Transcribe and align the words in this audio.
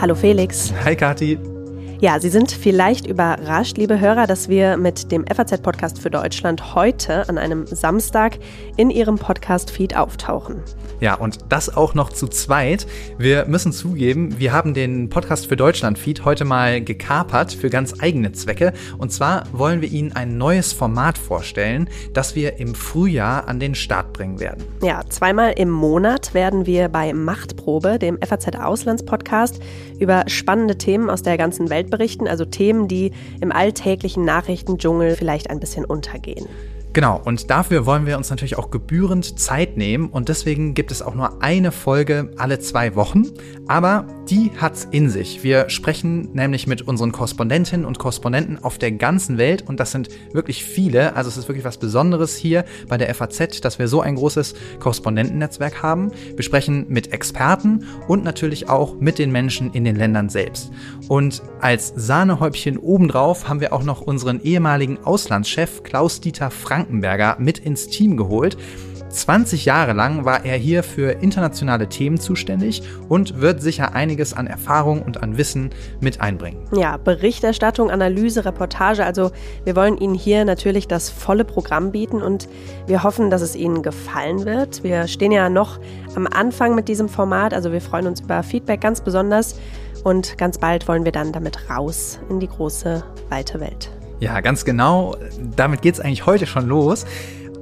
Hallo 0.00 0.14
Felix. 0.14 0.70
Hi 0.84 0.94
Kati. 0.94 1.51
Ja, 2.02 2.18
Sie 2.18 2.30
sind 2.30 2.50
vielleicht 2.50 3.06
überrascht, 3.06 3.78
liebe 3.78 4.00
Hörer, 4.00 4.26
dass 4.26 4.48
wir 4.48 4.76
mit 4.76 5.12
dem 5.12 5.24
FAZ-Podcast 5.24 6.00
für 6.00 6.10
Deutschland 6.10 6.74
heute 6.74 7.28
an 7.28 7.38
einem 7.38 7.64
Samstag 7.64 8.40
in 8.76 8.90
Ihrem 8.90 9.18
Podcast-Feed 9.18 9.96
auftauchen. 9.96 10.64
Ja, 10.98 11.14
und 11.14 11.38
das 11.48 11.76
auch 11.76 11.94
noch 11.94 12.10
zu 12.10 12.26
zweit. 12.26 12.88
Wir 13.18 13.44
müssen 13.46 13.70
zugeben, 13.70 14.40
wir 14.40 14.52
haben 14.52 14.74
den 14.74 15.10
Podcast 15.10 15.46
für 15.46 15.54
Deutschland-Feed 15.54 16.24
heute 16.24 16.44
mal 16.44 16.82
gekapert 16.82 17.52
für 17.52 17.70
ganz 17.70 17.94
eigene 18.00 18.32
Zwecke. 18.32 18.72
Und 18.98 19.12
zwar 19.12 19.44
wollen 19.52 19.80
wir 19.80 19.88
Ihnen 19.88 20.10
ein 20.10 20.36
neues 20.36 20.72
Format 20.72 21.18
vorstellen, 21.18 21.88
das 22.14 22.34
wir 22.34 22.58
im 22.58 22.74
Frühjahr 22.74 23.46
an 23.46 23.60
den 23.60 23.76
Start 23.76 24.12
bringen 24.12 24.40
werden. 24.40 24.64
Ja, 24.82 25.02
zweimal 25.08 25.52
im 25.56 25.70
Monat 25.70 26.34
werden 26.34 26.66
wir 26.66 26.88
bei 26.88 27.12
Machtprobe, 27.12 28.00
dem 28.00 28.18
FAZ-Auslandspodcast, 28.20 29.60
über 30.00 30.24
spannende 30.26 30.78
Themen 30.78 31.08
aus 31.08 31.22
der 31.22 31.38
ganzen 31.38 31.70
Welt 31.70 31.91
berichten, 31.92 32.26
also 32.26 32.44
Themen, 32.44 32.88
die 32.88 33.12
im 33.40 33.52
alltäglichen 33.52 34.24
Nachrichtendschungel 34.24 35.14
vielleicht 35.14 35.50
ein 35.50 35.60
bisschen 35.60 35.84
untergehen. 35.84 36.48
Genau, 36.94 37.18
und 37.24 37.48
dafür 37.48 37.86
wollen 37.86 38.04
wir 38.04 38.18
uns 38.18 38.28
natürlich 38.28 38.58
auch 38.58 38.70
gebührend 38.70 39.40
Zeit 39.40 39.78
nehmen 39.78 40.10
und 40.10 40.28
deswegen 40.28 40.74
gibt 40.74 40.92
es 40.92 41.00
auch 41.00 41.14
nur 41.14 41.42
eine 41.42 41.72
Folge 41.72 42.30
alle 42.36 42.58
zwei 42.58 42.94
Wochen, 42.94 43.28
aber 43.66 44.06
die 44.28 44.50
hat's 44.60 44.86
in 44.90 45.08
sich. 45.08 45.42
Wir 45.42 45.70
sprechen 45.70 46.28
nämlich 46.34 46.66
mit 46.66 46.82
unseren 46.82 47.10
Korrespondentinnen 47.10 47.86
und 47.86 47.98
Korrespondenten 47.98 48.62
auf 48.62 48.76
der 48.76 48.92
ganzen 48.92 49.38
Welt 49.38 49.62
und 49.66 49.80
das 49.80 49.90
sind 49.90 50.10
wirklich 50.34 50.64
viele, 50.64 51.16
also 51.16 51.28
es 51.28 51.38
ist 51.38 51.48
wirklich 51.48 51.64
was 51.64 51.78
Besonderes 51.78 52.36
hier 52.36 52.66
bei 52.88 52.98
der 52.98 53.12
FAZ, 53.14 53.62
dass 53.62 53.78
wir 53.78 53.88
so 53.88 54.02
ein 54.02 54.16
großes 54.16 54.52
Korrespondentennetzwerk 54.78 55.82
haben. 55.82 56.12
Wir 56.36 56.44
sprechen 56.44 56.84
mit 56.90 57.10
Experten 57.14 57.86
und 58.06 58.22
natürlich 58.22 58.68
auch 58.68 59.00
mit 59.00 59.18
den 59.18 59.32
Menschen 59.32 59.72
in 59.72 59.84
den 59.84 59.96
Ländern 59.96 60.28
selbst. 60.28 60.70
Und 61.08 61.42
als 61.60 61.92
Sahnehäubchen 61.96 62.76
obendrauf 62.76 63.48
haben 63.48 63.60
wir 63.60 63.72
auch 63.72 63.82
noch 63.82 64.02
unseren 64.02 64.42
ehemaligen 64.42 64.98
Auslandschef 65.04 65.82
Klaus-Dieter 65.82 66.50
Frank 66.50 66.81
Frankenberger 66.82 67.36
mit 67.38 67.58
ins 67.58 67.88
Team 67.88 68.16
geholt. 68.16 68.56
20 69.08 69.66
Jahre 69.66 69.92
lang 69.92 70.24
war 70.24 70.46
er 70.46 70.56
hier 70.56 70.82
für 70.82 71.10
internationale 71.20 71.86
Themen 71.86 72.18
zuständig 72.18 72.82
und 73.10 73.42
wird 73.42 73.60
sicher 73.60 73.94
einiges 73.94 74.32
an 74.32 74.46
Erfahrung 74.46 75.02
und 75.02 75.22
an 75.22 75.36
Wissen 75.36 75.68
mit 76.00 76.22
einbringen. 76.22 76.66
Ja, 76.74 76.96
Berichterstattung, 76.96 77.90
Analyse, 77.90 78.46
Reportage. 78.46 79.04
Also 79.04 79.30
wir 79.64 79.76
wollen 79.76 79.98
Ihnen 79.98 80.14
hier 80.14 80.46
natürlich 80.46 80.88
das 80.88 81.10
volle 81.10 81.44
Programm 81.44 81.92
bieten 81.92 82.22
und 82.22 82.48
wir 82.86 83.02
hoffen, 83.02 83.28
dass 83.28 83.42
es 83.42 83.54
Ihnen 83.54 83.82
gefallen 83.82 84.46
wird. 84.46 84.82
Wir 84.82 85.06
stehen 85.06 85.30
ja 85.30 85.50
noch 85.50 85.78
am 86.14 86.26
Anfang 86.26 86.74
mit 86.74 86.88
diesem 86.88 87.10
Format, 87.10 87.52
also 87.52 87.70
wir 87.70 87.82
freuen 87.82 88.06
uns 88.06 88.20
über 88.20 88.42
Feedback 88.42 88.80
ganz 88.80 89.02
besonders 89.02 89.60
und 90.04 90.38
ganz 90.38 90.56
bald 90.56 90.88
wollen 90.88 91.04
wir 91.04 91.12
dann 91.12 91.32
damit 91.32 91.68
raus 91.68 92.18
in 92.30 92.40
die 92.40 92.48
große, 92.48 93.04
weite 93.28 93.60
Welt. 93.60 93.90
Ja, 94.22 94.40
ganz 94.40 94.64
genau. 94.64 95.16
Damit 95.56 95.82
geht 95.82 95.94
es 95.94 96.00
eigentlich 96.00 96.26
heute 96.26 96.46
schon 96.46 96.68
los. 96.68 97.06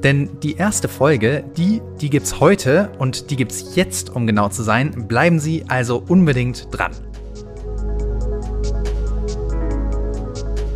Denn 0.04 0.28
die 0.42 0.56
erste 0.56 0.88
Folge, 0.88 1.42
die, 1.56 1.80
die 2.02 2.10
gibt's 2.10 2.38
heute 2.38 2.90
und 2.98 3.30
die 3.30 3.36
gibt's 3.36 3.76
jetzt, 3.76 4.14
um 4.14 4.26
genau 4.26 4.50
zu 4.50 4.62
sein. 4.62 5.08
Bleiben 5.08 5.38
Sie 5.38 5.64
also 5.68 6.04
unbedingt 6.06 6.68
dran. 6.70 6.92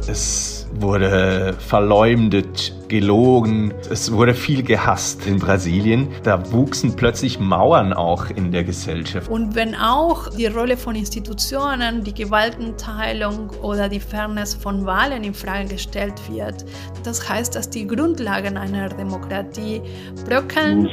Es 0.08 0.66
wurde 0.72 1.54
verleumdet, 1.58 2.74
gelogen. 2.94 3.74
Es 3.90 4.12
wurde 4.12 4.34
viel 4.34 4.62
gehasst 4.62 5.26
in 5.26 5.40
Brasilien. 5.40 6.06
Da 6.22 6.52
wuchsen 6.52 6.94
plötzlich 6.94 7.40
Mauern 7.40 7.92
auch 7.92 8.30
in 8.30 8.52
der 8.52 8.62
Gesellschaft. 8.62 9.28
Und 9.28 9.56
wenn 9.56 9.74
auch 9.74 10.28
die 10.28 10.46
Rolle 10.46 10.76
von 10.76 10.94
Institutionen, 10.94 12.04
die 12.04 12.14
Gewaltenteilung 12.14 13.50
oder 13.62 13.88
die 13.88 13.98
Fairness 13.98 14.54
von 14.54 14.86
Wahlen 14.86 15.24
in 15.24 15.34
Frage 15.34 15.70
gestellt 15.70 16.14
wird, 16.30 16.64
das 17.02 17.28
heißt, 17.28 17.56
dass 17.56 17.68
die 17.68 17.84
Grundlagen 17.84 18.56
einer 18.56 18.88
Demokratie 18.90 19.80
bröckeln. 20.24 20.88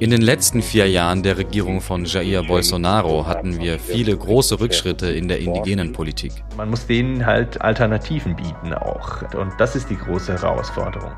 In 0.00 0.10
den 0.10 0.22
letzten 0.22 0.62
vier 0.62 0.88
Jahren 0.88 1.22
der 1.22 1.38
Regierung 1.38 1.80
von 1.80 2.04
Jair 2.04 2.42
Bolsonaro 2.42 3.24
hatten 3.24 3.60
wir 3.60 3.78
viele 3.78 4.16
große 4.16 4.58
Rückschritte 4.58 5.06
in 5.12 5.28
der 5.28 5.38
indigenen 5.38 5.92
Politik. 5.92 6.32
Man 6.56 6.70
muss 6.70 6.86
denen 6.88 7.24
halt 7.24 7.60
Alternativen 7.60 8.34
bieten 8.34 8.74
auch. 8.74 9.22
Und 9.34 9.52
das 9.58 9.76
ist 9.76 9.88
die 9.88 9.96
große 9.96 10.39
Herausforderung. 10.42 11.16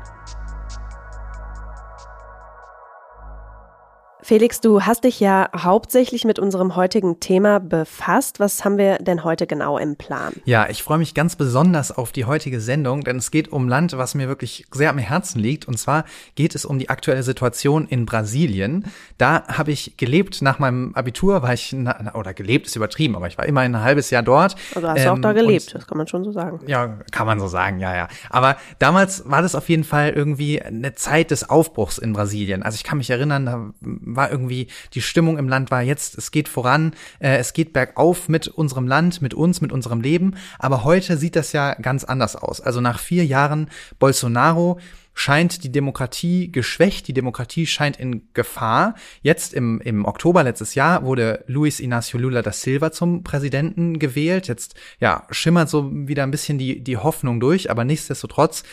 Felix, 4.23 4.61
du 4.61 4.83
hast 4.83 5.03
dich 5.03 5.19
ja 5.19 5.49
hauptsächlich 5.53 6.23
mit 6.23 6.39
unserem 6.39 6.77
heutigen 6.77 7.19
Thema 7.19 7.59
befasst. 7.59 8.39
Was 8.39 8.63
haben 8.63 8.77
wir 8.77 8.99
denn 8.99 9.25
heute 9.25 9.47
genau 9.47 9.77
im 9.77 9.97
Plan? 9.97 10.33
Ja, 10.45 10.69
ich 10.69 10.81
freue 10.81 10.97
mich 10.97 11.13
ganz 11.13 11.35
besonders 11.35 11.91
auf 11.91 12.13
die 12.13 12.23
heutige 12.23 12.61
Sendung, 12.61 13.03
denn 13.03 13.17
es 13.17 13.31
geht 13.31 13.51
um 13.51 13.67
Land, 13.67 13.97
was 13.97 14.15
mir 14.15 14.29
wirklich 14.29 14.65
sehr 14.71 14.89
am 14.91 14.97
Herzen 14.97 15.39
liegt. 15.39 15.67
Und 15.67 15.77
zwar 15.77 16.05
geht 16.35 16.55
es 16.55 16.63
um 16.63 16.79
die 16.79 16.87
aktuelle 16.89 17.21
Situation 17.21 17.85
in 17.85 18.05
Brasilien. 18.05 18.85
Da 19.17 19.45
habe 19.49 19.71
ich 19.71 19.97
gelebt 19.97 20.41
nach 20.41 20.57
meinem 20.57 20.95
Abitur, 20.95 21.41
war 21.41 21.53
ich, 21.53 21.75
oder 22.13 22.33
gelebt 22.33 22.67
ist 22.67 22.77
übertrieben, 22.77 23.17
aber 23.17 23.27
ich 23.27 23.37
war 23.37 23.45
immerhin 23.45 23.75
ein 23.75 23.83
halbes 23.83 24.09
Jahr 24.09 24.23
dort. 24.23 24.55
Also 24.73 24.87
hast 24.87 24.99
du 24.99 25.01
ähm, 25.01 25.09
auch 25.09 25.19
da 25.19 25.33
gelebt, 25.33 25.75
das 25.75 25.85
kann 25.85 25.97
man 25.97 26.07
schon 26.07 26.23
so 26.23 26.31
sagen. 26.31 26.61
Ja, 26.65 26.99
kann 27.11 27.27
man 27.27 27.41
so 27.41 27.47
sagen, 27.47 27.81
ja, 27.81 27.93
ja. 27.93 28.07
Aber 28.29 28.55
damals 28.79 29.29
war 29.29 29.41
das 29.41 29.53
auf 29.53 29.67
jeden 29.67 29.83
Fall 29.83 30.11
irgendwie 30.11 30.61
eine 30.61 30.95
Zeit 30.95 31.31
des 31.31 31.49
Aufbruchs 31.49 31.97
in 31.97 32.13
Brasilien. 32.13 32.63
Also 32.63 32.75
ich 32.75 32.85
kann 32.85 32.99
mich 32.99 33.09
erinnern, 33.09 33.45
da 33.45 33.73
war 34.15 34.31
irgendwie, 34.31 34.67
die 34.93 35.01
Stimmung 35.01 35.37
im 35.37 35.49
Land 35.49 35.71
war 35.71 35.81
jetzt, 35.81 36.17
es 36.17 36.31
geht 36.31 36.47
voran, 36.47 36.93
äh, 37.19 37.37
es 37.37 37.53
geht 37.53 37.73
bergauf 37.73 38.29
mit 38.29 38.47
unserem 38.47 38.87
Land, 38.87 39.21
mit 39.21 39.33
uns, 39.33 39.61
mit 39.61 39.71
unserem 39.71 40.01
Leben. 40.01 40.35
Aber 40.59 40.83
heute 40.83 41.17
sieht 41.17 41.35
das 41.35 41.51
ja 41.51 41.73
ganz 41.75 42.03
anders 42.03 42.35
aus. 42.35 42.61
Also 42.61 42.81
nach 42.81 42.99
vier 42.99 43.25
Jahren 43.25 43.69
Bolsonaro 43.99 44.79
scheint 45.13 45.63
die 45.63 45.71
Demokratie 45.71 46.51
geschwächt, 46.51 47.07
die 47.07 47.13
Demokratie 47.13 47.67
scheint 47.67 47.97
in 47.97 48.27
Gefahr. 48.33 48.95
Jetzt 49.21 49.53
im, 49.53 49.79
im 49.81 50.05
Oktober 50.05 50.43
letztes 50.43 50.75
Jahr 50.75 51.03
wurde 51.03 51.43
Luis 51.47 51.79
Inácio 51.79 52.17
Lula 52.17 52.41
da 52.41 52.51
Silva 52.51 52.91
zum 52.91 53.23
Präsidenten 53.23 53.99
gewählt. 53.99 54.47
Jetzt 54.47 54.75
ja, 54.99 55.27
schimmert 55.29 55.69
so 55.69 55.89
wieder 55.91 56.23
ein 56.23 56.31
bisschen 56.31 56.57
die, 56.57 56.83
die 56.83 56.97
Hoffnung 56.97 57.39
durch, 57.39 57.69
aber 57.69 57.83
nichtsdestotrotz 57.83 58.63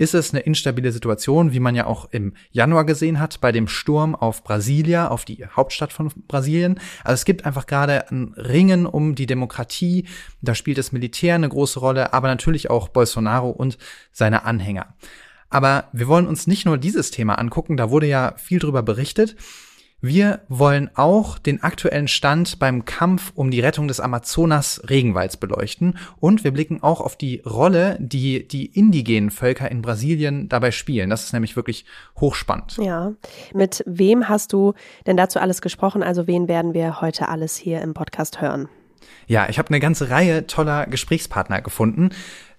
ist 0.00 0.14
es 0.14 0.32
eine 0.32 0.40
instabile 0.40 0.92
Situation, 0.92 1.52
wie 1.52 1.60
man 1.60 1.74
ja 1.74 1.84
auch 1.84 2.08
im 2.10 2.32
Januar 2.52 2.86
gesehen 2.86 3.20
hat, 3.20 3.42
bei 3.42 3.52
dem 3.52 3.68
Sturm 3.68 4.14
auf 4.14 4.42
Brasilia, 4.42 5.08
auf 5.08 5.26
die 5.26 5.44
Hauptstadt 5.54 5.92
von 5.92 6.10
Brasilien. 6.26 6.80
Also 7.04 7.20
es 7.20 7.26
gibt 7.26 7.44
einfach 7.44 7.66
gerade 7.66 8.10
ein 8.10 8.32
Ringen 8.34 8.86
um 8.86 9.14
die 9.14 9.26
Demokratie. 9.26 10.06
Da 10.40 10.54
spielt 10.54 10.78
das 10.78 10.92
Militär 10.92 11.34
eine 11.34 11.50
große 11.50 11.78
Rolle, 11.80 12.14
aber 12.14 12.28
natürlich 12.28 12.70
auch 12.70 12.88
Bolsonaro 12.88 13.50
und 13.50 13.76
seine 14.10 14.46
Anhänger. 14.46 14.94
Aber 15.50 15.84
wir 15.92 16.08
wollen 16.08 16.26
uns 16.26 16.46
nicht 16.46 16.64
nur 16.64 16.78
dieses 16.78 17.10
Thema 17.10 17.34
angucken, 17.34 17.76
da 17.76 17.90
wurde 17.90 18.06
ja 18.06 18.32
viel 18.38 18.58
drüber 18.58 18.82
berichtet, 18.82 19.36
wir 20.00 20.40
wollen 20.48 20.90
auch 20.94 21.38
den 21.38 21.62
aktuellen 21.62 22.08
Stand 22.08 22.58
beim 22.58 22.84
Kampf 22.84 23.32
um 23.34 23.50
die 23.50 23.60
Rettung 23.60 23.86
des 23.86 24.00
Amazonas-Regenwalds 24.00 25.36
beleuchten 25.36 25.98
und 26.18 26.42
wir 26.42 26.52
blicken 26.52 26.82
auch 26.82 27.00
auf 27.00 27.16
die 27.16 27.42
Rolle, 27.44 27.98
die 28.00 28.48
die 28.48 28.66
indigenen 28.66 29.30
Völker 29.30 29.70
in 29.70 29.82
Brasilien 29.82 30.48
dabei 30.48 30.70
spielen. 30.70 31.10
Das 31.10 31.24
ist 31.24 31.32
nämlich 31.32 31.54
wirklich 31.54 31.84
hochspannend. 32.18 32.78
Ja. 32.78 33.12
Mit 33.52 33.82
wem 33.86 34.28
hast 34.28 34.52
du 34.52 34.72
denn 35.06 35.16
dazu 35.16 35.38
alles 35.38 35.60
gesprochen? 35.60 36.02
Also 36.02 36.26
wen 36.26 36.48
werden 36.48 36.72
wir 36.72 37.00
heute 37.00 37.28
alles 37.28 37.56
hier 37.56 37.82
im 37.82 37.92
Podcast 37.92 38.40
hören? 38.40 38.68
Ja, 39.26 39.48
ich 39.48 39.58
habe 39.58 39.68
eine 39.68 39.80
ganze 39.80 40.10
Reihe 40.10 40.46
toller 40.46 40.86
Gesprächspartner 40.86 41.60
gefunden. 41.60 42.10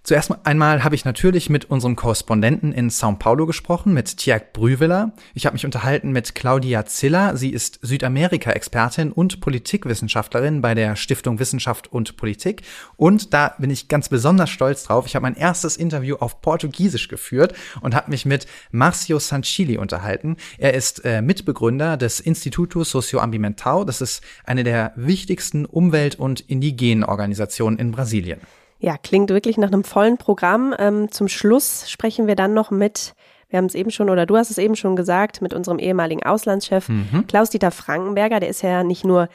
Zuerst 0.04 0.34
einmal 0.48 0.84
habe 0.84 0.96
ich 0.96 1.06
natürlich 1.06 1.52
mit 1.52 1.70
unserem 1.70 1.96
Korrespondenten 1.96 2.74
in 2.74 2.90
São 2.90 3.20
Paulo 3.20 3.46
gesprochen, 3.46 3.94
mit 3.94 4.18
Tiag 4.18 4.52
Brüveler. 4.52 5.14
Ich 5.36 5.46
habe 5.46 5.54
mich 5.54 5.64
unterhalten 5.64 6.12
mit 6.12 6.34
Claudia 6.34 6.88
Ziller. 6.88 7.38
Sie 7.38 7.52
ist 7.52 7.78
Südamerika-Expertin 7.84 9.12
und 9.12 9.42
Politikwissenschaftlerin 9.42 10.60
bei 10.60 10.74
der 10.74 10.96
Stiftung 10.96 11.38
Wissenschaft 11.38 11.92
und 11.92 12.18
Politik. 12.18 12.64
Und 12.98 13.36
da 13.36 13.54
bin 13.60 13.70
ich 13.70 13.90
ganz 13.90 14.10
besonders 14.10 14.50
stolz 14.50 14.86
drauf. 14.86 15.06
Ich 15.06 15.14
habe 15.14 15.22
mein 15.22 15.36
erstes 15.38 15.78
Interview 15.78 16.16
auf 16.16 16.42
Portugiesisch 16.42 17.08
geführt 17.08 17.54
und 17.82 17.94
habe 17.94 18.10
mich 18.10 18.26
mit 18.26 18.48
Marcio 18.72 19.20
Sanchili 19.20 19.78
unterhalten. 19.78 20.38
Er 20.58 20.74
ist 20.74 21.06
äh, 21.06 21.22
Mitbegründer 21.22 21.96
des 21.96 22.20
Instituto 22.20 22.84
Socioambiental. 22.84 23.86
Das 23.86 24.02
ist 24.02 24.24
eine 24.46 24.64
der 24.64 24.94
wichtigsten 24.96 25.66
Umwelt- 25.68 26.16
und 26.16 26.40
indigenen 26.40 27.04
Organisationen 27.04 27.78
in 27.78 27.92
Brasilien. 27.92 28.42
Ja, 28.82 28.98
klingt 28.98 29.30
wirklich 29.30 29.58
nach 29.58 29.68
einem 29.68 29.84
vollen 29.84 30.18
Programm. 30.18 30.74
Ähm, 30.78 31.12
zum 31.12 31.28
Schluss 31.28 31.90
sprechen 31.90 32.26
wir 32.26 32.36
dann 32.36 32.56
noch 32.56 32.72
mit, 32.72 33.14
wir 33.50 33.58
haben 33.58 33.68
es 33.68 33.76
eben 33.76 33.92
schon, 33.92 34.10
oder 34.10 34.26
du 34.26 34.36
hast 34.36 34.50
es 34.50 34.58
eben 34.58 34.76
schon 34.76 34.96
gesagt, 34.96 35.40
mit 35.40 35.54
unserem 35.54 35.78
ehemaligen 35.78 36.24
Auslandschef 36.24 36.90
mhm. 36.90 37.28
Klaus-Dieter 37.28 37.70
Frankenberger. 37.70 38.40
Der 38.40 38.50
ist 38.50 38.64
ja 38.64 38.84
nicht 38.84 39.06
nur 39.06 39.30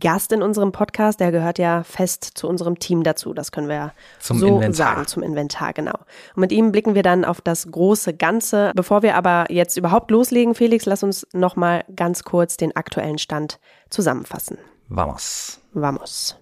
Gast 0.00 0.32
in 0.32 0.42
unserem 0.42 0.72
Podcast. 0.72 1.20
Der 1.20 1.30
gehört 1.30 1.58
ja 1.58 1.82
fest 1.82 2.24
zu 2.24 2.48
unserem 2.48 2.78
Team 2.78 3.02
dazu. 3.02 3.34
Das 3.34 3.52
können 3.52 3.68
wir 3.68 3.74
ja 3.76 3.92
zum 4.18 4.38
so 4.38 4.46
Inventar. 4.46 4.72
sagen, 4.72 5.06
zum 5.06 5.22
Inventar, 5.22 5.74
genau. 5.74 5.98
Und 6.34 6.40
mit 6.40 6.52
ihm 6.52 6.72
blicken 6.72 6.94
wir 6.94 7.02
dann 7.02 7.26
auf 7.26 7.42
das 7.42 7.70
große 7.70 8.14
Ganze. 8.14 8.72
Bevor 8.74 9.02
wir 9.02 9.14
aber 9.14 9.44
jetzt 9.50 9.76
überhaupt 9.76 10.10
loslegen, 10.10 10.54
Felix, 10.54 10.86
lass 10.86 11.02
uns 11.02 11.26
nochmal 11.34 11.84
ganz 11.94 12.24
kurz 12.24 12.56
den 12.56 12.74
aktuellen 12.74 13.18
Stand 13.18 13.58
zusammenfassen. 13.90 14.56
Vamos. 14.88 15.60
Vamos. 15.74 16.38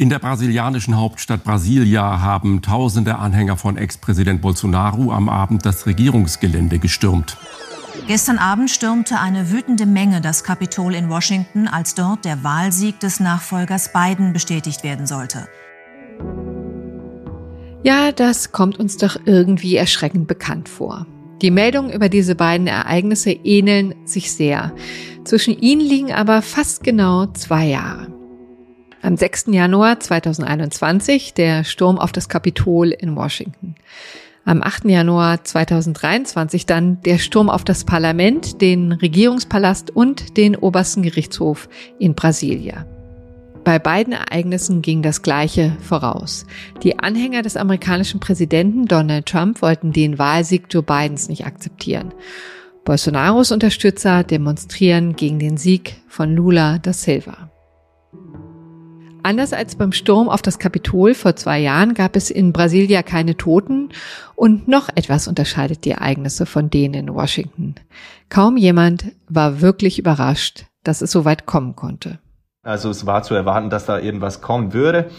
In 0.00 0.08
der 0.08 0.18
brasilianischen 0.18 0.96
Hauptstadt 0.96 1.44
Brasilia 1.44 2.22
haben 2.22 2.62
tausende 2.62 3.18
Anhänger 3.18 3.58
von 3.58 3.76
Ex-Präsident 3.76 4.40
Bolsonaro 4.40 5.12
am 5.12 5.28
Abend 5.28 5.66
das 5.66 5.84
Regierungsgelände 5.84 6.78
gestürmt. 6.78 7.36
Gestern 8.06 8.38
Abend 8.38 8.70
stürmte 8.70 9.20
eine 9.20 9.50
wütende 9.50 9.84
Menge 9.84 10.22
das 10.22 10.42
Kapitol 10.42 10.94
in 10.94 11.10
Washington, 11.10 11.68
als 11.68 11.94
dort 11.94 12.24
der 12.24 12.42
Wahlsieg 12.42 12.98
des 13.00 13.20
Nachfolgers 13.20 13.92
Biden 13.92 14.32
bestätigt 14.32 14.84
werden 14.84 15.06
sollte. 15.06 15.46
Ja, 17.82 18.10
das 18.10 18.52
kommt 18.52 18.78
uns 18.78 18.96
doch 18.96 19.18
irgendwie 19.26 19.76
erschreckend 19.76 20.26
bekannt 20.26 20.70
vor. 20.70 21.06
Die 21.42 21.50
Meldungen 21.50 21.92
über 21.92 22.08
diese 22.08 22.36
beiden 22.36 22.68
Ereignisse 22.68 23.32
ähneln 23.32 23.94
sich 24.06 24.32
sehr. 24.32 24.72
Zwischen 25.24 25.58
ihnen 25.58 25.82
liegen 25.82 26.10
aber 26.10 26.40
fast 26.40 26.84
genau 26.84 27.26
zwei 27.26 27.66
Jahre. 27.66 28.19
Am 29.02 29.16
6. 29.16 29.46
Januar 29.48 29.98
2021 29.98 31.32
der 31.32 31.64
Sturm 31.64 31.98
auf 31.98 32.12
das 32.12 32.28
Kapitol 32.28 32.90
in 32.90 33.16
Washington. 33.16 33.74
Am 34.44 34.62
8. 34.62 34.84
Januar 34.84 35.42
2023 35.42 36.66
dann 36.66 37.00
der 37.02 37.16
Sturm 37.16 37.48
auf 37.48 37.64
das 37.64 37.84
Parlament, 37.84 38.60
den 38.60 38.92
Regierungspalast 38.92 39.90
und 39.90 40.36
den 40.36 40.54
obersten 40.54 41.02
Gerichtshof 41.02 41.70
in 41.98 42.14
Brasilia. 42.14 42.84
Bei 43.64 43.78
beiden 43.78 44.12
Ereignissen 44.12 44.82
ging 44.82 45.00
das 45.00 45.22
Gleiche 45.22 45.76
voraus. 45.80 46.44
Die 46.82 46.98
Anhänger 46.98 47.40
des 47.40 47.56
amerikanischen 47.56 48.20
Präsidenten 48.20 48.84
Donald 48.84 49.26
Trump 49.26 49.62
wollten 49.62 49.92
den 49.92 50.18
Wahlsieg 50.18 50.64
Joe 50.68 50.82
Bidens 50.82 51.28
nicht 51.30 51.46
akzeptieren. 51.46 52.12
Bolsonaros 52.84 53.50
Unterstützer 53.50 54.24
demonstrieren 54.24 55.16
gegen 55.16 55.38
den 55.38 55.56
Sieg 55.56 55.96
von 56.06 56.34
Lula 56.34 56.78
da 56.78 56.92
Silva. 56.92 57.49
Anders 59.22 59.52
als 59.52 59.74
beim 59.74 59.92
Sturm 59.92 60.28
auf 60.28 60.42
das 60.42 60.58
Kapitol 60.58 61.14
vor 61.14 61.36
zwei 61.36 61.58
Jahren 61.58 61.94
gab 61.94 62.16
es 62.16 62.30
in 62.30 62.52
Brasilia 62.52 63.02
keine 63.02 63.36
Toten 63.36 63.90
und 64.34 64.68
noch 64.68 64.88
etwas 64.94 65.28
unterscheidet 65.28 65.84
die 65.84 65.90
Ereignisse 65.90 66.46
von 66.46 66.70
denen 66.70 66.94
in 66.94 67.14
Washington. 67.14 67.74
Kaum 68.28 68.56
jemand 68.56 69.12
war 69.28 69.60
wirklich 69.60 69.98
überrascht, 69.98 70.66
dass 70.84 71.02
es 71.02 71.10
so 71.10 71.24
weit 71.24 71.46
kommen 71.46 71.76
konnte. 71.76 72.18
Also 72.62 72.90
es 72.90 73.06
war 73.06 73.22
zu 73.22 73.34
erwarten, 73.34 73.70
dass 73.70 73.86
da 73.86 73.98
irgendwas 73.98 74.42
kommen 74.42 74.74
würde. 74.74 75.10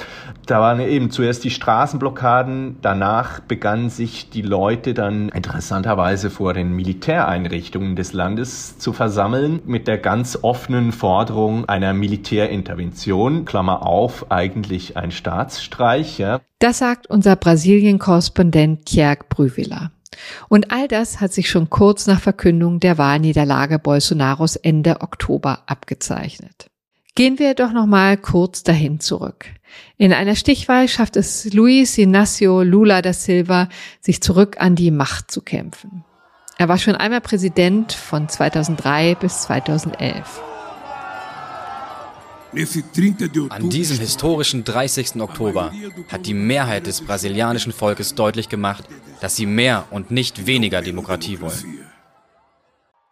Da 0.45 0.61
waren 0.61 0.79
eben 0.79 1.09
zuerst 1.09 1.43
die 1.43 1.49
Straßenblockaden, 1.49 2.77
danach 2.83 3.39
begannen 3.39 3.89
sich 3.89 4.29
die 4.29 4.43
Leute 4.43 4.93
dann 4.93 5.29
interessanterweise 5.29 6.29
vor 6.29 6.53
den 6.53 6.71
Militäreinrichtungen 6.73 7.95
des 7.95 8.13
Landes 8.13 8.77
zu 8.77 8.93
versammeln 8.93 9.59
mit 9.65 9.87
der 9.87 9.97
ganz 9.97 10.37
offenen 10.43 10.91
Forderung 10.91 11.67
einer 11.67 11.93
Militärintervention, 11.93 13.45
Klammer 13.45 13.87
auf, 13.87 14.29
eigentlich 14.29 14.95
ein 14.95 15.09
Staatsstreich. 15.09 16.19
Ja. 16.19 16.41
Das 16.59 16.77
sagt 16.77 17.07
unser 17.07 17.35
Brasilien-Korrespondent 17.35 18.85
Tjerk 18.85 19.29
Brüvila. 19.29 19.89
Und 20.47 20.71
all 20.71 20.87
das 20.87 21.19
hat 21.19 21.33
sich 21.33 21.49
schon 21.49 21.71
kurz 21.71 22.05
nach 22.05 22.19
Verkündung 22.19 22.79
der 22.79 22.99
Wahlniederlage 22.99 23.79
Bolsonaros 23.79 24.57
Ende 24.57 25.01
Oktober 25.01 25.63
abgezeichnet. 25.65 26.67
Gehen 27.15 27.39
wir 27.39 27.55
doch 27.55 27.73
noch 27.73 27.87
mal 27.87 28.15
kurz 28.17 28.63
dahin 28.63 29.01
zurück. 29.01 29.45
In 29.97 30.13
einer 30.13 30.35
Stichwahl 30.35 30.87
schafft 30.87 31.17
es 31.17 31.53
Luis 31.53 31.97
Inácio 31.97 32.63
Lula 32.63 33.01
da 33.01 33.11
Silva, 33.11 33.67
sich 33.99 34.21
zurück 34.21 34.55
an 34.59 34.75
die 34.75 34.91
Macht 34.91 35.29
zu 35.29 35.41
kämpfen. 35.41 36.05
Er 36.57 36.69
war 36.69 36.77
schon 36.77 36.95
einmal 36.95 37.21
Präsident 37.21 37.91
von 37.91 38.29
2003 38.29 39.15
bis 39.15 39.41
2011. 39.41 40.41
An 43.49 43.69
diesem 43.69 43.97
historischen 43.97 44.63
30. 44.63 45.21
Oktober 45.21 45.73
hat 46.09 46.25
die 46.25 46.33
Mehrheit 46.33 46.85
des 46.85 47.01
brasilianischen 47.01 47.71
Volkes 47.71 48.15
deutlich 48.15 48.49
gemacht, 48.49 48.83
dass 49.21 49.35
sie 49.35 49.45
mehr 49.45 49.85
und 49.89 50.11
nicht 50.11 50.45
weniger 50.45 50.81
Demokratie 50.81 51.39
wollen. 51.41 51.90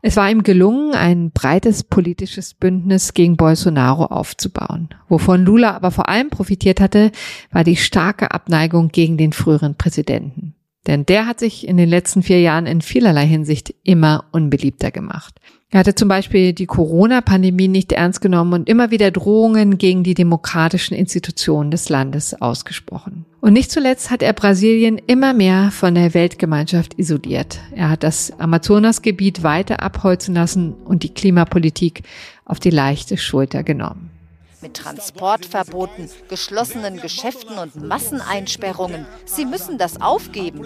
Es 0.01 0.15
war 0.15 0.31
ihm 0.31 0.43
gelungen, 0.43 0.93
ein 0.93 1.31
breites 1.31 1.83
politisches 1.83 2.53
Bündnis 2.53 3.13
gegen 3.13 3.35
Bolsonaro 3.35 4.05
aufzubauen. 4.05 4.89
Wovon 5.09 5.43
Lula 5.43 5.75
aber 5.75 5.91
vor 5.91 6.07
allem 6.07 6.29
profitiert 6.29 6.79
hatte, 6.79 7.11
war 7.51 7.65
die 7.65 7.75
starke 7.75 8.31
Abneigung 8.31 8.89
gegen 8.89 9.17
den 9.17 9.33
früheren 9.33 9.75
Präsidenten. 9.75 10.55
Denn 10.87 11.05
der 11.05 11.27
hat 11.27 11.39
sich 11.39 11.67
in 11.67 11.75
den 11.75 11.89
letzten 11.89 12.23
vier 12.23 12.39
Jahren 12.39 12.65
in 12.65 12.81
vielerlei 12.81 13.27
Hinsicht 13.27 13.75
immer 13.83 14.23
unbeliebter 14.31 14.91
gemacht. 14.91 15.35
Er 15.69 15.81
hatte 15.81 15.93
zum 15.93 16.07
Beispiel 16.07 16.53
die 16.53 16.65
Corona-Pandemie 16.65 17.67
nicht 17.67 17.91
ernst 17.91 18.21
genommen 18.21 18.53
und 18.53 18.69
immer 18.69 18.91
wieder 18.91 19.11
Drohungen 19.11 19.77
gegen 19.77 20.03
die 20.03 20.15
demokratischen 20.15 20.95
Institutionen 20.95 21.69
des 21.71 21.89
Landes 21.89 22.41
ausgesprochen. 22.41 23.25
Und 23.41 23.53
nicht 23.53 23.71
zuletzt 23.71 24.09
hat 24.09 24.21
er 24.21 24.33
Brasilien 24.33 24.97
immer 25.07 25.33
mehr 25.33 25.71
von 25.71 25.95
der 25.95 26.13
Weltgemeinschaft 26.13 26.99
isoliert. 26.99 27.59
Er 27.73 27.89
hat 27.89 28.03
das 28.03 28.37
Amazonasgebiet 28.37 29.43
weiter 29.43 29.81
abholzen 29.81 30.35
lassen 30.35 30.73
und 30.73 31.03
die 31.03 31.13
Klimapolitik 31.13 32.03
auf 32.43 32.59
die 32.59 32.69
leichte 32.69 33.17
Schulter 33.17 33.63
genommen. 33.63 34.11
Mit 34.61 34.73
Transportverboten, 34.73 36.09
geschlossenen 36.27 36.99
Geschäften 36.99 37.57
und 37.57 37.87
Masseneinsperrungen. 37.87 39.05
Sie 39.23 39.45
müssen 39.45 39.77
das 39.77 40.01
aufgeben. 40.01 40.61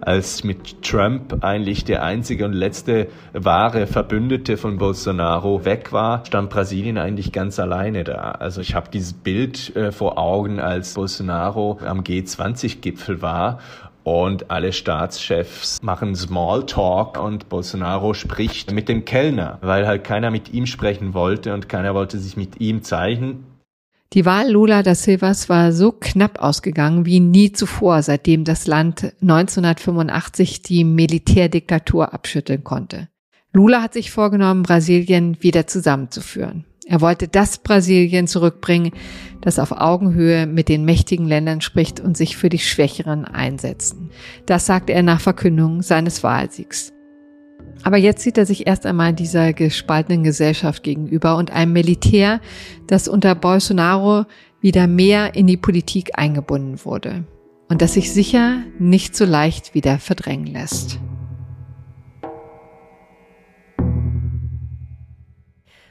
Als 0.00 0.44
mit 0.44 0.82
Trump 0.82 1.44
eigentlich 1.44 1.84
der 1.84 2.02
einzige 2.02 2.44
und 2.44 2.52
letzte 2.52 3.08
wahre 3.32 3.86
Verbündete 3.86 4.56
von 4.56 4.78
Bolsonaro 4.78 5.64
weg 5.64 5.92
war, 5.92 6.24
stand 6.24 6.50
Brasilien 6.50 6.98
eigentlich 6.98 7.32
ganz 7.32 7.58
alleine 7.58 8.04
da. 8.04 8.32
Also 8.32 8.60
ich 8.60 8.74
habe 8.74 8.90
dieses 8.92 9.12
Bild 9.12 9.74
äh, 9.76 9.92
vor 9.92 10.18
Augen, 10.18 10.60
als 10.60 10.94
Bolsonaro 10.94 11.78
am 11.84 12.00
G20-Gipfel 12.00 13.22
war 13.22 13.58
und 14.04 14.50
alle 14.50 14.72
Staatschefs 14.72 15.82
machen 15.82 16.14
Smalltalk 16.14 17.22
und 17.22 17.48
Bolsonaro 17.48 18.14
spricht 18.14 18.72
mit 18.72 18.88
dem 18.88 19.04
Kellner, 19.04 19.58
weil 19.60 19.86
halt 19.86 20.04
keiner 20.04 20.30
mit 20.30 20.52
ihm 20.54 20.66
sprechen 20.66 21.12
wollte 21.12 21.52
und 21.52 21.68
keiner 21.68 21.94
wollte 21.94 22.18
sich 22.18 22.36
mit 22.36 22.60
ihm 22.60 22.82
zeichnen. 22.82 23.44
Die 24.14 24.24
Wahl 24.24 24.50
Lula 24.50 24.82
da 24.82 24.94
Silvas 24.94 25.50
war 25.50 25.72
so 25.72 25.92
knapp 25.92 26.40
ausgegangen 26.40 27.04
wie 27.04 27.20
nie 27.20 27.52
zuvor, 27.52 28.02
seitdem 28.02 28.44
das 28.44 28.66
Land 28.66 29.12
1985 29.20 30.62
die 30.62 30.84
Militärdiktatur 30.84 32.14
abschütteln 32.14 32.64
konnte. 32.64 33.08
Lula 33.52 33.82
hat 33.82 33.92
sich 33.92 34.10
vorgenommen, 34.10 34.62
Brasilien 34.62 35.42
wieder 35.42 35.66
zusammenzuführen. 35.66 36.64
Er 36.86 37.02
wollte 37.02 37.28
das 37.28 37.58
Brasilien 37.58 38.26
zurückbringen, 38.26 38.92
das 39.42 39.58
auf 39.58 39.72
Augenhöhe 39.72 40.46
mit 40.46 40.70
den 40.70 40.86
mächtigen 40.86 41.26
Ländern 41.26 41.60
spricht 41.60 42.00
und 42.00 42.16
sich 42.16 42.38
für 42.38 42.48
die 42.48 42.58
Schwächeren 42.58 43.26
einsetzt. 43.26 43.96
Das 44.46 44.64
sagte 44.64 44.94
er 44.94 45.02
nach 45.02 45.20
Verkündung 45.20 45.82
seines 45.82 46.22
Wahlsiegs. 46.22 46.94
Aber 47.82 47.96
jetzt 47.96 48.22
sieht 48.22 48.38
er 48.38 48.46
sich 48.46 48.66
erst 48.66 48.86
einmal 48.86 49.12
dieser 49.12 49.52
gespaltenen 49.52 50.24
Gesellschaft 50.24 50.82
gegenüber 50.82 51.36
und 51.36 51.50
einem 51.50 51.72
Militär, 51.72 52.40
das 52.86 53.08
unter 53.08 53.34
Bolsonaro 53.34 54.24
wieder 54.60 54.86
mehr 54.86 55.34
in 55.34 55.46
die 55.46 55.56
Politik 55.56 56.18
eingebunden 56.18 56.84
wurde 56.84 57.24
und 57.68 57.82
das 57.82 57.94
sich 57.94 58.12
sicher 58.12 58.62
nicht 58.78 59.16
so 59.16 59.24
leicht 59.24 59.74
wieder 59.74 59.98
verdrängen 59.98 60.46
lässt. 60.46 60.98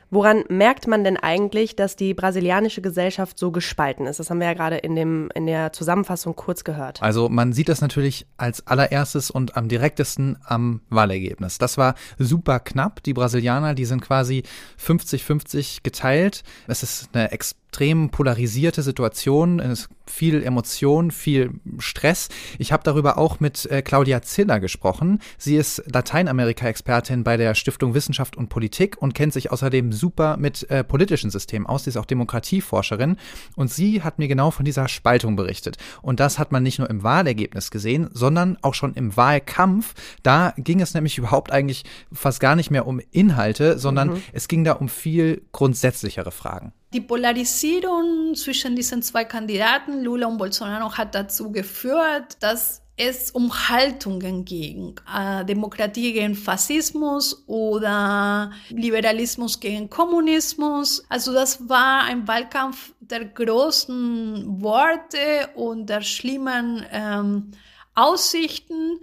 Woran 0.10 0.44
merkt 0.48 0.88
man 0.88 1.04
denn 1.04 1.18
eigentlich, 1.18 1.76
dass 1.76 1.96
die 1.96 2.14
brasilianische 2.14 2.82
Gesellschaft 2.82 3.38
so 3.38 3.52
gespalten 3.52 4.08
ist? 4.08 4.20
Das 4.20 4.30
haben 4.30 4.40
wir 4.40 4.48
ja 4.48 4.54
gerade 4.54 4.78
in, 4.78 4.96
dem, 4.96 5.30
in 5.36 5.46
der 5.46 5.74
Zusammenfassung 5.74 6.36
kurz 6.36 6.64
gehört. 6.64 7.02
Also 7.04 7.28
man 7.28 7.52
sieht 7.52 7.68
das 7.68 7.82
natürlich 7.82 8.26
als 8.38 8.66
allererstes 8.68 9.30
und 9.30 9.58
am 9.58 9.68
direktesten 9.68 10.38
am 10.46 10.82
Wahlergebnis. 10.90 11.58
Das 11.58 11.78
war 11.78 11.96
super 12.18 12.60
knapp. 12.60 13.04
Die 13.04 13.14
Brasilianer, 13.14 13.74
die 13.74 13.86
sind 13.86 14.02
quasi 14.02 14.44
50-50 14.82 15.80
geteilt. 15.84 16.44
Es 16.68 16.84
ist 16.84 17.10
eine 17.14 17.32
Ex 17.32 17.56
extrem 17.78 18.10
polarisierte 18.10 18.82
Situation, 18.82 19.62
viel 20.08 20.42
Emotion, 20.42 21.12
viel 21.12 21.52
Stress. 21.78 22.30
Ich 22.58 22.72
habe 22.72 22.82
darüber 22.84 23.20
auch 23.20 23.40
mit 23.40 23.70
äh, 23.70 23.84
Claudia 23.84 24.24
Ziller 24.24 24.60
gesprochen. 24.60 25.20
Sie 25.38 25.58
ist 25.58 25.84
Lateinamerika-Expertin 25.86 27.24
bei 27.24 27.38
der 27.38 27.54
Stiftung 27.54 27.94
Wissenschaft 27.94 28.36
und 28.36 28.50
Politik 28.50 29.00
und 29.00 29.14
kennt 29.14 29.34
sich 29.34 29.52
außerdem 29.52 29.92
super 29.92 30.38
mit 30.38 30.68
äh, 30.72 30.84
politischen 30.84 31.30
Systemen 31.30 31.68
aus. 31.68 31.84
Sie 31.84 31.92
ist 31.92 31.98
auch 31.98 32.06
Demokratieforscherin 32.06 33.18
und 33.56 33.72
sie 33.72 34.02
hat 34.02 34.18
mir 34.18 34.28
genau 34.28 34.50
von 34.50 34.66
dieser 34.66 34.88
Spaltung 34.88 35.36
berichtet. 35.36 35.78
Und 36.02 36.20
das 36.20 36.40
hat 36.40 36.52
man 36.52 36.64
nicht 36.64 36.80
nur 36.80 36.90
im 36.90 37.04
Wahlergebnis 37.04 37.70
gesehen, 37.70 38.10
sondern 38.12 38.58
auch 38.64 38.74
schon 38.74 38.96
im 38.96 39.16
Wahlkampf. 39.16 39.94
Da 40.24 40.56
ging 40.58 40.82
es 40.82 40.96
nämlich 40.96 41.20
überhaupt 41.20 41.52
eigentlich 41.52 41.84
fast 42.12 42.40
gar 42.40 42.56
nicht 42.56 42.72
mehr 42.72 42.88
um 42.88 43.00
Inhalte, 43.12 43.78
sondern 43.78 44.14
mhm. 44.14 44.24
es 44.34 44.48
ging 44.48 44.64
da 44.64 44.72
um 44.72 44.90
viel 44.90 45.44
grundsätzlichere 45.52 46.32
Fragen. 46.32 46.74
Die 46.94 47.02
Polarisierung 47.02 48.34
zwischen 48.36 48.76
diesen 48.76 49.02
zwei 49.02 49.26
Kandidaten, 49.26 50.04
Lula 50.04 50.28
und 50.28 50.38
Bolsonaro, 50.38 50.98
hat 50.98 51.14
dazu 51.16 51.52
geführt, 51.52 52.38
dass 52.40 52.82
es 52.96 53.30
um 53.32 53.52
Haltungen 53.70 54.44
ging. 54.44 55.00
Äh, 55.14 55.46
Demokratie 55.46 56.14
gegen 56.14 56.34
Faschismus 56.34 57.44
oder 57.46 58.52
Liberalismus 58.70 59.60
gegen 59.60 59.90
Kommunismus. 59.90 61.06
Also 61.08 61.32
das 61.34 61.70
war 61.70 62.04
ein 62.04 62.28
Wahlkampf 62.28 62.94
der 63.00 63.26
großen 63.26 64.62
Worte 64.62 65.50
und 65.56 65.88
der 65.88 66.02
schlimmen 66.02 66.86
ähm, 66.92 67.52
Aussichten. 67.94 69.00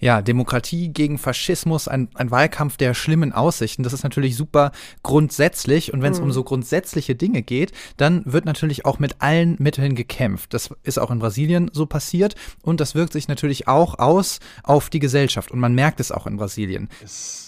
Ja, 0.00 0.22
Demokratie 0.22 0.88
gegen 0.88 1.18
Faschismus, 1.18 1.88
ein, 1.88 2.08
ein 2.14 2.30
Wahlkampf 2.30 2.76
der 2.76 2.94
schlimmen 2.94 3.32
Aussichten. 3.32 3.82
Das 3.82 3.92
ist 3.92 4.02
natürlich 4.02 4.36
super 4.36 4.72
grundsätzlich. 5.02 5.92
Und 5.92 6.02
wenn 6.02 6.12
es 6.12 6.18
mhm. 6.18 6.26
um 6.26 6.32
so 6.32 6.44
grundsätzliche 6.44 7.14
Dinge 7.14 7.42
geht, 7.42 7.72
dann 7.96 8.22
wird 8.24 8.44
natürlich 8.44 8.84
auch 8.84 8.98
mit 8.98 9.20
allen 9.20 9.56
Mitteln 9.58 9.94
gekämpft. 9.94 10.54
Das 10.54 10.70
ist 10.82 10.98
auch 10.98 11.10
in 11.10 11.18
Brasilien 11.18 11.70
so 11.72 11.86
passiert. 11.86 12.34
Und 12.62 12.80
das 12.80 12.94
wirkt 12.94 13.12
sich 13.12 13.28
natürlich 13.28 13.68
auch 13.68 13.98
aus 13.98 14.40
auf 14.62 14.90
die 14.90 15.00
Gesellschaft. 15.00 15.50
Und 15.50 15.60
man 15.60 15.74
merkt 15.74 16.00
es 16.00 16.12
auch 16.12 16.26
in 16.26 16.36
Brasilien. 16.36 16.88
Es 17.02 17.43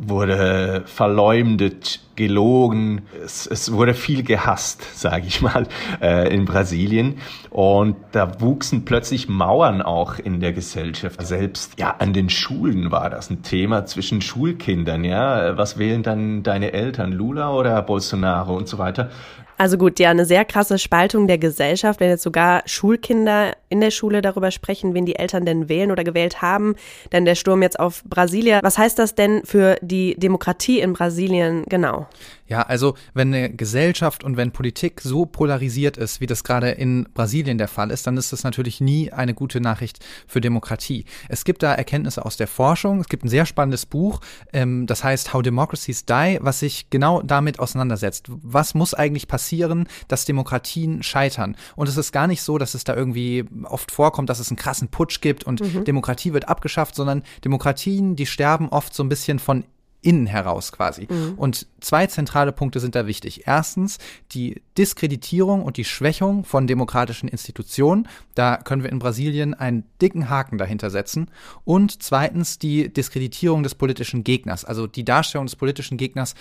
wurde 0.00 0.82
verleumdet, 0.86 2.00
gelogen. 2.16 3.02
Es, 3.24 3.46
es 3.46 3.72
wurde 3.72 3.94
viel 3.94 4.22
gehasst, 4.22 4.82
sage 4.98 5.26
ich 5.26 5.40
mal, 5.40 5.66
äh, 6.02 6.34
in 6.34 6.44
Brasilien. 6.44 7.18
Und 7.50 7.96
da 8.12 8.40
wuchsen 8.40 8.84
plötzlich 8.84 9.28
Mauern 9.28 9.80
auch 9.82 10.18
in 10.18 10.40
der 10.40 10.52
Gesellschaft. 10.52 11.24
Selbst 11.24 11.78
ja 11.78 11.96
an 11.98 12.12
den 12.12 12.28
Schulen 12.28 12.90
war 12.90 13.10
das 13.10 13.30
ein 13.30 13.42
Thema 13.42 13.86
zwischen 13.86 14.20
Schulkindern. 14.20 15.04
Ja, 15.04 15.56
was 15.56 15.78
wählen 15.78 16.02
dann 16.02 16.42
deine 16.42 16.72
Eltern, 16.72 17.12
Lula 17.12 17.52
oder 17.52 17.80
Bolsonaro 17.82 18.56
und 18.56 18.68
so 18.68 18.78
weiter? 18.78 19.10
Also 19.56 19.76
gut, 19.76 19.98
ja, 19.98 20.10
eine 20.10 20.24
sehr 20.24 20.46
krasse 20.46 20.78
Spaltung 20.78 21.26
der 21.26 21.36
Gesellschaft, 21.36 22.00
wenn 22.00 22.08
jetzt 22.08 22.22
sogar 22.22 22.62
Schulkinder 22.64 23.52
in 23.70 23.80
der 23.80 23.90
Schule 23.90 24.20
darüber 24.20 24.50
sprechen, 24.50 24.94
wen 24.94 25.06
die 25.06 25.16
Eltern 25.16 25.46
denn 25.46 25.68
wählen 25.68 25.90
oder 25.90 26.04
gewählt 26.04 26.42
haben. 26.42 26.74
Denn 27.12 27.24
der 27.24 27.36
Sturm 27.36 27.62
jetzt 27.62 27.80
auf 27.80 28.02
Brasilia. 28.04 28.60
Was 28.62 28.76
heißt 28.76 28.98
das 28.98 29.14
denn 29.14 29.42
für 29.44 29.76
die 29.80 30.14
Demokratie 30.18 30.80
in 30.80 30.92
Brasilien 30.92 31.64
genau? 31.68 32.06
Ja, 32.50 32.62
also 32.62 32.94
wenn 33.14 33.32
eine 33.32 33.48
Gesellschaft 33.48 34.24
und 34.24 34.36
wenn 34.36 34.50
Politik 34.50 35.00
so 35.02 35.24
polarisiert 35.24 35.96
ist, 35.96 36.20
wie 36.20 36.26
das 36.26 36.42
gerade 36.42 36.70
in 36.70 37.08
Brasilien 37.14 37.58
der 37.58 37.68
Fall 37.68 37.92
ist, 37.92 38.08
dann 38.08 38.16
ist 38.16 38.32
das 38.32 38.42
natürlich 38.42 38.80
nie 38.80 39.12
eine 39.12 39.34
gute 39.34 39.60
Nachricht 39.60 40.04
für 40.26 40.40
Demokratie. 40.40 41.04
Es 41.28 41.44
gibt 41.44 41.62
da 41.62 41.72
Erkenntnisse 41.72 42.24
aus 42.24 42.36
der 42.36 42.48
Forschung. 42.48 42.98
Es 42.98 43.08
gibt 43.08 43.24
ein 43.24 43.28
sehr 43.28 43.46
spannendes 43.46 43.86
Buch, 43.86 44.20
ähm, 44.52 44.88
das 44.88 45.04
heißt 45.04 45.32
How 45.32 45.42
Democracies 45.42 46.06
Die, 46.06 46.38
was 46.40 46.58
sich 46.58 46.90
genau 46.90 47.22
damit 47.22 47.60
auseinandersetzt. 47.60 48.26
Was 48.28 48.74
muss 48.74 48.94
eigentlich 48.94 49.28
passieren, 49.28 49.86
dass 50.08 50.24
Demokratien 50.24 51.04
scheitern? 51.04 51.56
Und 51.76 51.88
es 51.88 51.96
ist 51.96 52.10
gar 52.10 52.26
nicht 52.26 52.42
so, 52.42 52.58
dass 52.58 52.74
es 52.74 52.82
da 52.82 52.96
irgendwie 52.96 53.44
oft 53.64 53.90
vorkommt, 53.90 54.28
dass 54.28 54.40
es 54.40 54.50
einen 54.50 54.56
krassen 54.56 54.88
Putsch 54.88 55.20
gibt 55.20 55.44
und 55.44 55.60
mhm. 55.60 55.84
Demokratie 55.84 56.32
wird 56.32 56.48
abgeschafft, 56.48 56.94
sondern 56.94 57.22
Demokratien, 57.44 58.16
die 58.16 58.26
sterben 58.26 58.68
oft 58.68 58.94
so 58.94 59.02
ein 59.02 59.08
bisschen 59.08 59.38
von 59.38 59.64
innen 60.02 60.26
heraus 60.26 60.72
quasi. 60.72 61.06
Mhm. 61.10 61.34
Und 61.36 61.66
zwei 61.80 62.06
zentrale 62.06 62.52
Punkte 62.52 62.80
sind 62.80 62.94
da 62.94 63.06
wichtig. 63.06 63.46
Erstens 63.46 63.98
die 64.32 64.62
Diskreditierung 64.78 65.62
und 65.62 65.76
die 65.76 65.84
Schwächung 65.84 66.44
von 66.44 66.66
demokratischen 66.66 67.28
Institutionen. 67.28 68.08
Da 68.34 68.56
können 68.56 68.82
wir 68.82 68.90
in 68.90 68.98
Brasilien 68.98 69.54
einen 69.54 69.84
dicken 70.00 70.30
Haken 70.30 70.58
dahinter 70.58 70.90
setzen. 70.90 71.30
Und 71.64 72.02
zweitens 72.02 72.58
die 72.58 72.92
Diskreditierung 72.92 73.62
des 73.62 73.74
politischen 73.74 74.24
Gegners, 74.24 74.64
also 74.64 74.86
die 74.86 75.04
Darstellung 75.04 75.46
des 75.46 75.56
politischen 75.56 75.98
Gegners 75.98 76.34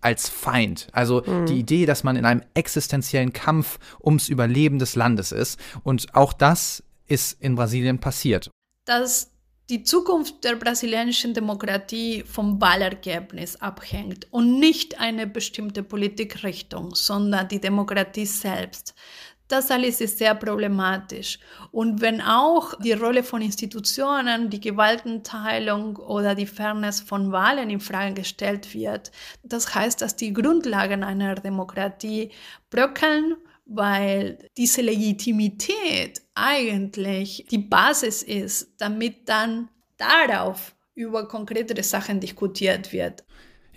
als 0.00 0.28
Feind. 0.28 0.88
Also 0.92 1.22
mhm. 1.24 1.46
die 1.46 1.58
Idee, 1.58 1.86
dass 1.86 2.04
man 2.04 2.16
in 2.16 2.24
einem 2.24 2.42
existenziellen 2.54 3.32
Kampf 3.32 3.78
ums 4.02 4.28
Überleben 4.28 4.78
des 4.78 4.94
Landes 4.96 5.32
ist. 5.32 5.58
Und 5.82 6.14
auch 6.14 6.32
das 6.32 6.82
ist 7.06 7.40
in 7.40 7.54
Brasilien 7.54 7.98
passiert. 7.98 8.50
Das 8.86 9.30
die 9.70 9.84
Zukunft 9.84 10.42
der 10.42 10.56
brasilianischen 10.56 11.32
Demokratie 11.32 12.24
vom 12.26 12.60
Wahlergebnis 12.60 13.54
abhängt 13.54 14.26
und 14.32 14.58
nicht 14.58 14.98
eine 14.98 15.28
bestimmte 15.28 15.84
Politikrichtung, 15.84 16.96
sondern 16.96 17.46
die 17.46 17.60
Demokratie 17.60 18.26
selbst. 18.26 18.94
Das 19.50 19.68
alles 19.72 20.00
ist 20.00 20.18
sehr 20.18 20.36
problematisch. 20.36 21.40
Und 21.72 22.00
wenn 22.00 22.20
auch 22.20 22.78
die 22.78 22.92
Rolle 22.92 23.24
von 23.24 23.42
Institutionen, 23.42 24.48
die 24.48 24.60
Gewaltenteilung 24.60 25.96
oder 25.96 26.36
die 26.36 26.46
Fairness 26.46 27.00
von 27.00 27.32
Wahlen 27.32 27.68
in 27.68 27.80
Frage 27.80 28.14
gestellt 28.14 28.72
wird, 28.72 29.10
das 29.42 29.74
heißt, 29.74 30.02
dass 30.02 30.14
die 30.14 30.32
Grundlagen 30.32 31.02
einer 31.02 31.34
Demokratie 31.34 32.30
bröckeln 32.70 33.36
weil 33.72 34.50
diese 34.56 34.82
Legitimität 34.82 36.22
eigentlich 36.34 37.46
die 37.52 37.58
Basis 37.58 38.24
ist, 38.24 38.74
damit 38.78 39.28
dann 39.28 39.68
darauf 39.96 40.74
über 40.96 41.28
konkretere 41.28 41.84
Sachen 41.84 42.18
diskutiert 42.18 42.92
wird. 42.92 43.22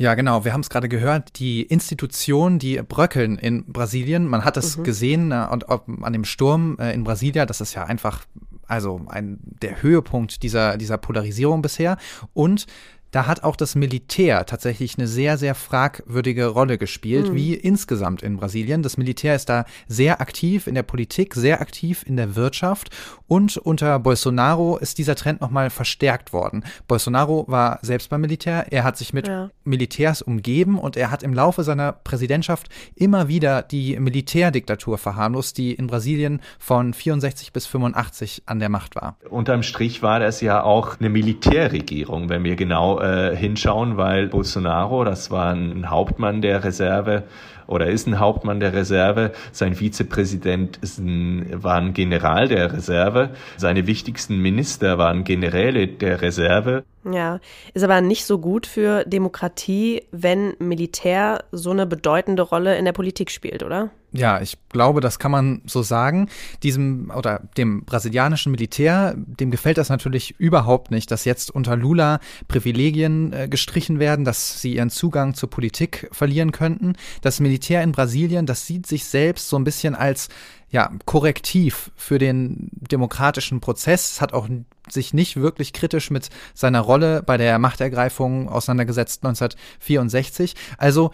Ja, 0.04 0.16
genau. 0.16 0.44
Wir 0.44 0.52
haben 0.52 0.60
es 0.60 0.70
gerade 0.70 0.90
gehört. 0.90 1.40
Die 1.40 1.62
Institutionen, 1.62 2.60
die 2.60 2.76
bröckeln 2.82 3.38
in 3.38 3.64
Brasilien. 3.72 4.28
Man 4.28 4.44
hat 4.44 4.58
es 4.58 4.76
mhm. 4.76 4.84
gesehen 4.84 5.32
äh, 5.32 5.48
und, 5.50 5.70
an 5.70 6.12
dem 6.12 6.26
Sturm 6.26 6.78
äh, 6.78 6.94
in 6.94 7.06
Brasilia. 7.06 7.46
Das 7.46 7.62
ist 7.62 7.74
ja 7.74 7.86
einfach 7.86 8.26
also 8.68 9.00
ein 9.08 9.40
der 9.42 9.82
Höhepunkt 9.82 10.44
dieser 10.44 10.76
dieser 10.76 10.98
Polarisierung 10.98 11.62
bisher. 11.62 11.96
Und 12.34 12.66
da 13.14 13.28
hat 13.28 13.44
auch 13.44 13.56
das 13.56 13.76
Militär 13.76 14.46
tatsächlich 14.46 14.98
eine 14.98 15.08
sehr, 15.08 15.38
sehr 15.38 15.54
fragwürdige 15.54 16.48
Rolle 16.48 16.80
gespielt, 16.80 17.30
mhm. 17.30 17.36
wie 17.36 17.54
insgesamt 17.54 18.24
in 18.24 18.38
Brasilien. 18.38 18.82
Das 18.82 18.98
Militär 18.98 19.36
ist 19.36 19.50
da 19.50 19.66
sehr 19.88 20.20
aktiv 20.20 20.66
in 20.66 20.74
der 20.74 20.84
Politik, 20.84 21.36
sehr 21.36 21.62
aktiv 21.62 22.04
in 22.08 22.18
der 22.18 22.36
Wirtschaft 22.36 22.90
und 23.28 23.58
unter 23.58 24.00
Bolsonaro 24.00 24.78
ist 24.78 24.98
dieser 24.98 25.16
Trend 25.16 25.42
nochmal 25.42 25.70
verstärkt 25.70 26.34
worden. 26.34 26.64
Bolsonaro 26.88 27.46
war 27.48 27.78
selbst 27.84 28.10
beim 28.10 28.22
Militär, 28.22 28.66
er 28.72 28.84
hat 28.84 28.98
sich 28.98 29.14
mit 29.14 29.28
ja. 29.28 29.52
Militärs 29.64 30.24
umgeben 30.24 30.80
und 30.80 30.98
er 30.98 31.12
hat 31.12 31.22
im 31.22 31.36
Laufe 31.36 31.64
seiner 31.64 31.92
Präsidentschaft 31.92 32.70
immer 32.96 33.28
wieder 33.28 33.62
die 33.62 34.00
Militärdiktatur 34.00 34.98
verharmlost, 34.98 35.58
die 35.60 35.74
in 35.74 35.86
Brasilien 35.86 36.42
von 36.58 36.96
64 36.96 37.54
bis 37.54 37.68
85 37.68 38.44
an 38.48 38.60
der 38.60 38.70
Macht 38.70 38.96
war. 38.96 39.18
Unterm 39.30 39.62
Strich 39.62 40.02
war 40.02 40.20
das 40.20 40.42
ja 40.42 40.64
auch 40.64 41.00
eine 41.00 41.10
Militärregierung, 41.10 42.30
wenn 42.30 42.44
wir 42.44 42.56
genau 42.56 43.03
äh, 43.04 43.36
hinschauen, 43.36 43.98
weil 43.98 44.28
Bolsonaro, 44.30 45.04
das 45.04 45.30
war 45.30 45.54
ein 45.54 45.90
Hauptmann 45.90 46.42
der 46.42 46.64
Reserve 46.64 47.24
oder 47.68 47.88
ist 47.88 48.08
ein 48.08 48.20
Hauptmann 48.20 48.60
der 48.60 48.74
Reserve. 48.74 49.32
Sein 49.52 49.76
Vizepräsident 49.76 50.78
ist 50.78 51.00
ein, 51.00 51.64
war 51.64 51.76
ein 51.76 51.94
General 51.94 52.48
der 52.48 52.72
Reserve. 52.74 53.32
Seine 53.58 53.88
wichtigsten 53.88 54.38
Minister 54.38 54.98
waren 54.98 55.24
Generäle 55.24 55.88
der 55.88 56.22
Reserve. 56.22 56.84
Ja, 57.12 57.40
ist 57.74 57.84
aber 57.84 58.00
nicht 58.02 58.26
so 58.26 58.40
gut 58.40 58.66
für 58.66 59.04
Demokratie, 59.04 60.04
wenn 60.12 60.54
Militär 60.60 61.44
so 61.52 61.72
eine 61.72 61.86
bedeutende 61.86 62.44
Rolle 62.44 62.78
in 62.78 62.86
der 62.86 62.94
Politik 62.94 63.30
spielt, 63.30 63.64
oder? 63.64 63.92
Ja, 64.16 64.40
ich 64.42 64.58
glaube, 64.70 65.02
das 65.02 65.18
kann 65.18 65.32
man 65.32 65.64
so 65.66 65.82
sagen. 65.82 66.30
Diesem 66.62 67.12
oder 67.16 67.42
dem 67.58 67.84
brasilianischen 67.84 68.52
Militär, 68.52 69.16
dem 69.18 69.50
gefällt 69.50 69.80
das 69.80 69.90
natürlich 69.90 70.40
überhaupt 70.40 70.92
nicht, 70.92 71.10
dass 71.10 71.26
jetzt 71.26 71.50
unter 71.50 71.76
Lula 71.76 72.20
Privilegien 72.48 73.34
äh, 73.34 73.48
gestrichen 73.48 74.00
werden, 74.00 74.24
dass 74.24 74.62
sie 74.62 74.76
ihren 74.76 74.92
Zugang 74.92 75.34
zur 75.34 75.50
Politik 75.50 76.10
verlieren 76.12 76.52
könnten. 76.52 76.94
Das 77.22 77.40
Militär 77.40 77.82
in 77.82 77.92
Brasilien, 77.92 78.46
das 78.46 78.68
sieht 78.68 78.86
sich 78.86 79.06
selbst 79.06 79.50
so 79.50 79.58
ein 79.58 79.64
bisschen 79.64 79.96
als 79.96 80.30
ja, 80.70 80.92
Korrektiv 81.06 81.92
für 81.96 82.20
den 82.20 82.70
demokratischen 82.72 83.62
Prozess, 83.62 84.22
hat 84.22 84.34
auch 84.34 84.48
sich 84.94 85.14
nicht 85.14 85.38
wirklich 85.38 85.74
kritisch 85.74 86.12
mit 86.12 86.30
seiner 86.54 86.82
Rolle 86.82 87.24
bei 87.24 87.38
der 87.38 87.60
Machtergreifung 87.60 88.50
auseinandergesetzt 88.50 89.26
1964. 89.26 90.56
Also 90.78 91.12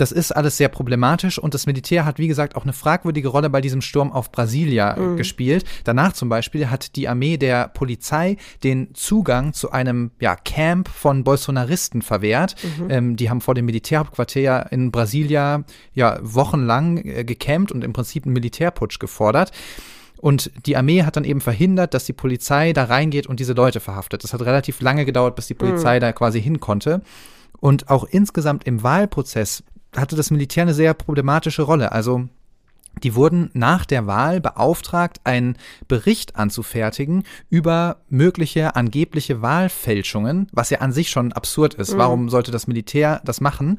Das 0.00 0.12
ist 0.12 0.32
alles 0.32 0.56
sehr 0.56 0.70
problematisch 0.70 1.38
und 1.38 1.52
das 1.52 1.66
Militär 1.66 2.06
hat, 2.06 2.18
wie 2.18 2.26
gesagt, 2.26 2.56
auch 2.56 2.62
eine 2.62 2.72
fragwürdige 2.72 3.28
Rolle 3.28 3.50
bei 3.50 3.60
diesem 3.60 3.82
Sturm 3.82 4.12
auf 4.12 4.32
Brasilia 4.32 4.96
mhm. 4.96 5.18
gespielt. 5.18 5.66
Danach 5.84 6.14
zum 6.14 6.30
Beispiel 6.30 6.70
hat 6.70 6.96
die 6.96 7.06
Armee 7.06 7.36
der 7.36 7.68
Polizei 7.68 8.38
den 8.64 8.94
Zugang 8.94 9.52
zu 9.52 9.72
einem 9.72 10.12
ja, 10.18 10.36
Camp 10.36 10.88
von 10.88 11.22
Bolsonaristen 11.22 12.00
verwehrt. 12.00 12.56
Mhm. 12.62 12.90
Ähm, 12.90 13.16
die 13.16 13.28
haben 13.28 13.42
vor 13.42 13.54
dem 13.54 13.66
Militärhauptquartier 13.66 14.68
in 14.70 14.90
Brasilia 14.90 15.64
ja 15.92 16.18
wochenlang 16.22 17.04
äh, 17.04 17.24
gecampt 17.24 17.70
und 17.70 17.84
im 17.84 17.92
Prinzip 17.92 18.24
einen 18.24 18.32
Militärputsch 18.32 19.00
gefordert. 19.00 19.52
Und 20.20 20.50
die 20.66 20.76
Armee 20.76 21.02
hat 21.02 21.16
dann 21.16 21.24
eben 21.24 21.40
verhindert, 21.40 21.94
dass 21.94 22.04
die 22.04 22.12
Polizei 22.12 22.74
da 22.74 22.84
reingeht 22.84 23.26
und 23.26 23.40
diese 23.40 23.54
Leute 23.54 23.80
verhaftet. 23.80 24.22
Das 24.22 24.34
hat 24.34 24.42
relativ 24.42 24.82
lange 24.82 25.06
gedauert, 25.06 25.34
bis 25.34 25.46
die 25.46 25.54
Polizei 25.54 25.96
mhm. 25.96 26.00
da 26.00 26.12
quasi 26.12 26.42
hin 26.42 26.60
konnte. 26.60 27.00
Und 27.58 27.88
auch 27.88 28.04
insgesamt 28.04 28.64
im 28.64 28.82
Wahlprozess 28.82 29.62
hatte 29.96 30.16
das 30.16 30.30
Militär 30.30 30.62
eine 30.64 30.74
sehr 30.74 30.92
problematische 30.92 31.62
Rolle. 31.62 31.92
Also 31.92 32.28
die 33.04 33.14
wurden 33.14 33.50
nach 33.54 33.84
der 33.84 34.06
Wahl 34.06 34.40
beauftragt, 34.40 35.20
einen 35.24 35.56
Bericht 35.88 36.36
anzufertigen 36.36 37.24
über 37.48 37.98
mögliche 38.08 38.76
angebliche 38.76 39.42
Wahlfälschungen, 39.42 40.48
was 40.52 40.70
ja 40.70 40.78
an 40.78 40.92
sich 40.92 41.10
schon 41.10 41.32
absurd 41.32 41.74
ist. 41.74 41.94
Mhm. 41.94 41.98
Warum 41.98 42.28
sollte 42.28 42.50
das 42.50 42.66
Militär 42.66 43.20
das 43.24 43.40
machen? 43.40 43.78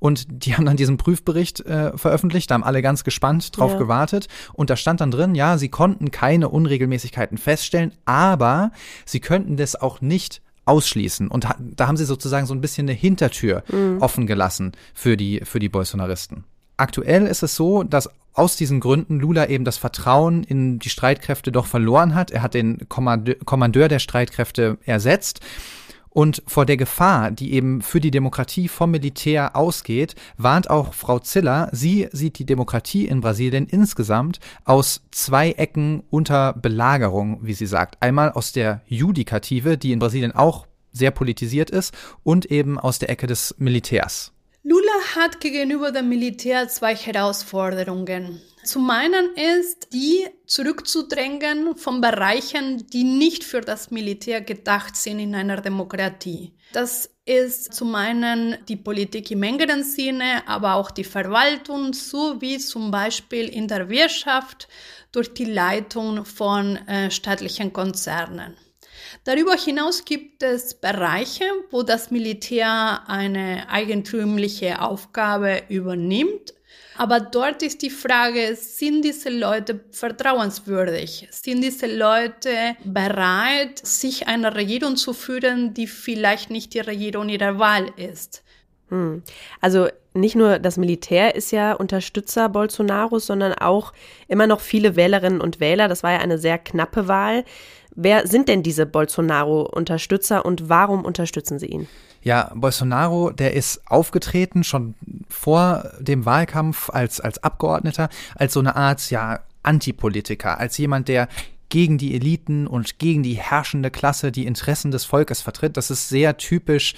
Und 0.00 0.26
die 0.30 0.56
haben 0.56 0.64
dann 0.64 0.78
diesen 0.78 0.96
Prüfbericht 0.96 1.60
äh, 1.60 1.96
veröffentlicht, 1.96 2.50
da 2.50 2.54
haben 2.54 2.64
alle 2.64 2.82
ganz 2.82 3.04
gespannt 3.04 3.56
drauf 3.56 3.72
ja. 3.72 3.78
gewartet. 3.78 4.28
Und 4.54 4.70
da 4.70 4.76
stand 4.76 5.00
dann 5.00 5.10
drin, 5.10 5.34
ja, 5.34 5.58
sie 5.58 5.68
konnten 5.68 6.10
keine 6.10 6.48
Unregelmäßigkeiten 6.48 7.38
feststellen, 7.38 7.92
aber 8.06 8.72
sie 9.04 9.20
könnten 9.20 9.56
das 9.58 9.76
auch 9.76 10.00
nicht 10.00 10.40
ausschließen. 10.64 11.28
Und 11.28 11.46
da 11.58 11.86
haben 11.86 11.96
sie 11.96 12.06
sozusagen 12.06 12.46
so 12.46 12.54
ein 12.54 12.60
bisschen 12.62 12.88
eine 12.88 12.96
Hintertür 12.96 13.62
mhm. 13.68 13.98
offen 14.00 14.26
gelassen 14.26 14.72
für 14.94 15.16
die, 15.16 15.42
für 15.44 15.58
die 15.58 15.68
Bolsonaristen. 15.68 16.44
Aktuell 16.76 17.26
ist 17.26 17.42
es 17.42 17.56
so, 17.56 17.82
dass 17.82 18.08
aus 18.32 18.56
diesen 18.56 18.80
Gründen 18.80 19.18
Lula 19.18 19.48
eben 19.48 19.64
das 19.64 19.78
Vertrauen 19.78 20.44
in 20.44 20.78
die 20.78 20.90
Streitkräfte 20.90 21.52
doch 21.52 21.66
verloren 21.66 22.14
hat. 22.14 22.30
Er 22.30 22.42
hat 22.42 22.54
den 22.54 22.88
Kommandeur 22.88 23.88
der 23.88 23.98
Streitkräfte 23.98 24.78
ersetzt. 24.84 25.40
Und 26.12 26.42
vor 26.48 26.66
der 26.66 26.76
Gefahr, 26.76 27.30
die 27.30 27.52
eben 27.52 27.82
für 27.82 28.00
die 28.00 28.10
Demokratie 28.10 28.66
vom 28.66 28.90
Militär 28.90 29.54
ausgeht, 29.54 30.16
warnt 30.36 30.68
auch 30.68 30.92
Frau 30.92 31.20
Ziller. 31.20 31.68
Sie 31.70 32.08
sieht 32.10 32.40
die 32.40 32.44
Demokratie 32.46 33.06
in 33.06 33.20
Brasilien 33.20 33.66
insgesamt 33.66 34.40
aus 34.64 35.02
zwei 35.12 35.52
Ecken 35.52 36.02
unter 36.10 36.52
Belagerung, 36.52 37.38
wie 37.42 37.54
sie 37.54 37.66
sagt. 37.66 38.02
Einmal 38.02 38.32
aus 38.32 38.50
der 38.50 38.80
Judikative, 38.86 39.78
die 39.78 39.92
in 39.92 40.00
Brasilien 40.00 40.32
auch 40.32 40.66
sehr 40.92 41.12
politisiert 41.12 41.70
ist, 41.70 41.94
und 42.24 42.46
eben 42.46 42.76
aus 42.76 42.98
der 42.98 43.10
Ecke 43.10 43.28
des 43.28 43.54
Militärs. 43.58 44.32
Lula 44.70 45.16
hat 45.16 45.40
gegenüber 45.40 45.90
dem 45.90 46.08
Militär 46.08 46.68
zwei 46.68 46.94
Herausforderungen. 46.94 48.40
Zum 48.62 48.88
einen 48.88 49.34
ist 49.34 49.92
die 49.92 50.28
zurückzudrängen 50.46 51.74
von 51.76 52.00
Bereichen, 52.00 52.86
die 52.86 53.02
nicht 53.02 53.42
für 53.42 53.62
das 53.62 53.90
Militär 53.90 54.40
gedacht 54.42 54.94
sind 54.94 55.18
in 55.18 55.34
einer 55.34 55.60
Demokratie. 55.60 56.52
Das 56.72 57.10
ist 57.24 57.74
zum 57.74 57.96
einen 57.96 58.58
die 58.68 58.76
Politik 58.76 59.32
im 59.32 59.42
engeren 59.42 59.82
Sinne, 59.82 60.46
aber 60.46 60.74
auch 60.74 60.92
die 60.92 61.02
Verwaltung, 61.02 61.92
sowie 61.92 62.58
zum 62.58 62.92
Beispiel 62.92 63.48
in 63.48 63.66
der 63.66 63.88
Wirtschaft 63.88 64.68
durch 65.10 65.34
die 65.34 65.46
Leitung 65.46 66.24
von 66.24 66.76
äh, 66.86 67.10
staatlichen 67.10 67.72
Konzernen. 67.72 68.56
Darüber 69.24 69.54
hinaus 69.54 70.04
gibt 70.04 70.42
es 70.42 70.74
Bereiche, 70.74 71.44
wo 71.70 71.82
das 71.82 72.10
Militär 72.10 73.02
eine 73.06 73.68
eigentümliche 73.68 74.80
Aufgabe 74.80 75.62
übernimmt. 75.68 76.54
Aber 76.96 77.18
dort 77.20 77.62
ist 77.62 77.80
die 77.82 77.90
Frage, 77.90 78.54
sind 78.56 79.02
diese 79.02 79.30
Leute 79.30 79.80
vertrauenswürdig? 79.90 81.28
Sind 81.30 81.62
diese 81.62 81.86
Leute 81.86 82.76
bereit, 82.84 83.78
sich 83.78 84.28
einer 84.28 84.54
Regierung 84.54 84.96
zu 84.96 85.14
führen, 85.14 85.72
die 85.72 85.86
vielleicht 85.86 86.50
nicht 86.50 86.74
die 86.74 86.80
Regierung 86.80 87.30
ihrer 87.30 87.58
Wahl 87.58 87.90
ist? 87.96 88.42
Hm. 88.90 89.22
Also 89.60 89.88
nicht 90.12 90.34
nur 90.34 90.58
das 90.58 90.76
Militär 90.76 91.36
ist 91.36 91.52
ja 91.52 91.72
Unterstützer 91.72 92.48
Bolsonaros, 92.48 93.26
sondern 93.26 93.54
auch 93.54 93.92
immer 94.26 94.46
noch 94.46 94.60
viele 94.60 94.96
Wählerinnen 94.96 95.40
und 95.40 95.60
Wähler. 95.60 95.88
Das 95.88 96.02
war 96.02 96.12
ja 96.12 96.18
eine 96.18 96.38
sehr 96.38 96.58
knappe 96.58 97.06
Wahl. 97.06 97.44
Wer 97.94 98.26
sind 98.26 98.48
denn 98.48 98.62
diese 98.62 98.86
Bolsonaro-Unterstützer 98.86 100.44
und 100.44 100.68
warum 100.68 101.04
unterstützen 101.04 101.58
sie 101.58 101.66
ihn? 101.66 101.88
Ja, 102.22 102.52
Bolsonaro, 102.54 103.30
der 103.30 103.54
ist 103.54 103.82
aufgetreten 103.86 104.62
schon 104.62 104.94
vor 105.28 105.90
dem 105.98 106.26
Wahlkampf 106.26 106.90
als, 106.90 107.20
als 107.20 107.42
Abgeordneter, 107.42 108.08
als 108.34 108.52
so 108.52 108.60
eine 108.60 108.76
Art, 108.76 109.10
ja, 109.10 109.40
Antipolitiker, 109.62 110.58
als 110.58 110.78
jemand, 110.78 111.08
der 111.08 111.28
gegen 111.68 111.98
die 111.98 112.14
Eliten 112.14 112.66
und 112.66 112.98
gegen 112.98 113.22
die 113.22 113.34
herrschende 113.34 113.90
Klasse 113.90 114.32
die 114.32 114.46
Interessen 114.46 114.90
des 114.90 115.04
Volkes 115.04 115.40
vertritt. 115.40 115.76
Das 115.76 115.90
ist 115.90 116.08
sehr 116.08 116.36
typisch 116.36 116.94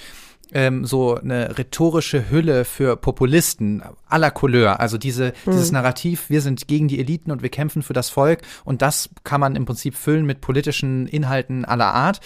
ähm, 0.51 0.85
so 0.85 1.15
eine 1.15 1.57
rhetorische 1.57 2.29
Hülle 2.29 2.65
für 2.65 2.95
Populisten 2.95 3.81
aller 4.07 4.31
Couleur. 4.31 4.79
Also 4.79 4.97
diese, 4.97 5.33
mhm. 5.45 5.51
dieses 5.51 5.71
Narrativ, 5.71 6.29
wir 6.29 6.41
sind 6.41 6.67
gegen 6.67 6.87
die 6.87 6.99
Eliten 6.99 7.31
und 7.31 7.41
wir 7.41 7.49
kämpfen 7.49 7.81
für 7.81 7.93
das 7.93 8.09
Volk 8.09 8.41
und 8.63 8.81
das 8.81 9.09
kann 9.23 9.41
man 9.41 9.55
im 9.55 9.65
Prinzip 9.65 9.95
füllen 9.95 10.25
mit 10.25 10.41
politischen 10.41 11.07
Inhalten 11.07 11.65
aller 11.65 11.93
Art. 11.93 12.19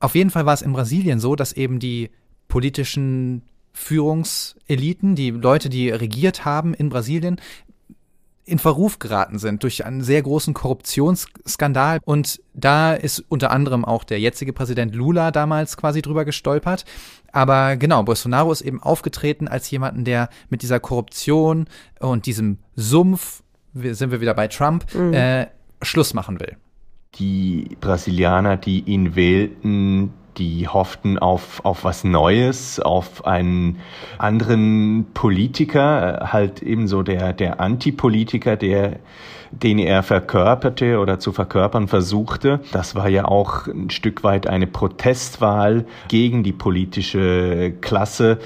Auf 0.00 0.14
jeden 0.14 0.30
Fall 0.30 0.46
war 0.46 0.54
es 0.54 0.62
in 0.62 0.72
Brasilien 0.72 1.20
so, 1.20 1.36
dass 1.36 1.52
eben 1.52 1.78
die 1.78 2.10
politischen 2.48 3.42
Führungseliten, 3.72 5.14
die 5.14 5.30
Leute, 5.30 5.68
die 5.68 5.90
regiert 5.90 6.44
haben 6.44 6.74
in 6.74 6.88
Brasilien, 6.88 7.40
in 8.44 8.58
Verruf 8.58 8.98
geraten 8.98 9.38
sind 9.38 9.62
durch 9.62 9.84
einen 9.86 10.02
sehr 10.02 10.20
großen 10.22 10.52
Korruptionsskandal. 10.52 12.00
Und 12.04 12.42
da 12.54 12.92
ist 12.92 13.24
unter 13.28 13.50
anderem 13.50 13.84
auch 13.84 14.04
der 14.04 14.18
jetzige 14.18 14.52
Präsident 14.52 14.94
Lula 14.94 15.30
damals 15.30 15.76
quasi 15.76 16.02
drüber 16.02 16.24
gestolpert. 16.24 16.84
Aber 17.32 17.76
genau, 17.76 18.02
Bolsonaro 18.02 18.52
ist 18.52 18.60
eben 18.60 18.82
aufgetreten 18.82 19.48
als 19.48 19.70
jemanden, 19.70 20.04
der 20.04 20.28
mit 20.50 20.62
dieser 20.62 20.80
Korruption 20.80 21.66
und 21.98 22.26
diesem 22.26 22.58
Sumpf, 22.76 23.42
sind 23.74 24.10
wir 24.10 24.20
wieder 24.20 24.34
bei 24.34 24.48
Trump, 24.48 24.84
mhm. 24.94 25.14
äh, 25.14 25.46
Schluss 25.80 26.14
machen 26.14 26.38
will. 26.40 26.56
Die 27.16 27.76
Brasilianer, 27.80 28.56
die 28.56 28.80
ihn 28.80 29.16
wählten, 29.16 30.12
die 30.38 30.68
hofften 30.68 31.18
auf, 31.18 31.64
auf 31.64 31.84
was 31.84 32.04
Neues, 32.04 32.80
auf 32.80 33.26
einen 33.26 33.78
anderen 34.18 35.06
Politiker, 35.12 36.30
halt 36.32 36.62
ebenso 36.62 37.02
der, 37.02 37.32
der 37.32 37.60
Antipolitiker, 37.60 38.56
der, 38.56 38.98
den 39.52 39.78
er 39.78 40.02
verkörperte 40.02 40.98
oder 40.98 41.18
zu 41.18 41.32
verkörpern 41.32 41.88
versuchte. 41.88 42.60
Das 42.72 42.94
war 42.94 43.08
ja 43.08 43.26
auch 43.26 43.66
ein 43.66 43.90
Stück 43.90 44.24
weit 44.24 44.46
eine 44.46 44.66
Protestwahl 44.66 45.84
gegen 46.08 46.42
die 46.42 46.52
politische 46.52 47.72
Klasse, 47.80 48.38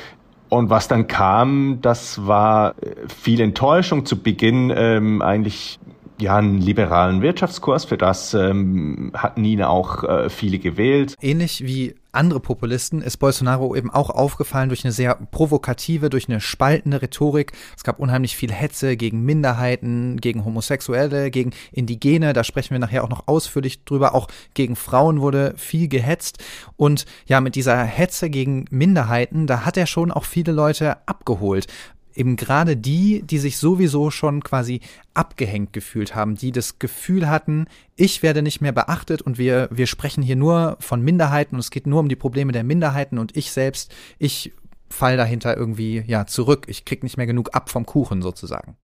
und 0.48 0.70
was 0.70 0.86
dann 0.88 1.08
kam, 1.08 1.78
das 1.82 2.26
war 2.26 2.76
viel 3.08 3.40
Enttäuschung 3.40 4.06
zu 4.06 4.22
Beginn, 4.22 4.72
ähm, 4.74 5.20
eigentlich 5.20 5.80
ja, 6.18 6.36
einen 6.36 6.60
liberalen 6.60 7.22
Wirtschaftskurs. 7.22 7.84
Für 7.84 7.98
das 7.98 8.34
ähm, 8.34 9.12
hatten 9.14 9.44
ihn 9.44 9.62
auch 9.62 10.04
äh, 10.04 10.30
viele 10.30 10.58
gewählt. 10.58 11.14
Ähnlich 11.20 11.64
wie 11.64 11.94
andere 12.16 12.40
Populisten 12.40 13.02
ist 13.02 13.18
Bolsonaro 13.18 13.76
eben 13.76 13.90
auch 13.90 14.10
aufgefallen 14.10 14.70
durch 14.70 14.84
eine 14.84 14.92
sehr 14.92 15.14
provokative, 15.14 16.08
durch 16.10 16.28
eine 16.28 16.40
spaltende 16.40 17.02
Rhetorik. 17.02 17.52
Es 17.76 17.84
gab 17.84 18.00
unheimlich 18.00 18.36
viel 18.36 18.50
Hetze 18.50 18.96
gegen 18.96 19.22
Minderheiten, 19.24 20.16
gegen 20.18 20.44
Homosexuelle, 20.44 21.30
gegen 21.30 21.52
Indigene. 21.72 22.32
Da 22.32 22.42
sprechen 22.42 22.70
wir 22.70 22.78
nachher 22.78 23.04
auch 23.04 23.10
noch 23.10 23.28
ausführlich 23.28 23.84
drüber. 23.84 24.14
Auch 24.14 24.28
gegen 24.54 24.76
Frauen 24.76 25.20
wurde 25.20 25.54
viel 25.56 25.88
gehetzt. 25.88 26.42
Und 26.76 27.04
ja, 27.26 27.40
mit 27.40 27.54
dieser 27.54 27.76
Hetze 27.84 28.30
gegen 28.30 28.64
Minderheiten, 28.70 29.46
da 29.46 29.64
hat 29.64 29.76
er 29.76 29.86
schon 29.86 30.10
auch 30.10 30.24
viele 30.24 30.52
Leute 30.52 30.96
abgeholt 31.06 31.66
eben 32.16 32.36
gerade 32.36 32.76
die, 32.76 33.22
die 33.22 33.38
sich 33.38 33.58
sowieso 33.58 34.10
schon 34.10 34.42
quasi 34.42 34.80
abgehängt 35.14 35.72
gefühlt 35.72 36.14
haben, 36.14 36.36
die 36.36 36.52
das 36.52 36.78
Gefühl 36.78 37.28
hatten, 37.28 37.66
ich 37.96 38.22
werde 38.22 38.42
nicht 38.42 38.60
mehr 38.60 38.72
beachtet 38.72 39.22
und 39.22 39.38
wir, 39.38 39.68
wir 39.70 39.86
sprechen 39.86 40.22
hier 40.22 40.36
nur 40.36 40.76
von 40.80 41.02
Minderheiten 41.02 41.56
und 41.56 41.60
es 41.60 41.70
geht 41.70 41.86
nur 41.86 42.00
um 42.00 42.08
die 42.08 42.16
Probleme 42.16 42.52
der 42.52 42.64
Minderheiten 42.64 43.18
und 43.18 43.36
ich 43.36 43.52
selbst, 43.52 43.94
ich 44.18 44.52
fall 44.88 45.16
dahinter 45.16 45.56
irgendwie 45.56 46.04
ja 46.06 46.26
zurück. 46.26 46.66
Ich 46.68 46.84
krieg 46.84 47.02
nicht 47.02 47.16
mehr 47.16 47.26
genug 47.26 47.54
ab 47.54 47.70
vom 47.70 47.86
Kuchen 47.86 48.22
sozusagen. 48.22 48.76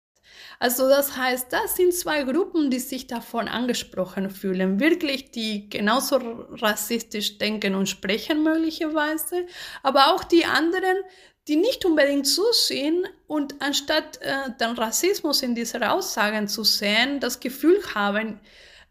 Also 0.59 0.87
das 0.87 1.17
heißt, 1.17 1.51
das 1.51 1.75
sind 1.75 1.93
zwei 1.93 2.23
Gruppen, 2.23 2.69
die 2.69 2.79
sich 2.79 3.07
davon 3.07 3.47
angesprochen 3.47 4.29
fühlen. 4.29 4.79
Wirklich, 4.79 5.31
die 5.31 5.69
genauso 5.69 6.17
rassistisch 6.17 7.37
denken 7.39 7.73
und 7.75 7.89
sprechen 7.89 8.43
möglicherweise, 8.43 9.47
aber 9.81 10.13
auch 10.13 10.23
die 10.23 10.45
anderen, 10.45 10.97
die 11.51 11.57
nicht 11.57 11.83
unbedingt 11.83 12.25
zusehen 12.25 13.03
und 13.27 13.55
anstatt 13.61 14.21
äh, 14.21 14.51
den 14.57 14.69
Rassismus 14.69 15.43
in 15.43 15.53
diesen 15.53 15.83
Aussagen 15.83 16.47
zu 16.47 16.63
sehen, 16.63 17.19
das 17.19 17.41
Gefühl 17.41 17.77
haben, 17.93 18.39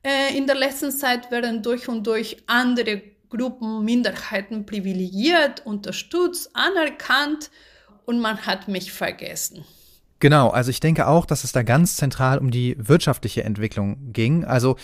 äh, 0.03 0.37
in 0.37 0.47
der 0.47 0.57
letzten 0.57 0.91
Zeit 0.93 1.31
werden 1.31 1.63
durch 1.63 1.89
und 1.89 2.07
durch 2.07 2.37
andere 2.47 3.01
Gruppen, 3.31 3.83
Minderheiten 3.83 4.67
privilegiert, 4.67 5.65
unterstützt, 5.65 6.51
anerkannt 6.53 7.51
und 8.05 8.21
man 8.21 8.45
hat 8.45 8.69
mich 8.69 8.93
vergessen. 8.93 9.65
Genau, 10.19 10.51
also 10.51 10.69
ich 10.69 10.81
denke 10.81 11.07
auch, 11.07 11.25
dass 11.25 11.45
es 11.45 11.53
da 11.53 11.63
ganz 11.63 11.97
zentral 11.97 12.37
um 12.37 12.51
die 12.51 12.77
wirtschaftliche 12.79 13.43
Entwicklung 13.43 14.13
ging. 14.13 14.45
Also 14.45 14.77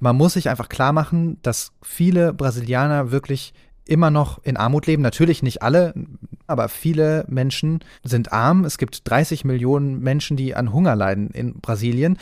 man 0.00 0.16
muss 0.16 0.32
sich 0.32 0.48
einfach 0.48 0.70
klar 0.70 0.94
machen, 0.94 1.36
dass 1.42 1.72
viele 1.82 2.32
Brasilianer 2.32 3.10
wirklich 3.10 3.52
immer 3.84 4.10
noch 4.10 4.42
in 4.44 4.56
Armut 4.56 4.86
leben. 4.86 5.02
Natürlich 5.02 5.42
nicht 5.42 5.62
alle, 5.62 5.94
aber 6.46 6.68
viele 6.68 7.24
Menschen 7.28 7.80
sind 8.04 8.32
arm. 8.32 8.64
Es 8.64 8.78
gibt 8.78 9.08
30 9.08 9.44
Millionen 9.44 10.00
Menschen, 10.00 10.36
die 10.36 10.54
an 10.54 10.72
Hunger 10.72 10.96
leiden 10.96 11.30
in 11.30 11.60
Brasilien. 11.60 12.18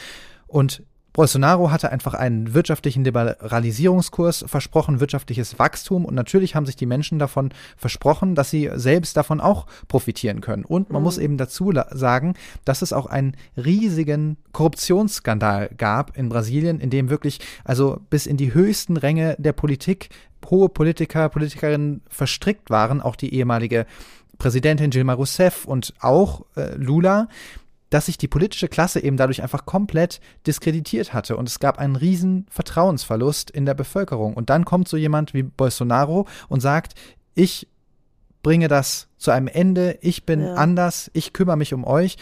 Und 0.46 0.82
Bolsonaro 1.12 1.70
hatte 1.70 1.90
einfach 1.90 2.14
einen 2.14 2.54
wirtschaftlichen 2.54 3.04
Liberalisierungskurs 3.04 4.44
versprochen, 4.46 5.00
wirtschaftliches 5.00 5.58
Wachstum 5.58 6.04
und 6.04 6.14
natürlich 6.14 6.54
haben 6.54 6.66
sich 6.66 6.76
die 6.76 6.86
Menschen 6.86 7.18
davon 7.18 7.50
versprochen, 7.76 8.34
dass 8.34 8.50
sie 8.50 8.70
selbst 8.74 9.16
davon 9.16 9.40
auch 9.40 9.66
profitieren 9.88 10.40
können. 10.40 10.64
Und 10.64 10.90
man 10.90 11.02
mhm. 11.02 11.04
muss 11.04 11.18
eben 11.18 11.36
dazu 11.36 11.72
sagen, 11.90 12.34
dass 12.64 12.82
es 12.82 12.92
auch 12.92 13.06
einen 13.06 13.36
riesigen 13.56 14.36
Korruptionsskandal 14.52 15.70
gab 15.76 16.16
in 16.16 16.28
Brasilien, 16.28 16.80
in 16.80 16.90
dem 16.90 17.10
wirklich 17.10 17.40
also 17.64 18.00
bis 18.10 18.26
in 18.26 18.36
die 18.36 18.54
höchsten 18.54 18.96
Ränge 18.96 19.36
der 19.38 19.52
Politik 19.52 20.10
hohe 20.48 20.68
Politiker, 20.68 21.28
Politikerinnen 21.28 22.02
verstrickt 22.08 22.70
waren, 22.70 23.00
auch 23.00 23.16
die 23.16 23.34
ehemalige 23.34 23.86
Präsidentin 24.38 24.90
Dilma 24.90 25.12
Rousseff 25.12 25.66
und 25.66 25.92
auch 26.00 26.46
äh, 26.56 26.74
Lula 26.76 27.28
dass 27.90 28.06
sich 28.06 28.16
die 28.16 28.28
politische 28.28 28.68
Klasse 28.68 29.02
eben 29.02 29.16
dadurch 29.16 29.42
einfach 29.42 29.66
komplett 29.66 30.20
diskreditiert 30.46 31.12
hatte 31.12 31.36
und 31.36 31.48
es 31.48 31.58
gab 31.58 31.78
einen 31.78 31.96
riesen 31.96 32.46
Vertrauensverlust 32.48 33.50
in 33.50 33.66
der 33.66 33.74
Bevölkerung. 33.74 34.34
Und 34.34 34.48
dann 34.48 34.64
kommt 34.64 34.88
so 34.88 34.96
jemand 34.96 35.34
wie 35.34 35.42
Bolsonaro 35.42 36.26
und 36.48 36.60
sagt, 36.60 36.94
ich 37.34 37.68
bringe 38.42 38.68
das 38.68 39.08
zu 39.18 39.32
einem 39.32 39.48
Ende, 39.48 39.98
ich 40.00 40.24
bin 40.24 40.40
ja. 40.40 40.54
anders, 40.54 41.10
ich 41.12 41.32
kümmere 41.32 41.56
mich 41.56 41.74
um 41.74 41.84
euch. 41.84 42.16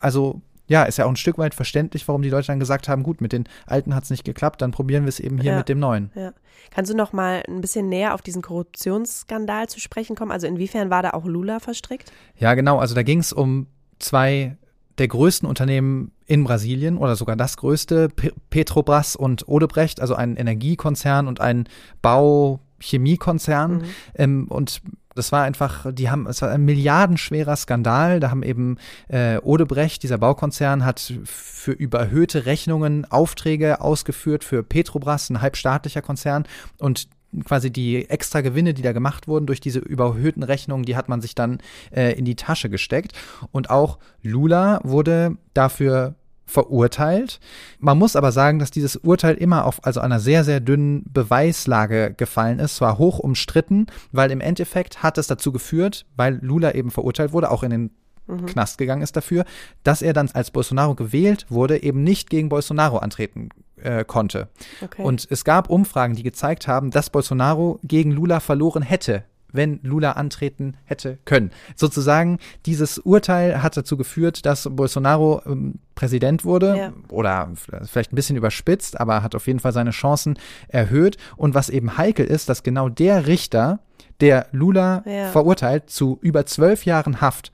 Also 0.00 0.42
ja, 0.66 0.84
ist 0.84 0.98
ja 0.98 1.04
auch 1.04 1.10
ein 1.10 1.16
Stück 1.16 1.38
weit 1.38 1.54
verständlich, 1.54 2.06
warum 2.08 2.22
die 2.22 2.30
Leute 2.30 2.46
dann 2.48 2.60
gesagt 2.60 2.88
haben, 2.88 3.02
gut, 3.02 3.20
mit 3.20 3.32
den 3.32 3.44
Alten 3.66 3.94
hat 3.94 4.04
es 4.04 4.10
nicht 4.10 4.24
geklappt, 4.24 4.62
dann 4.62 4.70
probieren 4.70 5.04
wir 5.04 5.08
es 5.08 5.20
eben 5.20 5.38
hier 5.38 5.52
ja, 5.52 5.58
mit 5.58 5.68
dem 5.68 5.78
Neuen. 5.78 6.10
Ja. 6.14 6.32
Kannst 6.70 6.90
du 6.90 6.96
noch 6.96 7.12
mal 7.12 7.42
ein 7.46 7.60
bisschen 7.60 7.88
näher 7.88 8.14
auf 8.14 8.22
diesen 8.22 8.42
Korruptionsskandal 8.42 9.68
zu 9.68 9.80
sprechen 9.80 10.16
kommen? 10.16 10.30
Also 10.30 10.46
inwiefern 10.46 10.88
war 10.88 11.02
da 11.02 11.10
auch 11.10 11.26
Lula 11.26 11.60
verstrickt? 11.60 12.10
Ja, 12.38 12.54
genau. 12.54 12.78
Also 12.78 12.94
da 12.94 13.02
ging 13.02 13.18
es 13.18 13.32
um 13.32 13.66
zwei 13.98 14.56
der 15.02 15.08
größten 15.08 15.48
Unternehmen 15.48 16.12
in 16.26 16.44
Brasilien 16.44 16.96
oder 16.96 17.16
sogar 17.16 17.34
das 17.34 17.56
größte, 17.56 18.08
Petrobras 18.50 19.16
und 19.16 19.48
Odebrecht, 19.48 20.00
also 20.00 20.14
ein 20.14 20.36
Energiekonzern 20.36 21.26
und 21.26 21.40
ein 21.40 21.68
Bauchemiekonzern. 22.02 23.78
Mhm. 23.78 23.84
Ähm, 24.14 24.46
und 24.48 24.80
das 25.16 25.32
war 25.32 25.42
einfach, 25.42 25.92
die 25.92 26.08
haben, 26.08 26.28
es 26.28 26.40
war 26.40 26.52
ein 26.52 26.64
milliardenschwerer 26.64 27.56
Skandal. 27.56 28.20
Da 28.20 28.30
haben 28.30 28.44
eben 28.44 28.78
äh, 29.08 29.38
Odebrecht, 29.38 30.04
dieser 30.04 30.18
Baukonzern, 30.18 30.84
hat 30.84 31.12
für 31.24 31.72
überhöhte 31.72 32.46
Rechnungen 32.46 33.04
Aufträge 33.10 33.80
ausgeführt 33.80 34.44
für 34.44 34.62
Petrobras, 34.62 35.30
ein 35.30 35.40
halbstaatlicher 35.40 36.00
Konzern. 36.00 36.44
Und 36.78 37.08
quasi 37.44 37.70
die 37.70 38.08
extra 38.08 38.40
Gewinne, 38.40 38.74
die 38.74 38.82
da 38.82 38.92
gemacht 38.92 39.28
wurden 39.28 39.46
durch 39.46 39.60
diese 39.60 39.78
überhöhten 39.78 40.42
Rechnungen, 40.42 40.84
die 40.84 40.96
hat 40.96 41.08
man 41.08 41.20
sich 41.20 41.34
dann 41.34 41.58
äh, 41.90 42.12
in 42.12 42.24
die 42.24 42.36
Tasche 42.36 42.68
gesteckt. 42.68 43.12
Und 43.50 43.70
auch 43.70 43.98
Lula 44.22 44.80
wurde 44.84 45.36
dafür 45.54 46.14
verurteilt. 46.44 47.40
Man 47.78 47.98
muss 47.98 48.16
aber 48.16 48.30
sagen, 48.30 48.58
dass 48.58 48.70
dieses 48.70 48.96
Urteil 48.96 49.34
immer 49.36 49.64
auf 49.64 49.84
also 49.84 50.00
einer 50.00 50.20
sehr, 50.20 50.44
sehr 50.44 50.60
dünnen 50.60 51.04
Beweislage 51.10 52.14
gefallen 52.16 52.58
ist, 52.58 52.76
zwar 52.76 52.98
hoch 52.98 53.18
umstritten, 53.18 53.86
weil 54.12 54.30
im 54.30 54.40
Endeffekt 54.40 55.02
hat 55.02 55.18
es 55.18 55.26
dazu 55.26 55.50
geführt, 55.52 56.04
weil 56.16 56.38
Lula 56.42 56.74
eben 56.74 56.90
verurteilt 56.90 57.32
wurde, 57.32 57.50
auch 57.50 57.62
in 57.62 57.70
den 57.70 57.90
mhm. 58.26 58.46
Knast 58.46 58.78
gegangen 58.78 59.02
ist 59.02 59.16
dafür, 59.16 59.44
dass 59.82 60.02
er 60.02 60.12
dann 60.12 60.30
als 60.32 60.50
Bolsonaro 60.50 60.94
gewählt 60.94 61.46
wurde, 61.48 61.82
eben 61.82 62.04
nicht 62.04 62.28
gegen 62.28 62.50
Bolsonaro 62.50 62.98
antreten 62.98 63.48
äh, 63.82 64.04
konnte. 64.06 64.48
Okay. 64.82 65.02
Und 65.02 65.26
es 65.30 65.44
gab 65.44 65.70
Umfragen, 65.70 66.14
die 66.14 66.22
gezeigt 66.22 66.68
haben, 66.68 66.90
dass 66.90 67.10
Bolsonaro 67.10 67.78
gegen 67.82 68.10
Lula 68.12 68.40
verloren 68.40 68.82
hätte, 68.82 69.24
wenn 69.52 69.80
Lula 69.82 70.12
antreten 70.12 70.76
hätte 70.84 71.18
können. 71.24 71.50
Sozusagen, 71.76 72.38
dieses 72.66 72.98
Urteil 72.98 73.62
hat 73.62 73.76
dazu 73.76 73.96
geführt, 73.96 74.46
dass 74.46 74.68
Bolsonaro 74.70 75.42
ähm, 75.46 75.74
Präsident 75.94 76.44
wurde 76.44 76.76
ja. 76.76 76.92
oder 77.10 77.50
vielleicht 77.84 78.12
ein 78.12 78.16
bisschen 78.16 78.36
überspitzt, 78.36 78.98
aber 78.98 79.22
hat 79.22 79.34
auf 79.34 79.46
jeden 79.46 79.60
Fall 79.60 79.72
seine 79.72 79.90
Chancen 79.90 80.38
erhöht. 80.68 81.16
Und 81.36 81.54
was 81.54 81.68
eben 81.68 81.96
heikel 81.98 82.26
ist, 82.26 82.48
dass 82.48 82.62
genau 82.62 82.88
der 82.88 83.26
Richter, 83.26 83.80
der 84.20 84.46
Lula 84.52 85.02
ja. 85.06 85.28
verurteilt 85.28 85.90
zu 85.90 86.18
über 86.22 86.46
zwölf 86.46 86.84
Jahren 86.84 87.20
Haft, 87.20 87.52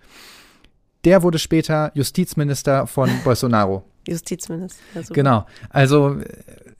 der 1.04 1.22
wurde 1.22 1.38
später 1.38 1.90
Justizminister 1.94 2.86
von 2.86 3.10
Bolsonaro. 3.24 3.84
Justizminister. 4.08 4.82
Genau. 5.10 5.46
Also 5.70 6.16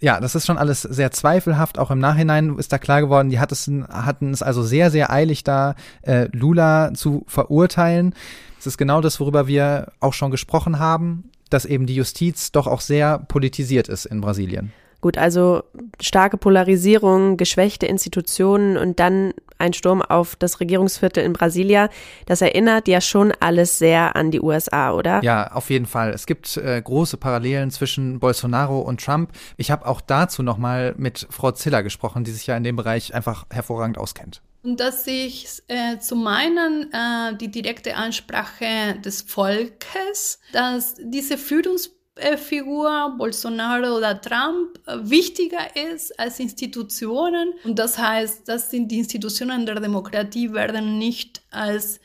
ja, 0.00 0.20
das 0.20 0.34
ist 0.34 0.46
schon 0.46 0.58
alles 0.58 0.82
sehr 0.82 1.10
zweifelhaft. 1.10 1.78
Auch 1.78 1.90
im 1.90 1.98
Nachhinein 1.98 2.56
ist 2.56 2.72
da 2.72 2.78
klar 2.78 3.00
geworden, 3.00 3.30
die 3.30 3.40
hat 3.40 3.50
es, 3.52 3.70
hatten 3.88 4.32
es 4.32 4.42
also 4.42 4.62
sehr, 4.62 4.90
sehr 4.90 5.10
eilig 5.10 5.44
da, 5.44 5.74
äh, 6.02 6.28
Lula 6.32 6.92
zu 6.94 7.24
verurteilen. 7.26 8.14
Es 8.58 8.66
ist 8.66 8.78
genau 8.78 9.00
das, 9.00 9.18
worüber 9.20 9.46
wir 9.46 9.92
auch 10.00 10.12
schon 10.12 10.30
gesprochen 10.30 10.78
haben, 10.78 11.30
dass 11.50 11.64
eben 11.64 11.86
die 11.86 11.96
Justiz 11.96 12.52
doch 12.52 12.66
auch 12.66 12.80
sehr 12.80 13.18
politisiert 13.18 13.88
ist 13.88 14.04
in 14.04 14.20
Brasilien. 14.20 14.72
Gut, 15.00 15.16
also 15.16 15.62
starke 16.00 16.36
Polarisierung, 16.36 17.36
geschwächte 17.36 17.86
Institutionen 17.86 18.76
und 18.76 18.98
dann 18.98 19.32
ein 19.58 19.72
Sturm 19.72 20.02
auf 20.02 20.36
das 20.36 20.60
Regierungsviertel 20.60 21.22
in 21.22 21.32
Brasilia. 21.32 21.88
Das 22.26 22.40
erinnert 22.40 22.88
ja 22.88 23.00
schon 23.00 23.32
alles 23.40 23.78
sehr 23.78 24.16
an 24.16 24.30
die 24.30 24.40
USA, 24.40 24.92
oder? 24.92 25.22
Ja, 25.22 25.52
auf 25.52 25.70
jeden 25.70 25.86
Fall. 25.86 26.10
Es 26.10 26.26
gibt 26.26 26.56
äh, 26.56 26.80
große 26.82 27.16
Parallelen 27.16 27.70
zwischen 27.70 28.18
Bolsonaro 28.18 28.80
und 28.80 29.04
Trump. 29.04 29.30
Ich 29.56 29.70
habe 29.70 29.86
auch 29.86 30.00
dazu 30.00 30.42
noch 30.42 30.58
mal 30.58 30.94
mit 30.96 31.26
Frau 31.30 31.52
Ziller 31.52 31.82
gesprochen, 31.82 32.24
die 32.24 32.30
sich 32.30 32.46
ja 32.46 32.56
in 32.56 32.64
dem 32.64 32.76
Bereich 32.76 33.14
einfach 33.14 33.46
hervorragend 33.50 33.98
auskennt. 33.98 34.42
Und 34.62 34.80
dass 34.80 35.06
ich 35.06 35.62
äh, 35.68 35.98
zu 35.98 36.16
meinen, 36.16 36.92
äh, 36.92 37.36
die 37.36 37.50
direkte 37.50 37.96
Ansprache 37.96 38.98
des 39.04 39.22
Volkes, 39.22 40.40
dass 40.52 40.96
diese 41.00 41.38
Führungs 41.38 41.97
Figur, 42.36 43.14
Bolsonaro 43.16 43.96
oder 43.96 44.20
Trump, 44.20 44.78
äh, 44.86 44.96
wichtiger 45.02 45.74
ist 45.92 46.18
als 46.18 46.40
Institutionen. 46.40 47.54
Und 47.64 47.78
das 47.78 47.98
heißt, 47.98 48.48
dass 48.48 48.68
die 48.68 48.98
Institutionen 48.98 49.66
der 49.66 49.80
Demokratie 49.80 50.52
werden 50.52 50.98
nicht 50.98 51.42
als 51.50 52.00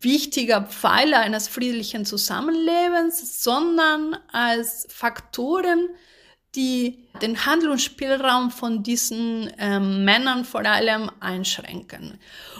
wichtiger 0.00 0.62
Pfeiler 0.62 1.20
eines 1.20 1.48
friedlichen 1.48 2.04
Zusammenlebens, 2.04 3.42
sondern 3.42 4.16
als 4.30 4.86
Faktoren, 4.90 5.88
die 6.54 7.05
den 7.22 7.46
Handlungsspielraum 7.46 8.50
von 8.50 8.82
diesen 8.82 9.50
ähm, 9.58 10.04
Männern 10.04 10.44
vor 10.44 10.64
allem 10.64 11.10
einschränken. 11.20 12.18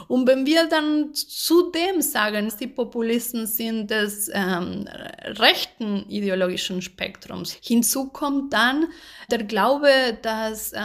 Und 0.08 0.26
wenn 0.28 0.46
wir 0.46 0.68
dann 0.68 1.14
zudem 1.14 2.00
sagen, 2.00 2.52
die 2.60 2.68
Populisten 2.68 3.46
sind 3.46 3.90
des 3.90 4.30
ähm, 4.32 4.86
rechten 5.24 6.08
ideologischen 6.08 6.80
Spektrums, 6.80 7.58
hinzu 7.62 8.08
kommt 8.08 8.52
dann 8.52 8.86
der 9.30 9.42
Glaube, 9.44 10.18
dass 10.22 10.72
äh, 10.72 10.80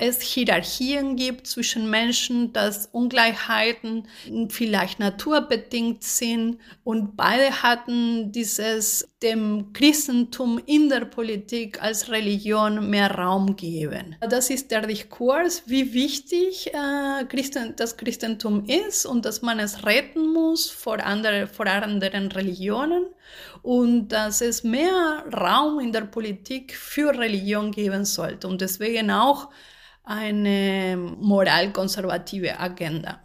es 0.00 0.20
Hierarchien 0.20 1.16
gibt 1.16 1.46
zwischen 1.46 1.88
Menschen, 1.88 2.52
dass 2.52 2.86
Ungleichheiten 2.86 4.08
vielleicht 4.48 4.98
naturbedingt 4.98 6.02
sind 6.02 6.58
und 6.82 7.16
beide 7.16 7.62
hatten 7.62 8.32
dieses 8.32 9.08
dem 9.22 9.72
Christentum 9.72 10.60
in 10.66 10.88
der 10.88 11.06
Politik 11.06 11.82
als 11.82 12.10
Religion 12.10 12.90
mehr 12.90 13.13
Raum 13.16 13.56
geben. 13.56 14.16
Das 14.20 14.50
ist 14.50 14.70
der 14.70 14.86
Diskurs, 14.86 15.62
wie 15.66 15.92
wichtig 15.92 16.72
äh, 16.72 17.24
Christen, 17.26 17.74
das 17.76 17.96
Christentum 17.96 18.64
ist 18.66 19.06
und 19.06 19.24
dass 19.24 19.42
man 19.42 19.58
es 19.58 19.84
retten 19.86 20.32
muss 20.32 20.70
vor, 20.70 21.04
andere, 21.04 21.46
vor 21.46 21.66
anderen 21.66 22.30
Religionen 22.32 23.06
und 23.62 24.08
dass 24.08 24.40
es 24.40 24.64
mehr 24.64 25.24
Raum 25.32 25.80
in 25.80 25.92
der 25.92 26.02
Politik 26.02 26.74
für 26.74 27.18
Religion 27.18 27.70
geben 27.70 28.04
sollte 28.04 28.48
und 28.48 28.60
deswegen 28.60 29.10
auch 29.10 29.48
eine 30.04 30.96
moralkonservative 31.18 32.58
Agenda. 32.60 33.20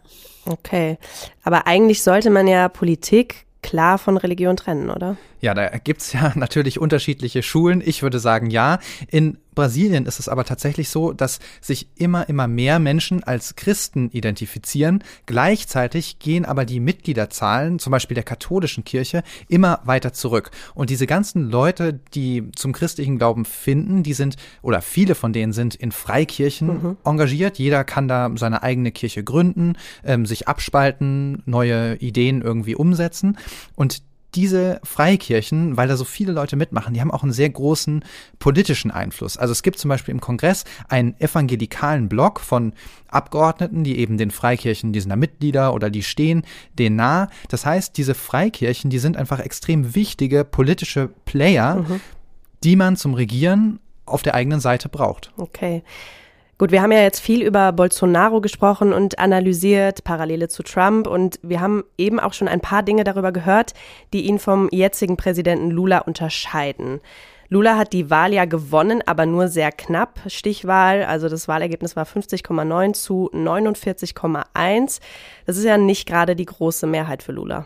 Okay, 0.46 0.98
aber 1.42 1.66
eigentlich 1.66 2.02
sollte 2.02 2.30
man 2.30 2.48
ja 2.48 2.68
Politik 2.68 3.46
klar 3.62 3.98
von 3.98 4.16
Religion 4.16 4.56
trennen, 4.56 4.90
oder? 4.90 5.16
Ja, 5.40 5.54
da 5.54 5.68
gibt's 5.68 6.12
ja 6.12 6.32
natürlich 6.36 6.78
unterschiedliche 6.78 7.42
Schulen. 7.42 7.82
Ich 7.84 8.02
würde 8.02 8.18
sagen, 8.18 8.50
ja. 8.50 8.78
In 9.08 9.38
Brasilien 9.60 10.06
ist 10.06 10.18
es 10.18 10.30
aber 10.30 10.44
tatsächlich 10.44 10.88
so, 10.88 11.12
dass 11.12 11.38
sich 11.60 11.90
immer, 11.94 12.30
immer 12.30 12.48
mehr 12.48 12.78
Menschen 12.78 13.22
als 13.22 13.56
Christen 13.56 14.08
identifizieren. 14.10 15.04
Gleichzeitig 15.26 16.18
gehen 16.18 16.46
aber 16.46 16.64
die 16.64 16.80
Mitgliederzahlen, 16.80 17.78
zum 17.78 17.90
Beispiel 17.90 18.14
der 18.14 18.24
katholischen 18.24 18.84
Kirche, 18.84 19.22
immer 19.48 19.80
weiter 19.84 20.14
zurück. 20.14 20.50
Und 20.74 20.88
diese 20.88 21.06
ganzen 21.06 21.50
Leute, 21.50 22.00
die 22.14 22.50
zum 22.56 22.72
christlichen 22.72 23.18
Glauben 23.18 23.44
finden, 23.44 24.02
die 24.02 24.14
sind, 24.14 24.36
oder 24.62 24.80
viele 24.80 25.14
von 25.14 25.34
denen 25.34 25.52
sind 25.52 25.74
in 25.74 25.92
Freikirchen 25.92 26.68
mhm. 26.68 26.96
engagiert. 27.04 27.58
Jeder 27.58 27.84
kann 27.84 28.08
da 28.08 28.30
seine 28.36 28.62
eigene 28.62 28.92
Kirche 28.92 29.22
gründen, 29.22 29.74
ähm, 30.04 30.24
sich 30.24 30.48
abspalten, 30.48 31.42
neue 31.44 31.96
Ideen 31.96 32.40
irgendwie 32.40 32.76
umsetzen. 32.76 33.36
Und 33.76 34.00
diese 34.34 34.80
Freikirchen, 34.84 35.76
weil 35.76 35.88
da 35.88 35.96
so 35.96 36.04
viele 36.04 36.32
Leute 36.32 36.56
mitmachen, 36.56 36.94
die 36.94 37.00
haben 37.00 37.10
auch 37.10 37.22
einen 37.22 37.32
sehr 37.32 37.50
großen 37.50 38.04
politischen 38.38 38.90
Einfluss. 38.90 39.36
Also 39.36 39.52
es 39.52 39.62
gibt 39.62 39.78
zum 39.78 39.88
Beispiel 39.88 40.12
im 40.12 40.20
Kongress 40.20 40.64
einen 40.88 41.18
evangelikalen 41.20 42.08
Block 42.08 42.40
von 42.40 42.72
Abgeordneten, 43.08 43.84
die 43.84 43.98
eben 43.98 44.18
den 44.18 44.30
Freikirchen, 44.30 44.92
die 44.92 45.00
sind 45.00 45.10
da 45.10 45.16
Mitglieder 45.16 45.74
oder 45.74 45.90
die 45.90 46.02
stehen 46.02 46.44
denen 46.78 46.96
nah. 46.96 47.28
Das 47.48 47.66
heißt, 47.66 47.96
diese 47.96 48.14
Freikirchen, 48.14 48.90
die 48.90 48.98
sind 48.98 49.16
einfach 49.16 49.40
extrem 49.40 49.94
wichtige 49.94 50.44
politische 50.44 51.10
Player, 51.24 51.76
mhm. 51.76 52.00
die 52.62 52.76
man 52.76 52.96
zum 52.96 53.14
Regieren 53.14 53.80
auf 54.06 54.22
der 54.22 54.34
eigenen 54.34 54.60
Seite 54.60 54.88
braucht. 54.88 55.32
Okay. 55.36 55.82
Gut, 56.60 56.72
wir 56.72 56.82
haben 56.82 56.92
ja 56.92 57.00
jetzt 57.00 57.20
viel 57.20 57.40
über 57.40 57.72
Bolsonaro 57.72 58.42
gesprochen 58.42 58.92
und 58.92 59.18
analysiert, 59.18 60.04
Parallele 60.04 60.48
zu 60.48 60.62
Trump. 60.62 61.06
Und 61.06 61.40
wir 61.42 61.58
haben 61.62 61.84
eben 61.96 62.20
auch 62.20 62.34
schon 62.34 62.48
ein 62.48 62.60
paar 62.60 62.82
Dinge 62.82 63.02
darüber 63.02 63.32
gehört, 63.32 63.72
die 64.12 64.26
ihn 64.26 64.38
vom 64.38 64.68
jetzigen 64.70 65.16
Präsidenten 65.16 65.70
Lula 65.70 66.00
unterscheiden. 66.00 67.00
Lula 67.48 67.78
hat 67.78 67.94
die 67.94 68.10
Wahl 68.10 68.34
ja 68.34 68.44
gewonnen, 68.44 69.00
aber 69.06 69.24
nur 69.24 69.48
sehr 69.48 69.72
knapp. 69.72 70.20
Stichwahl, 70.26 71.02
also 71.02 71.30
das 71.30 71.48
Wahlergebnis 71.48 71.96
war 71.96 72.04
50,9 72.04 72.92
zu 72.92 73.30
49,1. 73.32 75.00
Das 75.46 75.56
ist 75.56 75.64
ja 75.64 75.78
nicht 75.78 76.06
gerade 76.06 76.36
die 76.36 76.44
große 76.44 76.86
Mehrheit 76.86 77.22
für 77.22 77.32
Lula. 77.32 77.64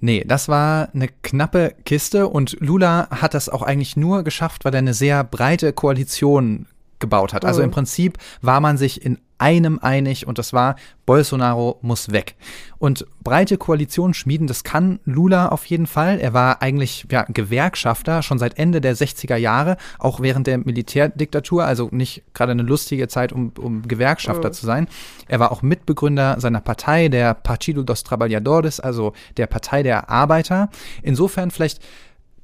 Nee, 0.00 0.24
das 0.26 0.48
war 0.48 0.88
eine 0.94 1.08
knappe 1.22 1.74
Kiste 1.84 2.28
und 2.28 2.56
Lula 2.60 3.08
hat 3.10 3.34
das 3.34 3.50
auch 3.50 3.62
eigentlich 3.62 3.98
nur 3.98 4.24
geschafft, 4.24 4.64
weil 4.64 4.74
er 4.74 4.78
eine 4.78 4.94
sehr 4.94 5.22
breite 5.22 5.74
Koalition 5.74 6.66
gebaut 7.02 7.34
hat. 7.34 7.44
Also 7.44 7.60
im 7.60 7.68
mhm. 7.68 7.74
Prinzip 7.74 8.16
war 8.40 8.60
man 8.60 8.78
sich 8.78 9.04
in 9.04 9.18
einem 9.36 9.80
einig 9.82 10.28
und 10.28 10.38
das 10.38 10.52
war, 10.52 10.76
Bolsonaro 11.04 11.78
muss 11.82 12.12
weg. 12.12 12.36
Und 12.78 13.06
breite 13.24 13.58
Koalitionen 13.58 14.14
schmieden, 14.14 14.46
das 14.46 14.62
kann 14.62 15.00
Lula 15.04 15.48
auf 15.48 15.66
jeden 15.66 15.88
Fall. 15.88 16.20
Er 16.20 16.32
war 16.32 16.62
eigentlich 16.62 17.06
ja, 17.10 17.24
Gewerkschafter 17.28 18.22
schon 18.22 18.38
seit 18.38 18.56
Ende 18.56 18.80
der 18.80 18.96
60er 18.96 19.34
Jahre, 19.34 19.78
auch 19.98 20.20
während 20.20 20.46
der 20.46 20.58
Militärdiktatur, 20.58 21.64
also 21.64 21.88
nicht 21.90 22.22
gerade 22.34 22.52
eine 22.52 22.62
lustige 22.62 23.08
Zeit, 23.08 23.32
um, 23.32 23.52
um 23.58 23.82
Gewerkschafter 23.82 24.48
mhm. 24.48 24.52
zu 24.52 24.64
sein. 24.64 24.86
Er 25.26 25.40
war 25.40 25.50
auch 25.50 25.62
Mitbegründer 25.62 26.38
seiner 26.38 26.60
Partei, 26.60 27.08
der 27.08 27.34
Partido 27.34 27.82
dos 27.82 28.04
Trabalhadores, 28.04 28.78
also 28.78 29.12
der 29.36 29.48
Partei 29.48 29.82
der 29.82 30.08
Arbeiter. 30.08 30.70
Insofern 31.02 31.50
vielleicht 31.50 31.80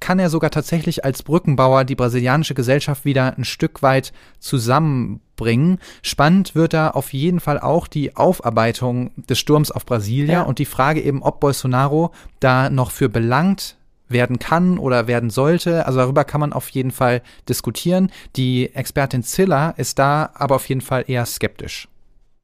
kann 0.01 0.19
er 0.19 0.31
sogar 0.31 0.51
tatsächlich 0.51 1.05
als 1.05 1.23
Brückenbauer 1.23 1.85
die 1.85 1.95
brasilianische 1.95 2.55
Gesellschaft 2.55 3.05
wieder 3.05 3.37
ein 3.37 3.45
Stück 3.45 3.83
weit 3.83 4.13
zusammenbringen. 4.39 5.79
Spannend 6.03 6.55
wird 6.55 6.73
da 6.73 6.91
auf 6.91 7.13
jeden 7.13 7.41
Fall 7.41 7.59
auch 7.59 7.87
die 7.87 8.17
Aufarbeitung 8.17 9.11
des 9.17 9.39
Sturms 9.39 9.71
auf 9.71 9.87
Brasilia 9.87 10.33
ja. 10.33 10.43
und 10.43 10.59
die 10.59 10.65
Frage 10.65 11.01
eben, 11.01 11.23
ob 11.23 11.41
Bolsonaro 11.41 12.13
da 12.41 12.71
noch 12.71 12.91
für 12.91 13.09
belangt 13.09 13.77
werden 14.09 14.39
kann 14.39 14.79
oder 14.79 15.07
werden 15.07 15.31
sollte. 15.31 15.87
Also 15.87 15.99
darüber 15.99 16.25
kann 16.25 16.41
man 16.41 16.53
auf 16.53 16.69
jeden 16.71 16.91
Fall 16.91 17.23
diskutieren. 17.49 18.11
Die 18.37 18.75
Expertin 18.75 19.23
Zilla 19.23 19.71
ist 19.71 19.99
da 19.99 20.31
aber 20.35 20.57
auf 20.57 20.69
jeden 20.69 20.81
Fall 20.81 21.05
eher 21.07 21.27
skeptisch. 21.27 21.89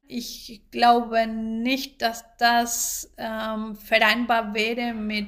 Ich 0.07 0.61
glaube 0.71 1.27
nicht, 1.27 2.03
dass 2.03 2.25
das 2.39 3.11
ähm, 3.17 3.75
vereinbar 3.75 4.55
wäre 4.55 4.93
mit 4.93 5.27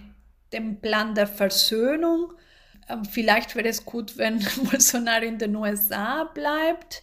dem 0.53 0.81
Plan 0.81 1.15
der 1.15 1.27
Versöhnung. 1.27 2.33
Ähm, 2.89 3.05
vielleicht 3.05 3.57
wäre 3.57 3.69
es 3.69 3.85
gut, 3.85 4.17
wenn 4.17 4.45
Bolsonaro 4.71 5.25
in 5.25 5.39
den 5.39 5.57
USA 5.57 6.25
bleibt. 6.25 7.03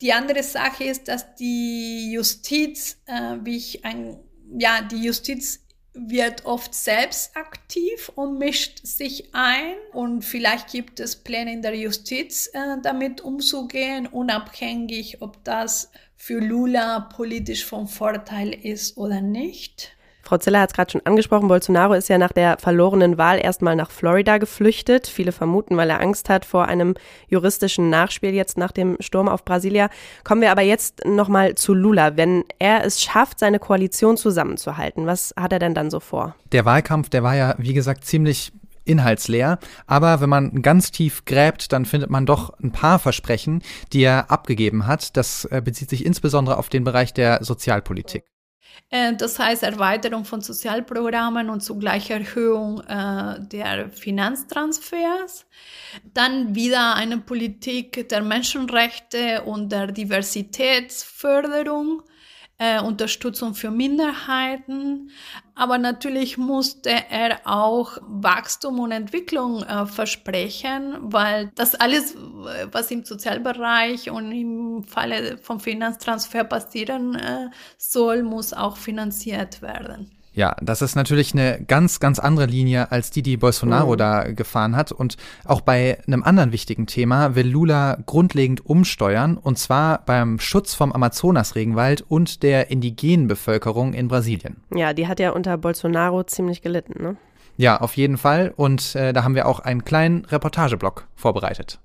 Die 0.00 0.12
andere 0.12 0.42
Sache 0.42 0.84
ist, 0.84 1.08
dass 1.08 1.34
die 1.36 2.12
Justiz, 2.12 2.98
äh, 3.06 3.36
wie 3.42 3.56
ich 3.56 3.84
ein, 3.84 4.18
ja, 4.58 4.82
die 4.82 5.02
Justiz 5.04 5.64
wird 5.94 6.44
oft 6.44 6.74
selbst 6.74 7.36
aktiv 7.36 8.10
und 8.16 8.38
mischt 8.38 8.84
sich 8.84 9.32
ein 9.32 9.76
und 9.92 10.22
vielleicht 10.22 10.72
gibt 10.72 10.98
es 10.98 11.14
Pläne 11.14 11.52
in 11.52 11.62
der 11.62 11.76
Justiz, 11.76 12.50
äh, 12.52 12.76
damit 12.82 13.20
umzugehen, 13.20 14.08
unabhängig, 14.08 15.22
ob 15.22 15.44
das 15.44 15.92
für 16.16 16.40
Lula 16.40 17.00
politisch 17.00 17.64
von 17.64 17.86
Vorteil 17.86 18.52
ist 18.52 18.96
oder 18.96 19.20
nicht. 19.20 19.96
Frau 20.24 20.38
Ziller 20.38 20.60
hat 20.60 20.70
es 20.70 20.74
gerade 20.74 20.90
schon 20.90 21.02
angesprochen, 21.04 21.48
Bolsonaro 21.48 21.92
ist 21.94 22.08
ja 22.08 22.16
nach 22.16 22.32
der 22.32 22.56
verlorenen 22.58 23.18
Wahl 23.18 23.38
erstmal 23.38 23.76
nach 23.76 23.90
Florida 23.90 24.38
geflüchtet. 24.38 25.06
Viele 25.06 25.32
vermuten, 25.32 25.76
weil 25.76 25.90
er 25.90 26.00
Angst 26.00 26.30
hat 26.30 26.44
vor 26.44 26.66
einem 26.66 26.94
juristischen 27.28 27.90
Nachspiel 27.90 28.32
jetzt 28.32 28.56
nach 28.56 28.72
dem 28.72 28.96
Sturm 29.00 29.28
auf 29.28 29.44
Brasilia. 29.44 29.90
Kommen 30.24 30.40
wir 30.40 30.50
aber 30.50 30.62
jetzt 30.62 31.04
nochmal 31.04 31.54
zu 31.56 31.74
Lula. 31.74 32.16
Wenn 32.16 32.44
er 32.58 32.84
es 32.84 33.02
schafft, 33.02 33.38
seine 33.38 33.58
Koalition 33.58 34.16
zusammenzuhalten, 34.16 35.06
was 35.06 35.34
hat 35.36 35.52
er 35.52 35.58
denn 35.58 35.74
dann 35.74 35.90
so 35.90 36.00
vor? 36.00 36.34
Der 36.52 36.64
Wahlkampf, 36.64 37.10
der 37.10 37.22
war 37.22 37.36
ja, 37.36 37.54
wie 37.58 37.74
gesagt, 37.74 38.04
ziemlich 38.04 38.52
inhaltsleer. 38.84 39.58
Aber 39.86 40.20
wenn 40.20 40.28
man 40.28 40.62
ganz 40.62 40.90
tief 40.90 41.24
gräbt, 41.24 41.72
dann 41.72 41.84
findet 41.84 42.10
man 42.10 42.26
doch 42.26 42.58
ein 42.60 42.72
paar 42.72 42.98
Versprechen, 42.98 43.62
die 43.92 44.02
er 44.02 44.30
abgegeben 44.30 44.86
hat. 44.86 45.16
Das 45.16 45.44
äh, 45.46 45.62
bezieht 45.62 45.90
sich 45.90 46.04
insbesondere 46.04 46.58
auf 46.58 46.68
den 46.68 46.84
Bereich 46.84 47.12
der 47.14 47.42
Sozialpolitik. 47.42 48.24
Äh, 48.90 49.14
das 49.16 49.38
heißt 49.38 49.62
Erweiterung 49.62 50.24
von 50.24 50.40
Sozialprogrammen 50.40 51.50
und 51.50 51.62
zugleich 51.62 52.10
Erhöhung 52.10 52.80
äh, 52.80 53.40
der 53.40 53.90
Finanztransfers. 53.90 55.46
Dann 56.12 56.54
wieder 56.54 56.94
eine 56.94 57.18
Politik 57.18 58.08
der 58.08 58.22
Menschenrechte 58.22 59.42
und 59.42 59.70
der 59.72 59.88
Diversitätsförderung 59.88 62.02
äh, 62.58 62.80
Unterstützung 62.80 63.54
für 63.54 63.70
Minderheiten. 63.70 65.10
Aber 65.54 65.78
natürlich 65.78 66.38
musste 66.38 66.90
er 66.90 67.40
auch 67.44 67.98
Wachstum 68.02 68.80
und 68.80 68.92
Entwicklung 68.92 69.62
äh, 69.62 69.86
versprechen, 69.86 70.96
weil 71.00 71.50
das 71.54 71.74
alles, 71.74 72.16
was 72.70 72.90
im 72.90 73.04
Sozialbereich 73.04 74.10
und 74.10 74.32
im 74.32 74.84
Falle 74.84 75.38
vom 75.38 75.60
Finanztransfer 75.60 76.44
passieren 76.44 77.14
äh, 77.14 77.50
soll, 77.78 78.22
muss 78.22 78.52
auch 78.52 78.76
finanziert 78.76 79.62
werden. 79.62 80.10
Ja, 80.34 80.56
das 80.60 80.82
ist 80.82 80.96
natürlich 80.96 81.32
eine 81.32 81.60
ganz, 81.66 82.00
ganz 82.00 82.18
andere 82.18 82.46
Linie 82.46 82.90
als 82.90 83.10
die, 83.10 83.22
die 83.22 83.36
Bolsonaro 83.36 83.92
oh. 83.92 83.96
da 83.96 84.32
gefahren 84.32 84.74
hat. 84.74 84.90
Und 84.90 85.16
auch 85.44 85.60
bei 85.60 85.98
einem 86.06 86.24
anderen 86.24 86.50
wichtigen 86.52 86.86
Thema 86.86 87.36
will 87.36 87.48
Lula 87.48 87.98
grundlegend 88.04 88.66
umsteuern, 88.66 89.36
und 89.36 89.58
zwar 89.58 90.04
beim 90.04 90.40
Schutz 90.40 90.74
vom 90.74 90.92
Amazonas-Regenwald 90.92 92.04
und 92.08 92.42
der 92.42 92.70
indigenen 92.70 93.28
Bevölkerung 93.28 93.94
in 93.94 94.08
Brasilien. 94.08 94.56
Ja, 94.74 94.92
die 94.92 95.06
hat 95.06 95.20
ja 95.20 95.30
unter 95.30 95.56
Bolsonaro 95.56 96.24
ziemlich 96.24 96.62
gelitten, 96.62 97.02
ne? 97.02 97.16
Ja, 97.56 97.80
auf 97.80 97.96
jeden 97.96 98.18
Fall. 98.18 98.52
Und 98.56 98.96
äh, 98.96 99.12
da 99.12 99.22
haben 99.22 99.36
wir 99.36 99.46
auch 99.46 99.60
einen 99.60 99.84
kleinen 99.84 100.24
Reportageblock 100.24 101.06
vorbereitet. 101.14 101.78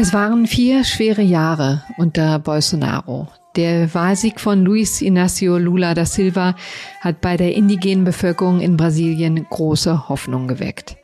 Es 0.00 0.14
waren 0.14 0.46
vier 0.46 0.84
schwere 0.84 1.22
Jahre 1.22 1.82
unter 1.96 2.38
Bolsonaro. 2.38 3.26
Der 3.56 3.92
Wahlsieg 3.94 4.38
von 4.38 4.64
Luis 4.64 5.02
Inácio 5.02 5.58
Lula 5.58 5.92
da 5.92 6.04
Silva 6.04 6.54
hat 7.00 7.20
bei 7.20 7.36
der 7.36 7.56
indigenen 7.56 8.04
Bevölkerung 8.04 8.60
in 8.60 8.76
Brasilien 8.76 9.44
große 9.50 10.08
Hoffnung 10.08 10.46
geweckt. 10.46 10.96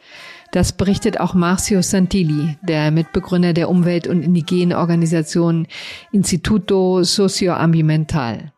Das 0.53 0.77
berichtet 0.77 1.19
auch 1.19 1.35
Marcio 1.35 1.83
Santilli, 1.83 2.57
der 2.63 2.93
Mitbegründer 2.93 3.53
der 3.53 3.69
Umwelt- 3.69 4.07
und 4.07 4.23
indigenen 4.23 4.79
Organisation 4.79 5.67
Instituto 6.13 7.03
Socioambiental. 7.03 8.53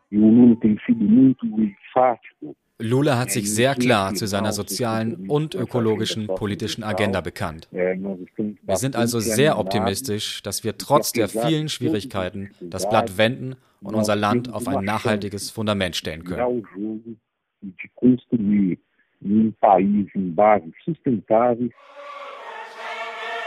Lula 2.79 3.17
hat 3.17 3.31
sich 3.31 3.51
sehr 3.51 3.73
klar 3.73 4.13
zu 4.13 4.27
seiner 4.27 4.53
sozialen 4.53 5.27
und 5.29 5.55
ökologischen 5.55 6.27
politischen 6.27 6.83
Agenda 6.83 7.21
bekannt. 7.21 7.67
Wir 7.71 8.75
sind 8.75 8.95
also 8.95 9.19
sehr 9.19 9.57
optimistisch, 9.57 10.43
dass 10.43 10.63
wir 10.63 10.77
trotz 10.77 11.11
der 11.11 11.27
vielen 11.27 11.69
Schwierigkeiten 11.69 12.51
das 12.61 12.87
Blatt 12.87 13.17
wenden 13.17 13.55
und 13.81 13.95
unser 13.95 14.15
Land 14.15 14.53
auf 14.53 14.67
ein 14.67 14.85
nachhaltiges 14.85 15.49
Fundament 15.49 15.95
stellen 15.95 16.23
können. 16.23 16.63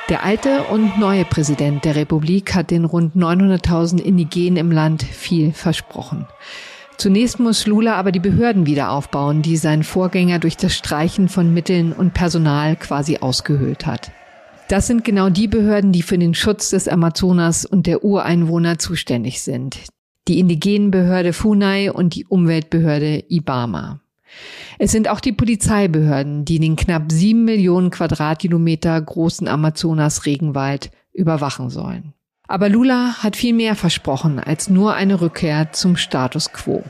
Der 0.09 0.25
alte 0.25 0.65
und 0.65 0.99
neue 0.99 1.25
Präsident 1.25 1.85
der 1.85 1.95
Republik 1.95 2.53
hat 2.57 2.73
den 2.73 2.85
rund 2.85 3.15
900.000 3.15 4.03
Indigenen 4.03 4.57
im 4.57 4.73
Land 4.73 5.05
viel 5.05 5.53
versprochen. 5.53 6.27
Zunächst 7.01 7.41
muss 7.41 7.67
Lula 7.67 7.95
aber 7.95 8.13
die 8.13 8.21
Behörden 8.21 8.67
wieder 8.67 8.91
aufbauen, 8.91 9.41
die 9.41 9.57
sein 9.57 9.85
Vorgänger 9.85 10.39
durch 10.39 10.59
das 10.59 10.75
Streichen 10.75 11.31
von 11.31 11.55
Mitteln 11.55 11.95
und 11.95 12.13
Personal 12.13 12.77
quasi 12.77 13.17
ausgehöhlt 13.17 13.87
hat. 13.87 14.13
Das 14.69 14.87
sind 14.87 15.03
genau 15.03 15.31
die 15.31 15.49
Behörden, 15.49 15.93
die 15.93 16.03
für 16.03 16.19
den 16.19 16.35
Schutz 16.35 16.69
des 16.69 16.89
Amazonas 16.89 17.65
und 17.65 17.87
der 17.87 18.05
Ureinwohner 18.05 18.79
zuständig 18.79 19.41
sind. 19.41 19.79
Die 20.29 20.41
indigenen 20.41 20.91
Behörde 20.91 21.33
FUNAI 21.33 21.91
und 21.91 22.15
die 22.17 22.27
Umweltbehörde 22.27 23.25
IBAMA. 23.31 24.03
Es 24.79 24.93
sind 24.93 25.09
auch 25.09 25.21
die 25.21 25.33
Polizeibehörden, 25.33 26.45
die 26.45 26.59
den 26.59 26.77
knapp 26.77 27.11
sieben 27.11 27.47
Millionen 27.47 27.89
Quadratkilometer 27.89 29.01
großen 29.01 29.49
Amazonas-Regenwald 29.49 30.91
überwachen 31.15 31.71
sollen. 31.71 32.13
Aber 32.51 32.69
Lula 32.69 33.23
hat 33.23 33.37
viel 33.37 33.55
mehr 33.55 33.77
versprochen 33.77 34.41
als 34.41 34.69
nur 34.69 34.95
eine 34.95 35.21
Rückkehr 35.21 35.71
zum 35.71 35.97
Status 35.97 36.53
quo. 36.53 36.83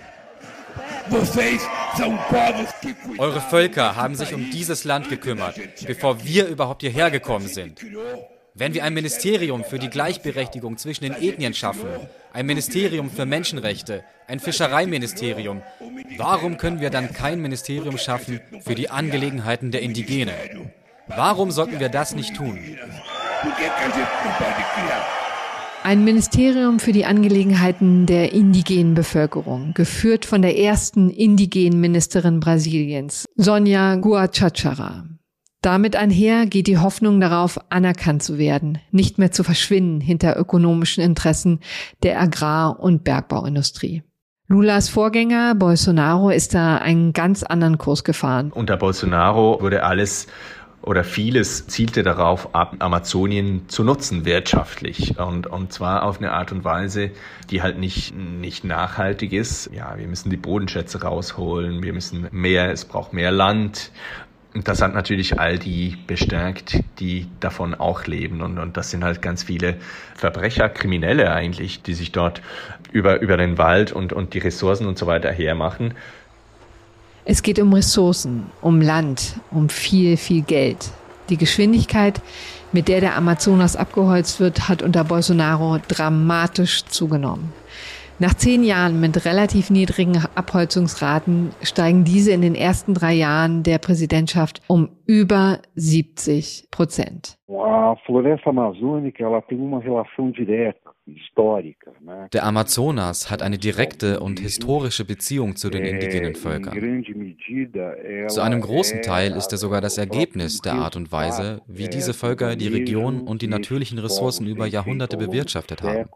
Eure 3.19 3.41
Völker 3.43 3.95
haben 3.95 4.15
sich 4.15 4.33
um 4.33 4.51
dieses 4.51 4.85
Land 4.85 5.11
gekümmert, 5.11 5.57
bevor 5.87 6.25
wir 6.25 6.47
überhaupt 6.47 6.81
hierher 6.81 7.11
gekommen 7.11 7.47
sind. 7.47 7.85
Wenn 8.55 8.73
wir 8.73 8.85
ein 8.85 8.95
Ministerium 8.95 9.63
für 9.63 9.79
die 9.79 9.91
Gleichberechtigung 9.91 10.79
zwischen 10.79 11.05
den 11.05 11.13
Ethnien 11.13 11.53
schaffen, 11.53 11.91
ein 12.33 12.47
Ministerium 12.47 13.11
für 13.11 13.27
Menschenrechte, 13.27 14.03
ein 14.29 14.41
Fischereiministerium, 14.41 15.61
warum 16.17 16.57
können 16.57 16.81
wir 16.81 16.89
dann 16.89 17.13
kein 17.13 17.43
Ministerium 17.43 17.99
schaffen 17.99 18.41
für 18.63 18.75
die 18.75 18.89
Angelegenheiten 18.89 19.73
der 19.73 19.83
Indigenen? 19.83 20.35
Warum 21.07 21.51
sollten 21.51 21.81
wir 21.81 21.91
das 21.91 22.15
nicht 22.15 22.35
tun? 22.35 22.59
Ein 25.83 26.05
Ministerium 26.05 26.79
für 26.79 26.93
die 26.93 27.07
Angelegenheiten 27.07 28.05
der 28.05 28.35
indigenen 28.35 28.93
Bevölkerung, 28.93 29.73
geführt 29.73 30.27
von 30.27 30.43
der 30.43 30.59
ersten 30.59 31.09
indigenen 31.09 31.81
Ministerin 31.81 32.39
Brasiliens, 32.39 33.25
Sonja 33.37 33.97
Guachachara. 33.97 35.07
Damit 35.63 35.97
einher 35.97 36.45
geht 36.45 36.67
die 36.67 36.79
Hoffnung 36.79 37.19
darauf, 37.19 37.59
anerkannt 37.71 38.23
zu 38.23 38.37
werden, 38.37 38.79
nicht 38.91 39.19
mehr 39.19 39.33
zu 39.33 39.43
verschwinden 39.43 40.03
hinter 40.03 40.39
ökonomischen 40.39 41.03
Interessen 41.03 41.61
der 42.03 42.21
Agrar- 42.21 42.79
und 42.79 43.03
Bergbauindustrie. 43.03 44.03
Lulas 44.49 44.89
Vorgänger 44.89 45.55
Bolsonaro 45.55 46.31
ist 46.31 46.55
da 46.55 46.77
einen 46.79 47.13
ganz 47.13 47.43
anderen 47.45 47.79
Kurs 47.79 48.03
gefahren. 48.03 48.51
Unter 48.53 48.77
Bolsonaro 48.77 49.61
wurde 49.61 49.85
alles 49.85 50.27
oder 50.83 51.05
vieles 51.05 51.67
zielte 51.67 52.03
darauf 52.03 52.55
ab, 52.55 52.77
Amazonien 52.79 53.69
zu 53.69 53.85
nutzen, 53.85 54.25
wirtschaftlich. 54.25 55.19
Und, 55.19 55.47
und 55.47 55.73
zwar 55.73 56.05
auf 56.05 56.19
eine 56.19 56.33
Art 56.33 56.53
und 56.53 56.65
Weise, 56.65 57.11
die 57.51 57.63
halt 57.63 57.79
nicht, 57.79 58.15
nicht 58.15 58.65
nachhaltig 58.65 59.33
ist. 59.33 59.71
Ja, 59.75 59.99
wir 59.99 60.07
müssen 60.07 60.31
die 60.31 60.39
Bodenschätze 60.39 61.03
rausholen, 61.03 61.83
wir 61.83 61.93
müssen 61.93 62.29
mehr, 62.31 62.71
es 62.71 62.87
braucht 62.87 63.13
mehr 63.13 63.31
Land. 63.31 63.93
Und 64.55 64.67
das 64.67 64.83
hat 64.83 64.95
natürlich 64.95 65.39
all 65.39 65.59
die 65.59 65.97
bestärkt, 66.07 66.81
die 66.99 67.29
davon 67.39 67.75
auch 67.75 68.07
leben. 68.07 68.41
Und, 68.41 68.59
und 68.59 68.77
das 68.77 68.91
sind 68.91 69.05
halt 69.05 69.23
ganz 69.23 69.45
viele 69.45 69.77
Verbrecher, 70.17 70.69
Kriminelle 70.69 71.33
eigentlich, 71.33 71.83
die 71.83 71.95
sich 71.95 72.11
dort 72.11 72.43
über, 72.91 73.21
über 73.21 73.37
den 73.37 73.59
Wald 73.59 73.93
und, 73.93 74.13
und 74.13 74.35
die 74.35 74.39
Ressourcen 74.39 74.87
und 74.87 74.99
so 74.99 75.07
weiter 75.07 75.31
hermachen. 75.31 75.95
Es 77.25 77.43
geht 77.43 77.59
um 77.59 77.73
Ressourcen, 77.73 78.47
um 78.63 78.81
Land, 78.81 79.39
um 79.51 79.69
viel, 79.69 80.17
viel 80.17 80.43
Geld. 80.43 80.91
Die 81.29 81.37
Geschwindigkeit, 81.37 82.21
mit 82.73 82.89
der 82.89 83.01
der 83.01 83.17
Amazonas 83.17 83.77
abgeholzt 83.77 84.41
wird, 84.41 84.69
hat 84.69 84.83
unter 84.83 85.05
Bolsonaro 85.05 85.79
dramatisch 85.87 86.85
zugenommen. 86.87 87.53
Nach 88.19 88.35
zehn 88.35 88.65
Jahren 88.65 89.01
mit 89.01 89.25
relativ 89.25 89.71
niedrigen 89.71 90.19
Abholzungsraten 90.35 91.53
steigen 91.63 92.05
diese 92.05 92.33
in 92.33 92.43
den 92.43 92.55
ersten 92.55 92.93
drei 92.93 93.15
Jahren 93.15 93.63
der 93.63 93.79
Präsidentschaft 93.79 94.61
um 94.67 94.91
über 95.07 95.61
70 95.75 96.69
Prozent. 96.71 97.39
Der 102.33 102.45
Amazonas 102.45 103.31
hat 103.31 103.43
eine 103.43 103.59
direkte 103.59 104.21
und 104.21 104.39
historische 104.39 105.05
Beziehung 105.05 105.57
zu 105.57 105.71
den 105.71 105.85
indigenen 105.85 106.35
Völkern. 106.35 107.05
Zu 108.29 108.41
einem 108.41 108.61
großen 108.61 109.03
Teil 109.03 109.33
ist 109.33 109.51
er 109.53 109.59
sogar 109.59 109.81
das 109.81 109.99
Ergebnis 109.99 110.61
der 110.61 110.75
Art 110.75 110.97
und 110.97 111.11
Weise, 111.11 111.63
wie 111.67 111.89
diese 111.89 112.15
Völker 112.15 112.57
die 112.57 112.69
Region 112.69 113.23
und 113.23 113.43
die 113.43 113.49
natürlichen 113.49 113.99
Ressourcen 113.99 114.47
über 114.47 114.67
Jahrhunderte 114.67 115.17
bewirtschaftet 115.17 115.83
haben. 115.83 116.09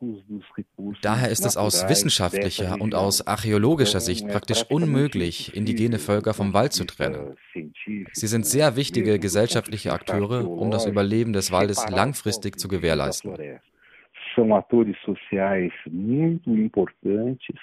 Daher 1.03 1.31
ist 1.31 1.45
es 1.45 1.57
aus 1.57 1.89
wissenschaftlicher 1.89 2.81
und 2.81 2.95
aus 2.95 3.27
archäologischer 3.27 4.01
Sicht 4.01 4.29
praktisch 4.29 4.65
unmöglich, 4.69 5.57
indigene 5.57 5.99
Völker 5.99 6.35
vom 6.35 6.53
Wald 6.53 6.73
zu 6.73 6.85
trennen. 6.85 7.37
Sie 8.13 8.27
sind 8.27 8.47
sehr 8.47 8.77
wichtige 8.77 9.19
gesellschaftliche 9.19 9.93
Akteure, 9.93 10.49
um 10.49 10.71
das 10.71 10.87
Überleben 10.87 11.33
des 11.33 11.51
Waldes 11.51 11.85
langfristig 11.89 12.59
zu 12.61 12.69
gewährleisten 12.69 13.37
são 14.35 14.55
atores 14.55 14.97
sociais 15.05 15.73
muito 15.91 16.51
importantes 16.51 17.57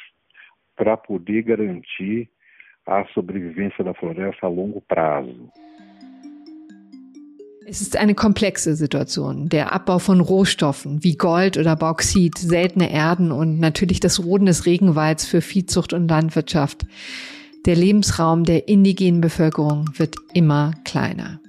para 0.76 0.98
poder 0.98 1.44
garantir 1.44 2.30
a 2.86 3.06
sobrevivência 3.14 3.84
da 3.84 3.94
floresta 3.94 4.48
a 4.48 4.50
longo 4.50 4.82
prazo. 4.82 5.52
Es 7.68 7.80
ist 7.80 7.96
eine 7.96 8.16
komplexe 8.16 8.76
Situation. 8.76 9.48
Der 9.48 9.72
Abbau 9.72 10.00
von 10.00 10.20
Rohstoffen 10.20 11.04
wie 11.04 11.16
Gold 11.16 11.58
oder 11.58 11.78
Bauxit, 11.78 12.38
seltene 12.38 12.92
Erden 12.92 13.32
und 13.32 13.60
natürlich 13.60 14.02
das 14.02 14.22
Roden 14.22 14.48
des 14.48 14.66
Regenwalds 14.66 15.26
für 15.26 15.42
Viehzucht 15.42 15.94
und 15.94 16.10
Landwirtschaft. 16.10 16.86
Der 17.66 17.76
Lebensraum 17.76 18.44
der 18.44 18.68
indigenen 18.68 19.22
Bevölkerung 19.22 19.88
wird 19.96 20.16
immer 20.34 20.74
kleiner. 20.84 21.40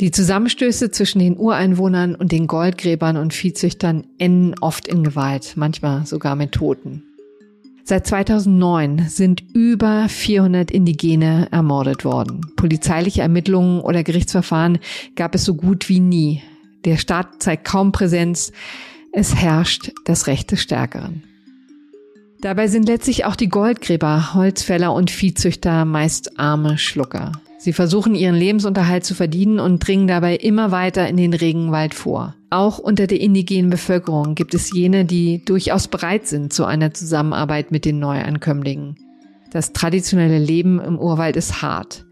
Die 0.00 0.12
Zusammenstöße 0.12 0.92
zwischen 0.92 1.18
den 1.18 1.36
Ureinwohnern 1.36 2.14
und 2.14 2.30
den 2.30 2.46
Goldgräbern 2.46 3.16
und 3.16 3.34
Viehzüchtern 3.34 4.06
enden 4.18 4.54
oft 4.60 4.86
in 4.86 5.02
Gewalt, 5.02 5.54
manchmal 5.56 6.06
sogar 6.06 6.36
mit 6.36 6.52
Toten. 6.52 7.02
Seit 7.82 8.06
2009 8.06 9.06
sind 9.08 9.42
über 9.54 10.08
400 10.08 10.70
Indigene 10.70 11.48
ermordet 11.50 12.04
worden. 12.04 12.42
Polizeiliche 12.54 13.22
Ermittlungen 13.22 13.80
oder 13.80 14.04
Gerichtsverfahren 14.04 14.78
gab 15.16 15.34
es 15.34 15.44
so 15.44 15.54
gut 15.54 15.88
wie 15.88 15.98
nie. 15.98 16.42
Der 16.84 16.96
Staat 16.96 17.42
zeigt 17.42 17.64
kaum 17.64 17.90
Präsenz. 17.90 18.52
Es 19.12 19.34
herrscht 19.34 19.90
das 20.04 20.28
Recht 20.28 20.52
des 20.52 20.62
Stärkeren. 20.62 21.24
Dabei 22.40 22.68
sind 22.68 22.86
letztlich 22.86 23.24
auch 23.24 23.34
die 23.34 23.48
Goldgräber, 23.48 24.34
Holzfäller 24.34 24.92
und 24.92 25.10
Viehzüchter 25.10 25.84
meist 25.84 26.38
arme 26.38 26.78
Schlucker. 26.78 27.32
Sie 27.60 27.72
versuchen 27.72 28.14
ihren 28.14 28.36
Lebensunterhalt 28.36 29.02
zu 29.04 29.16
verdienen 29.16 29.58
und 29.58 29.80
dringen 29.86 30.06
dabei 30.06 30.36
immer 30.36 30.70
weiter 30.70 31.08
in 31.08 31.16
den 31.16 31.34
Regenwald 31.34 31.92
vor. 31.92 32.36
Auch 32.50 32.78
unter 32.78 33.08
der 33.08 33.20
indigenen 33.20 33.68
Bevölkerung 33.68 34.36
gibt 34.36 34.54
es 34.54 34.72
jene, 34.72 35.04
die 35.04 35.44
durchaus 35.44 35.88
bereit 35.88 36.28
sind 36.28 36.52
zu 36.52 36.64
einer 36.64 36.94
Zusammenarbeit 36.94 37.72
mit 37.72 37.84
den 37.84 37.98
Neuankömmlingen. 37.98 38.94
Das 39.50 39.72
traditionelle 39.72 40.38
Leben 40.38 40.78
im 40.78 41.00
Urwald 41.00 41.34
ist 41.34 41.60
hart. 41.60 42.06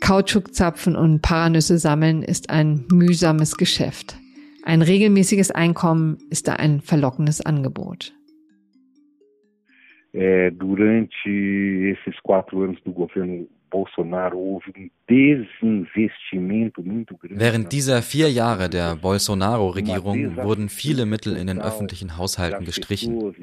Kautschukzapfen 0.00 0.96
und 0.96 1.20
Paranüsse 1.20 1.76
sammeln 1.76 2.22
ist 2.22 2.48
ein 2.48 2.86
mühsames 2.90 3.58
Geschäft. 3.58 4.16
Ein 4.64 4.80
regelmäßiges 4.80 5.50
Einkommen 5.50 6.16
ist 6.30 6.48
da 6.48 6.54
ein 6.54 6.80
verlockendes 6.80 7.44
Angebot. 7.44 8.14
Durante 10.12 11.10
esses 11.26 12.14
quatro 12.22 12.62
anos 12.62 12.78
do 12.84 12.92
governo 12.92 13.46
Bolsonaro 13.70 14.48
houve 14.58 14.72
um 14.76 14.90
desinvestimento 15.08 16.82
muito 16.82 17.16
grande. 17.16 17.38
Während 17.38 17.72
dieser 17.72 18.02
vier 18.02 18.30
Jahre 18.30 18.68
der 18.68 18.96
Bolsonaro-Regierung 18.96 20.36
wurden 20.36 20.68
viele 20.68 21.06
Mittel 21.06 21.36
in 21.36 21.46
den 21.46 21.60
öffentlichen 21.60 22.18
Haushalten 22.18 22.64
gestrichen. 22.64 23.34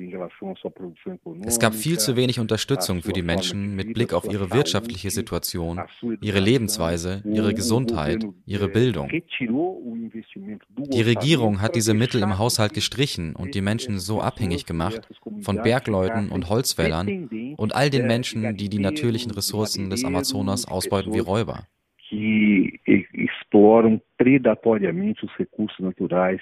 Es 1.43 1.59
gab 1.59 1.73
viel 1.73 1.97
zu 1.97 2.15
wenig 2.15 2.39
Unterstützung 2.39 3.01
für 3.01 3.13
die 3.13 3.23
Menschen 3.23 3.75
mit 3.75 3.93
Blick 3.93 4.13
auf 4.13 4.25
ihre 4.31 4.51
wirtschaftliche 4.51 5.09
Situation, 5.09 5.81
ihre 6.21 6.39
Lebensweise, 6.39 7.23
ihre 7.25 7.53
Gesundheit, 7.53 8.25
ihre 8.45 8.67
Bildung. 8.67 9.09
Die 9.09 11.01
Regierung 11.01 11.61
hat 11.61 11.75
diese 11.75 11.93
Mittel 11.93 12.21
im 12.21 12.37
Haushalt 12.37 12.73
gestrichen 12.73 13.35
und 13.35 13.55
die 13.55 13.61
Menschen 13.61 13.99
so 13.99 14.21
abhängig 14.21 14.65
gemacht 14.65 15.01
von 15.41 15.61
Bergleuten 15.63 16.29
und 16.29 16.49
Holzfällern 16.49 17.55
und 17.57 17.73
all 17.75 17.89
den 17.89 18.05
Menschen, 18.05 18.55
die 18.55 18.69
die 18.69 18.79
natürlichen 18.79 19.31
Ressourcen 19.31 19.89
des 19.89 20.05
Amazonas 20.05 20.14
ausbeuten 20.15 21.13
wie 21.13 21.19
Räuber. 21.19 21.67
Que 22.09 22.79
exploram 23.13 23.99
predatoriamente 24.17 25.25
os 25.25 25.31
recursos 25.39 25.79
naturais 25.79 26.41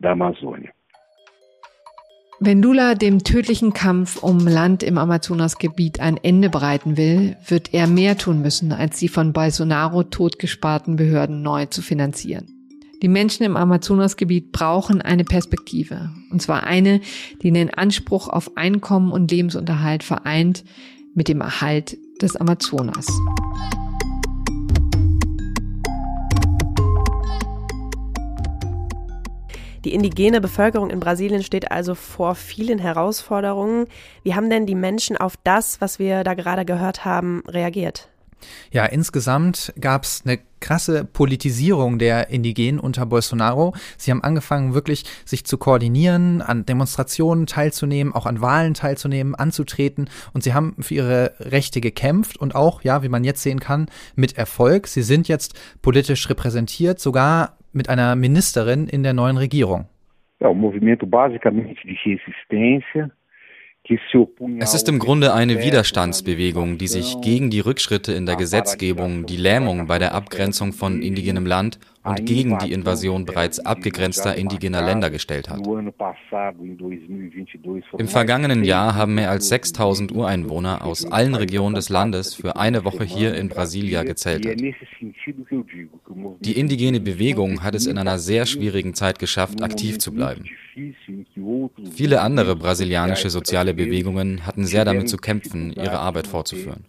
da 0.00 0.12
Amazônia. 0.12 0.72
Wenn 2.38 2.60
Lula 2.60 2.94
dem 2.94 3.24
tödlichen 3.24 3.72
Kampf 3.72 4.22
um 4.22 4.46
Land 4.46 4.82
im 4.82 4.98
Amazonasgebiet 4.98 6.00
ein 6.00 6.18
Ende 6.18 6.50
bereiten 6.50 6.98
will, 6.98 7.34
wird 7.46 7.72
er 7.72 7.86
mehr 7.86 8.18
tun 8.18 8.42
müssen, 8.42 8.72
als 8.72 8.98
die 8.98 9.08
von 9.08 9.32
Bolsonaro 9.32 10.02
totgesparten 10.02 10.96
Behörden 10.96 11.40
neu 11.40 11.64
zu 11.64 11.80
finanzieren. 11.80 12.46
Die 13.02 13.08
Menschen 13.08 13.44
im 13.44 13.56
Amazonasgebiet 13.56 14.52
brauchen 14.52 15.00
eine 15.00 15.24
Perspektive. 15.24 16.10
Und 16.30 16.42
zwar 16.42 16.64
eine, 16.64 17.00
die 17.42 17.52
den 17.52 17.72
Anspruch 17.72 18.28
auf 18.28 18.56
Einkommen 18.56 19.12
und 19.12 19.30
Lebensunterhalt 19.30 20.02
vereint 20.02 20.64
mit 21.14 21.28
dem 21.28 21.40
Erhalt 21.40 21.96
des 22.20 22.36
Amazonas. 22.36 23.06
Die 29.84 29.94
indigene 29.94 30.40
Bevölkerung 30.40 30.90
in 30.90 30.98
Brasilien 30.98 31.44
steht 31.44 31.70
also 31.70 31.94
vor 31.94 32.34
vielen 32.34 32.80
Herausforderungen. 32.80 33.86
Wie 34.24 34.34
haben 34.34 34.50
denn 34.50 34.66
die 34.66 34.74
Menschen 34.74 35.16
auf 35.16 35.36
das, 35.44 35.80
was 35.80 36.00
wir 36.00 36.24
da 36.24 36.34
gerade 36.34 36.64
gehört 36.64 37.04
haben, 37.04 37.44
reagiert? 37.46 38.08
Ja, 38.72 38.84
insgesamt 38.84 39.72
gab 39.80 40.04
es 40.04 40.22
eine 40.24 40.38
krasse 40.60 41.04
Politisierung 41.04 41.98
der 41.98 42.30
Indigenen 42.30 42.80
unter 42.80 43.06
Bolsonaro. 43.06 43.74
Sie 43.96 44.10
haben 44.10 44.22
angefangen, 44.22 44.74
wirklich 44.74 45.04
sich 45.24 45.44
zu 45.44 45.58
koordinieren, 45.58 46.42
an 46.42 46.66
Demonstrationen 46.66 47.46
teilzunehmen, 47.46 48.12
auch 48.12 48.26
an 48.26 48.40
Wahlen 48.40 48.74
teilzunehmen, 48.74 49.34
anzutreten. 49.34 50.08
Und 50.32 50.42
sie 50.42 50.54
haben 50.54 50.76
für 50.80 50.94
ihre 50.94 51.34
Rechte 51.40 51.80
gekämpft 51.80 52.36
und 52.38 52.54
auch, 52.54 52.82
ja, 52.82 53.02
wie 53.02 53.08
man 53.08 53.24
jetzt 53.24 53.42
sehen 53.42 53.60
kann, 53.60 53.86
mit 54.14 54.36
Erfolg. 54.36 54.86
Sie 54.86 55.02
sind 55.02 55.28
jetzt 55.28 55.58
politisch 55.82 56.28
repräsentiert, 56.28 56.98
sogar 56.98 57.56
mit 57.72 57.88
einer 57.88 58.16
Ministerin 58.16 58.88
in 58.88 59.02
der 59.02 59.12
neuen 59.12 59.36
Regierung. 59.36 59.86
Ja, 60.40 60.48
um 60.48 60.60
movimento 60.60 61.06
basicamente 61.06 61.86
de 61.86 61.96
resistência 61.96 63.10
es 64.58 64.74
ist 64.74 64.88
im 64.88 64.98
Grunde 64.98 65.32
eine 65.32 65.62
Widerstandsbewegung, 65.62 66.78
die 66.78 66.88
sich 66.88 67.20
gegen 67.20 67.50
die 67.50 67.60
Rückschritte 67.60 68.12
in 68.12 68.26
der 68.26 68.36
Gesetzgebung, 68.36 69.26
die 69.26 69.36
Lähmung 69.36 69.86
bei 69.86 69.98
der 69.98 70.14
Abgrenzung 70.14 70.72
von 70.72 71.02
indigenem 71.02 71.46
Land 71.46 71.78
und 72.06 72.24
gegen 72.24 72.58
die 72.58 72.72
Invasion 72.72 73.24
bereits 73.24 73.58
abgegrenzter 73.58 74.34
indigener 74.36 74.82
Länder 74.82 75.10
gestellt 75.10 75.48
hat. 75.48 75.60
Im 77.98 78.08
vergangenen 78.08 78.64
Jahr 78.64 78.94
haben 78.94 79.14
mehr 79.14 79.30
als 79.30 79.48
6000 79.48 80.12
Ureinwohner 80.12 80.84
aus 80.84 81.10
allen 81.10 81.34
Regionen 81.34 81.74
des 81.74 81.88
Landes 81.88 82.34
für 82.34 82.56
eine 82.56 82.84
Woche 82.84 83.04
hier 83.04 83.34
in 83.34 83.48
Brasilia 83.48 84.02
gezeltet. 84.02 84.60
Die 86.40 86.58
indigene 86.58 87.00
Bewegung 87.00 87.62
hat 87.62 87.74
es 87.74 87.86
in 87.86 87.98
einer 87.98 88.18
sehr 88.18 88.46
schwierigen 88.46 88.94
Zeit 88.94 89.18
geschafft, 89.18 89.62
aktiv 89.62 89.98
zu 89.98 90.12
bleiben. 90.12 90.44
Viele 91.92 92.20
andere 92.20 92.56
brasilianische 92.56 93.30
soziale 93.30 93.74
Bewegungen 93.74 94.46
hatten 94.46 94.64
sehr 94.64 94.84
damit 94.84 95.08
zu 95.08 95.16
kämpfen, 95.16 95.72
ihre 95.72 95.98
Arbeit 95.98 96.26
fortzuführen. 96.26 96.84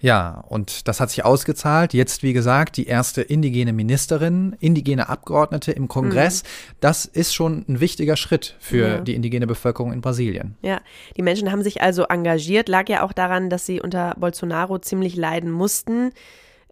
Ja, 0.00 0.44
und 0.48 0.88
das 0.88 1.00
hat 1.00 1.10
sich 1.10 1.24
ausgezahlt. 1.24 1.94
Jetzt, 1.94 2.22
wie 2.22 2.32
gesagt, 2.32 2.76
die 2.76 2.86
erste 2.86 3.22
indigene 3.22 3.72
Ministerin, 3.72 4.56
indigene 4.60 5.08
Abgeordnete 5.08 5.72
im 5.72 5.88
Kongress. 5.88 6.42
Mhm. 6.42 6.46
Das 6.80 7.04
ist 7.04 7.34
schon 7.34 7.64
ein 7.68 7.80
wichtiger 7.80 8.16
Schritt 8.16 8.56
für 8.58 8.88
ja. 8.88 9.00
die 9.00 9.14
indigene 9.14 9.46
Bevölkerung 9.46 9.92
in 9.92 10.00
Brasilien. 10.00 10.56
Ja, 10.62 10.80
die 11.16 11.22
Menschen 11.22 11.52
haben 11.52 11.62
sich 11.62 11.82
also 11.82 12.04
engagiert. 12.04 12.68
Lag 12.68 12.88
ja 12.88 13.02
auch 13.02 13.12
daran, 13.12 13.50
dass 13.50 13.66
sie 13.66 13.80
unter 13.80 14.14
Bolsonaro 14.18 14.78
ziemlich 14.78 15.16
leiden 15.16 15.50
mussten. 15.50 16.12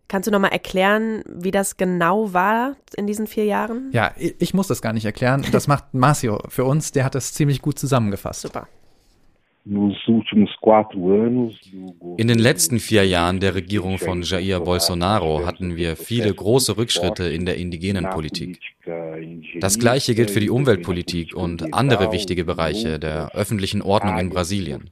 Kannst 0.09 0.27
du 0.27 0.31
nochmal 0.31 0.53
erklären, 0.53 1.23
wie 1.27 1.51
das 1.51 1.77
genau 1.77 2.33
war 2.33 2.77
in 2.97 3.07
diesen 3.07 3.27
vier 3.27 3.45
Jahren? 3.45 3.91
Ja, 3.93 4.13
ich 4.17 4.55
muss 4.55 4.67
das 4.67 4.81
gar 4.81 4.95
nicht 4.95 5.05
erklären. 5.05 5.45
Das 5.53 5.67
macht 5.67 5.93
Marcio 5.93 6.41
für 6.49 6.65
uns. 6.65 6.93
Der 6.93 7.05
hat 7.05 7.15
das 7.15 7.35
ziemlich 7.35 7.61
gut 7.61 7.79
zusammengefasst. 7.79 8.41
Super. 8.41 8.69
In 12.17 12.29
den 12.29 12.39
letzten 12.39 12.79
vier 12.79 13.07
Jahren 13.07 13.39
der 13.39 13.55
Regierung 13.55 13.99
von 13.99 14.23
Jair 14.23 14.61
Bolsonaro 14.61 15.45
hatten 15.45 15.77
wir 15.77 15.97
viele 15.97 16.33
große 16.33 16.79
Rückschritte 16.79 17.25
in 17.25 17.45
der 17.45 17.59
indigenen 17.59 18.09
Politik. 18.09 18.61
Das 19.61 19.79
Gleiche 19.79 20.15
gilt 20.15 20.31
für 20.31 20.41
die 20.41 20.49
Umweltpolitik 20.49 21.35
und 21.37 21.75
andere 21.75 22.13
wichtige 22.13 22.47
Bereiche 22.47 22.99
der 22.99 23.35
öffentlichen 23.35 23.83
Ordnung 23.83 24.19
in 24.19 24.31
Brasilien. 24.31 24.89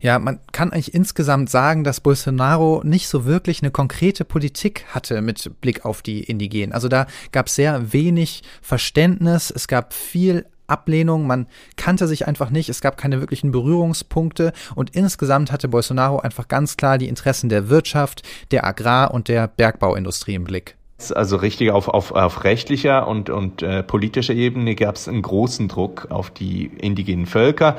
Ja, 0.00 0.18
man 0.18 0.40
kann 0.52 0.72
eigentlich 0.72 0.94
insgesamt 0.94 1.50
sagen, 1.50 1.84
dass 1.84 2.00
Bolsonaro 2.00 2.80
nicht 2.84 3.06
so 3.06 3.26
wirklich 3.26 3.62
eine 3.62 3.70
konkrete 3.70 4.24
Politik 4.24 4.86
hatte 4.94 5.20
mit 5.20 5.60
Blick 5.60 5.84
auf 5.84 6.00
die 6.00 6.24
Indigenen. 6.24 6.72
Also 6.72 6.88
da 6.88 7.06
gab 7.32 7.48
es 7.48 7.56
sehr 7.56 7.92
wenig 7.92 8.42
Verständnis, 8.62 9.50
es 9.50 9.68
gab 9.68 9.92
viel 9.92 10.46
Ablehnung, 10.68 11.26
man 11.26 11.46
kannte 11.76 12.06
sich 12.06 12.26
einfach 12.26 12.50
nicht, 12.50 12.68
es 12.68 12.80
gab 12.80 12.96
keine 12.96 13.20
wirklichen 13.20 13.50
Berührungspunkte 13.50 14.52
und 14.74 14.94
insgesamt 14.94 15.50
hatte 15.50 15.68
Bolsonaro 15.68 16.18
einfach 16.20 16.48
ganz 16.48 16.76
klar 16.76 16.98
die 16.98 17.08
Interessen 17.08 17.48
der 17.48 17.68
Wirtschaft, 17.68 18.22
der 18.50 18.64
Agrar- 18.64 19.12
und 19.12 19.28
der 19.28 19.48
Bergbauindustrie 19.48 20.34
im 20.34 20.44
Blick. 20.44 20.76
Also 21.14 21.36
richtig 21.36 21.70
auf, 21.70 21.86
auf, 21.88 22.10
auf 22.10 22.42
rechtlicher 22.42 23.06
und, 23.06 23.30
und 23.30 23.62
äh, 23.62 23.84
politischer 23.84 24.34
Ebene 24.34 24.74
gab 24.74 24.96
es 24.96 25.06
einen 25.06 25.22
großen 25.22 25.68
Druck 25.68 26.08
auf 26.10 26.30
die 26.30 26.66
indigenen 26.66 27.26
Völker. 27.26 27.76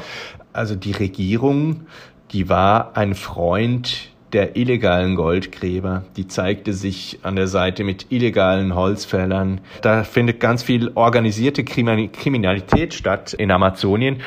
Also 0.54 0.76
die 0.76 0.94
Regierung, 0.94 1.82
die 2.32 2.48
war 2.48 2.96
ein 2.96 3.16
Freund 3.16 4.12
der 4.34 4.56
illegalen 4.56 5.16
Goldgräber. 5.16 6.04
Die 6.18 6.28
zeigte 6.28 6.74
sich 6.74 7.20
an 7.24 7.36
der 7.36 7.48
Seite 7.48 7.84
mit 7.84 8.08
illegalen 8.10 8.76
Holzfällern. 8.76 9.62
Da 9.82 10.04
findet 10.04 10.40
ganz 10.40 10.64
viel 10.64 10.92
organisierte 10.96 11.64
Kriminalität 11.64 12.94
statt 12.94 13.34
in 13.34 13.52
Amazonien. 13.52 14.22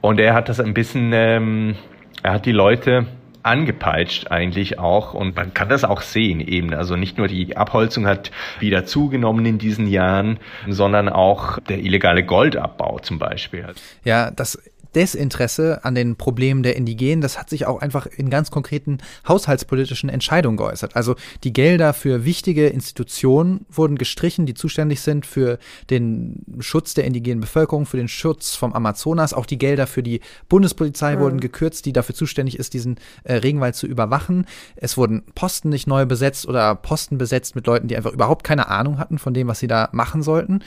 Und 0.00 0.20
er 0.20 0.34
hat 0.34 0.48
das 0.48 0.60
ein 0.60 0.74
bisschen, 0.74 1.12
ähm, 1.12 1.76
er 2.22 2.34
hat 2.34 2.46
die 2.46 2.52
Leute 2.52 3.06
angepeitscht 3.42 4.30
eigentlich 4.30 4.78
auch 4.78 5.14
und 5.14 5.36
man 5.36 5.54
kann 5.54 5.68
das 5.68 5.84
auch 5.84 6.02
sehen 6.02 6.40
eben. 6.40 6.74
Also 6.74 6.96
nicht 6.96 7.18
nur 7.18 7.28
die 7.28 7.56
Abholzung 7.56 8.06
hat 8.06 8.30
wieder 8.60 8.84
zugenommen 8.84 9.46
in 9.46 9.58
diesen 9.58 9.86
Jahren, 9.86 10.38
sondern 10.68 11.08
auch 11.08 11.58
der 11.60 11.78
illegale 11.78 12.24
Goldabbau 12.24 12.98
zum 12.98 13.18
Beispiel. 13.18 13.66
Ja, 14.04 14.30
das 14.30 14.58
Desinteresse 14.98 15.84
an 15.84 15.94
den 15.94 16.16
Problemen 16.16 16.64
der 16.64 16.74
Indigenen, 16.74 17.20
das 17.20 17.38
hat 17.38 17.48
sich 17.48 17.66
auch 17.66 17.80
einfach 17.80 18.06
in 18.06 18.30
ganz 18.30 18.50
konkreten 18.50 18.98
haushaltspolitischen 19.28 20.10
Entscheidungen 20.10 20.56
geäußert. 20.56 20.96
Also 20.96 21.14
die 21.44 21.52
Gelder 21.52 21.94
für 21.94 22.24
wichtige 22.24 22.66
Institutionen 22.66 23.64
wurden 23.70 23.96
gestrichen, 23.96 24.44
die 24.44 24.54
zuständig 24.54 25.00
sind 25.00 25.24
für 25.24 25.60
den 25.88 26.44
Schutz 26.58 26.94
der 26.94 27.04
indigenen 27.04 27.38
Bevölkerung, 27.38 27.86
für 27.86 27.96
den 27.96 28.08
Schutz 28.08 28.56
vom 28.56 28.72
Amazonas. 28.72 29.34
Auch 29.34 29.46
die 29.46 29.56
Gelder 29.56 29.86
für 29.86 30.02
die 30.02 30.20
Bundespolizei 30.48 31.14
mhm. 31.14 31.20
wurden 31.20 31.40
gekürzt, 31.40 31.86
die 31.86 31.92
dafür 31.92 32.16
zuständig 32.16 32.58
ist, 32.58 32.74
diesen 32.74 32.96
äh, 33.22 33.34
Regenwald 33.34 33.76
zu 33.76 33.86
überwachen. 33.86 34.46
Es 34.74 34.96
wurden 34.96 35.22
Posten 35.36 35.68
nicht 35.68 35.86
neu 35.86 36.06
besetzt 36.06 36.48
oder 36.48 36.74
Posten 36.74 37.18
besetzt 37.18 37.54
mit 37.54 37.68
Leuten, 37.68 37.86
die 37.86 37.96
einfach 37.96 38.12
überhaupt 38.12 38.42
keine 38.42 38.66
Ahnung 38.66 38.98
hatten 38.98 39.18
von 39.18 39.32
dem, 39.32 39.46
was 39.46 39.60
sie 39.60 39.68
da 39.68 39.90
machen 39.92 40.24
sollten. 40.24 40.64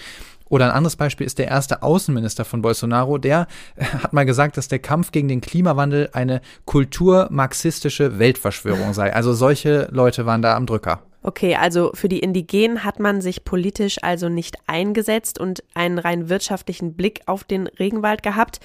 Oder 0.51 0.65
ein 0.65 0.71
anderes 0.71 0.97
Beispiel 0.97 1.25
ist 1.25 1.39
der 1.39 1.47
erste 1.47 1.81
Außenminister 1.81 2.43
von 2.43 2.61
Bolsonaro. 2.61 3.17
Der 3.17 3.47
hat 3.79 4.11
mal 4.11 4.25
gesagt, 4.25 4.57
dass 4.57 4.67
der 4.67 4.79
Kampf 4.79 5.13
gegen 5.13 5.29
den 5.29 5.39
Klimawandel 5.39 6.09
eine 6.11 6.41
kulturmarxistische 6.65 8.19
Weltverschwörung 8.19 8.93
sei. 8.93 9.13
Also 9.13 9.31
solche 9.31 9.87
Leute 9.91 10.25
waren 10.25 10.41
da 10.41 10.57
am 10.57 10.65
Drücker. 10.65 11.03
Okay, 11.23 11.55
also 11.55 11.91
für 11.93 12.09
die 12.09 12.19
Indigenen 12.19 12.83
hat 12.83 12.99
man 12.99 13.21
sich 13.21 13.45
politisch 13.45 14.03
also 14.03 14.27
nicht 14.27 14.57
eingesetzt 14.67 15.39
und 15.39 15.63
einen 15.73 15.99
rein 15.99 16.27
wirtschaftlichen 16.27 16.95
Blick 16.95 17.21
auf 17.27 17.45
den 17.45 17.67
Regenwald 17.67 18.21
gehabt. 18.21 18.59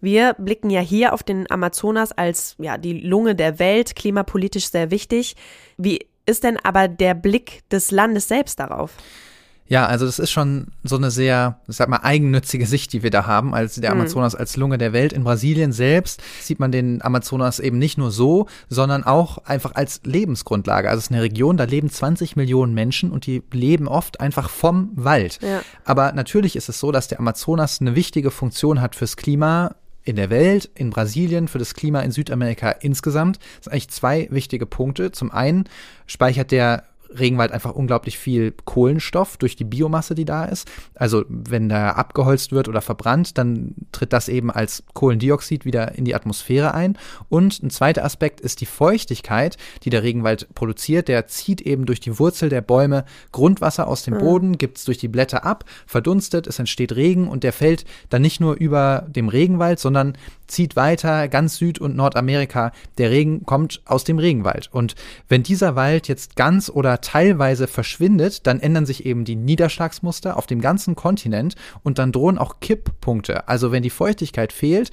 Wir 0.00 0.32
blicken 0.38 0.70
ja 0.70 0.80
hier 0.80 1.12
auf 1.12 1.22
den 1.22 1.50
Amazonas 1.50 2.12
als 2.12 2.56
ja 2.58 2.78
die 2.78 2.98
Lunge 2.98 3.34
der 3.34 3.58
Welt, 3.58 3.94
klimapolitisch 3.94 4.70
sehr 4.70 4.90
wichtig. 4.90 5.36
Wie 5.76 6.06
ist 6.24 6.44
denn 6.44 6.56
aber 6.62 6.88
der 6.88 7.12
Blick 7.12 7.68
des 7.68 7.90
Landes 7.90 8.26
selbst 8.26 8.58
darauf? 8.58 8.92
Ja, 9.68 9.86
also 9.86 10.06
das 10.06 10.18
ist 10.18 10.30
schon 10.30 10.68
so 10.84 10.96
eine 10.96 11.10
sehr, 11.10 11.60
ich 11.68 11.76
sag 11.76 11.88
mal, 11.88 12.00
eigennützige 12.02 12.66
Sicht, 12.66 12.92
die 12.92 13.02
wir 13.02 13.10
da 13.10 13.26
haben, 13.26 13.54
als 13.54 13.74
der 13.74 13.94
mhm. 13.94 14.00
Amazonas 14.00 14.34
als 14.34 14.56
Lunge 14.56 14.78
der 14.78 14.92
Welt. 14.92 15.12
In 15.12 15.24
Brasilien 15.24 15.72
selbst 15.72 16.22
sieht 16.40 16.60
man 16.60 16.72
den 16.72 17.02
Amazonas 17.02 17.58
eben 17.58 17.78
nicht 17.78 17.98
nur 17.98 18.10
so, 18.10 18.46
sondern 18.68 19.04
auch 19.04 19.38
einfach 19.38 19.74
als 19.74 20.00
Lebensgrundlage. 20.04 20.88
Also 20.88 20.98
es 20.98 21.04
ist 21.06 21.12
eine 21.12 21.22
Region, 21.22 21.56
da 21.56 21.64
leben 21.64 21.90
20 21.90 22.36
Millionen 22.36 22.74
Menschen 22.74 23.10
und 23.10 23.26
die 23.26 23.42
leben 23.52 23.88
oft 23.88 24.20
einfach 24.20 24.48
vom 24.48 24.90
Wald. 24.94 25.40
Ja. 25.42 25.62
Aber 25.84 26.12
natürlich 26.12 26.56
ist 26.56 26.68
es 26.68 26.78
so, 26.78 26.92
dass 26.92 27.08
der 27.08 27.18
Amazonas 27.18 27.80
eine 27.80 27.94
wichtige 27.94 28.30
Funktion 28.30 28.80
hat 28.80 28.94
fürs 28.94 29.16
Klima, 29.16 29.74
in 30.06 30.14
der 30.14 30.30
Welt, 30.30 30.70
in 30.76 30.90
Brasilien, 30.90 31.48
für 31.48 31.58
das 31.58 31.74
Klima 31.74 32.00
in 32.00 32.12
Südamerika 32.12 32.70
insgesamt. 32.70 33.38
Das 33.38 33.64
sind 33.64 33.72
eigentlich 33.72 33.88
zwei 33.90 34.28
wichtige 34.30 34.64
Punkte. 34.64 35.10
Zum 35.10 35.32
einen 35.32 35.64
speichert 36.06 36.52
der 36.52 36.84
Regenwald 37.10 37.52
einfach 37.52 37.72
unglaublich 37.72 38.18
viel 38.18 38.52
Kohlenstoff 38.64 39.36
durch 39.36 39.56
die 39.56 39.64
Biomasse, 39.64 40.14
die 40.14 40.24
da 40.24 40.44
ist. 40.44 40.68
Also 40.94 41.24
wenn 41.28 41.68
da 41.68 41.90
abgeholzt 41.90 42.52
wird 42.52 42.68
oder 42.68 42.80
verbrannt, 42.80 43.38
dann 43.38 43.74
tritt 43.92 44.12
das 44.12 44.28
eben 44.28 44.50
als 44.50 44.84
Kohlendioxid 44.94 45.64
wieder 45.64 45.96
in 45.96 46.04
die 46.04 46.14
Atmosphäre 46.14 46.74
ein. 46.74 46.98
Und 47.28 47.62
ein 47.62 47.70
zweiter 47.70 48.04
Aspekt 48.04 48.40
ist 48.40 48.60
die 48.60 48.66
Feuchtigkeit, 48.66 49.56
die 49.82 49.90
der 49.90 50.02
Regenwald 50.02 50.54
produziert. 50.54 51.08
Der 51.08 51.26
zieht 51.26 51.60
eben 51.60 51.86
durch 51.86 52.00
die 52.00 52.18
Wurzel 52.18 52.48
der 52.48 52.60
Bäume 52.60 53.04
Grundwasser 53.32 53.86
aus 53.88 54.02
dem 54.02 54.14
mhm. 54.14 54.18
Boden, 54.18 54.58
gibt 54.58 54.78
es 54.78 54.84
durch 54.84 54.98
die 54.98 55.08
Blätter 55.08 55.44
ab, 55.44 55.64
verdunstet, 55.86 56.46
es 56.46 56.58
entsteht 56.58 56.94
Regen 56.94 57.28
und 57.28 57.44
der 57.44 57.52
fällt 57.52 57.84
dann 58.10 58.22
nicht 58.22 58.40
nur 58.40 58.54
über 58.54 59.06
dem 59.08 59.28
Regenwald, 59.28 59.78
sondern 59.78 60.16
zieht 60.46 60.76
weiter 60.76 61.28
ganz 61.28 61.56
Süd- 61.56 61.80
und 61.80 61.96
Nordamerika. 61.96 62.72
Der 62.98 63.10
Regen 63.10 63.44
kommt 63.44 63.80
aus 63.84 64.04
dem 64.04 64.18
Regenwald. 64.18 64.68
Und 64.72 64.94
wenn 65.28 65.42
dieser 65.42 65.76
Wald 65.76 66.08
jetzt 66.08 66.36
ganz 66.36 66.70
oder 66.70 66.95
teilweise 67.00 67.66
verschwindet, 67.66 68.46
dann 68.46 68.60
ändern 68.60 68.86
sich 68.86 69.06
eben 69.06 69.24
die 69.24 69.36
Niederschlagsmuster 69.36 70.36
auf 70.36 70.46
dem 70.46 70.60
ganzen 70.60 70.94
Kontinent 70.94 71.54
und 71.82 71.98
dann 71.98 72.12
drohen 72.12 72.38
auch 72.38 72.60
Kipppunkte. 72.60 73.48
Also 73.48 73.72
wenn 73.72 73.82
die 73.82 73.90
Feuchtigkeit 73.90 74.52
fehlt, 74.52 74.90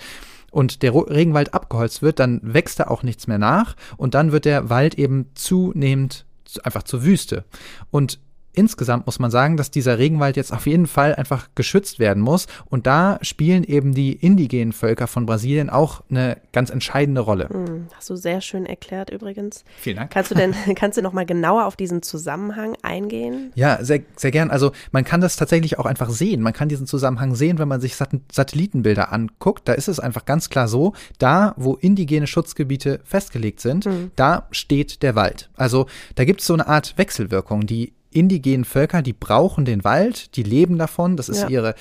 und 0.51 0.83
der 0.83 0.93
Regenwald 0.93 1.55
abgeholzt 1.55 2.03
wird, 2.03 2.19
dann 2.19 2.39
wächst 2.43 2.79
da 2.79 2.83
auch 2.85 3.01
nichts 3.01 3.25
mehr 3.25 3.39
nach 3.39 3.75
und 3.97 4.13
dann 4.13 4.31
wird 4.31 4.45
der 4.45 4.69
Wald 4.69 4.99
eben 4.99 5.31
zunehmend 5.33 6.25
einfach 6.63 6.83
zur 6.83 7.03
Wüste. 7.03 7.43
Und 7.89 8.19
insgesamt 8.53 9.05
muss 9.05 9.19
man 9.19 9.31
sagen, 9.31 9.57
dass 9.57 9.71
dieser 9.71 9.97
Regenwald 9.97 10.37
jetzt 10.37 10.53
auf 10.53 10.67
jeden 10.67 10.87
Fall 10.87 11.15
einfach 11.15 11.49
geschützt 11.55 11.99
werden 11.99 12.21
muss. 12.21 12.47
Und 12.69 12.87
da 12.87 13.19
spielen 13.21 13.63
eben 13.63 13.93
die 13.93 14.13
indigenen 14.13 14.73
Völker 14.73 15.07
von 15.07 15.25
Brasilien 15.25 15.69
auch 15.69 16.03
eine 16.09 16.37
ganz 16.51 16.69
entscheidende 16.69 17.21
Rolle. 17.21 17.49
Hm, 17.49 17.87
hast 17.95 18.09
du 18.09 18.15
sehr 18.15 18.41
schön 18.41 18.65
erklärt 18.65 19.09
übrigens. 19.09 19.63
Vielen 19.77 19.97
Dank. 19.97 20.11
Kannst 20.11 20.31
du 20.31 20.35
denn, 20.35 20.53
kannst 20.75 20.97
du 20.97 21.01
noch 21.01 21.13
mal 21.13 21.25
genauer 21.25 21.65
auf 21.65 21.75
diesen 21.75 22.01
Zusammenhang 22.01 22.77
eingehen? 22.81 23.51
Ja, 23.55 23.83
sehr, 23.83 24.01
sehr 24.15 24.31
gern. 24.31 24.51
Also 24.51 24.71
man 24.91 25.03
kann 25.03 25.21
das 25.21 25.35
tatsächlich 25.35 25.79
auch 25.79 25.85
einfach 25.85 26.09
sehen. 26.09 26.41
Man 26.41 26.53
kann 26.53 26.69
diesen 26.69 26.87
Zusammenhang 26.87 27.35
sehen, 27.35 27.59
wenn 27.59 27.67
man 27.67 27.81
sich 27.81 27.95
Sat 27.95 28.09
Satellitenbilder 28.31 29.11
anguckt. 29.11 29.67
Da 29.67 29.73
ist 29.73 29.87
es 29.87 29.99
einfach 29.99 30.25
ganz 30.25 30.49
klar 30.49 30.67
so, 30.67 30.93
da, 31.17 31.53
wo 31.57 31.75
indigene 31.75 32.27
Schutzgebiete 32.27 32.99
festgelegt 33.03 33.59
sind, 33.59 33.85
mhm. 33.85 34.11
da 34.15 34.47
steht 34.51 35.01
der 35.01 35.15
Wald. 35.15 35.49
Also 35.55 35.87
da 36.15 36.25
gibt 36.25 36.41
es 36.41 36.47
so 36.47 36.53
eine 36.53 36.67
Art 36.67 36.97
Wechselwirkung. 36.97 37.65
Die 37.65 37.93
indigenen 38.13 38.65
Völker, 38.65 39.01
die 39.01 39.13
brauchen 39.13 39.65
den 39.65 39.83
Wald, 39.83 40.35
die 40.35 40.43
leben 40.43 40.77
davon, 40.77 41.17
das 41.17 41.29
ist 41.29 41.41
ja. 41.41 41.49
ihre, 41.49 41.75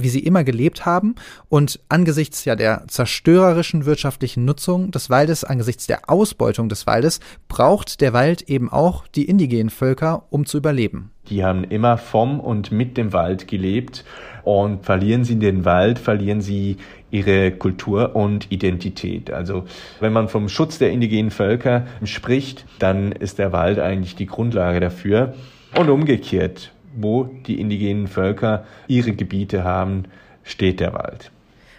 wie 0.00 0.08
sie 0.08 0.20
immer 0.20 0.44
gelebt 0.44 0.86
haben. 0.86 1.14
Und 1.48 1.80
angesichts 1.88 2.44
ja 2.44 2.56
der 2.56 2.84
zerstörerischen 2.88 3.86
wirtschaftlichen 3.86 4.44
Nutzung 4.44 4.90
des 4.90 5.10
Waldes, 5.10 5.44
angesichts 5.44 5.86
der 5.86 6.08
Ausbeutung 6.08 6.68
des 6.68 6.86
Waldes, 6.86 7.20
braucht 7.48 8.00
der 8.00 8.12
Wald 8.12 8.42
eben 8.42 8.70
auch 8.70 9.06
die 9.08 9.24
indigenen 9.24 9.70
Völker, 9.70 10.24
um 10.30 10.46
zu 10.46 10.58
überleben. 10.58 11.10
Die 11.30 11.44
haben 11.44 11.64
immer 11.64 11.98
vom 11.98 12.40
und 12.40 12.72
mit 12.72 12.96
dem 12.96 13.12
Wald 13.12 13.48
gelebt 13.48 14.04
und 14.44 14.84
verlieren 14.84 15.24
sie 15.24 15.38
den 15.38 15.64
Wald, 15.66 15.98
verlieren 15.98 16.40
sie 16.40 16.78
ihre 17.10 17.52
Kultur 17.52 18.16
und 18.16 18.50
Identität. 18.50 19.30
Also 19.30 19.64
wenn 20.00 20.12
man 20.12 20.28
vom 20.28 20.48
Schutz 20.48 20.78
der 20.78 20.90
indigenen 20.90 21.30
Völker 21.30 21.86
spricht, 22.04 22.64
dann 22.78 23.12
ist 23.12 23.38
der 23.38 23.52
Wald 23.52 23.78
eigentlich 23.78 24.16
die 24.16 24.26
Grundlage 24.26 24.80
dafür. 24.80 25.34
Und 25.76 25.90
umgekehrt, 25.90 26.72
wo 27.02 27.24
die 27.24 27.60
indigenen 27.60 28.06
Völker 28.06 28.64
ihre 28.86 29.12
Gebiete 29.12 29.64
haben, 29.64 30.04
steht 30.42 30.80
der 30.80 30.92
Wald. 30.92 31.30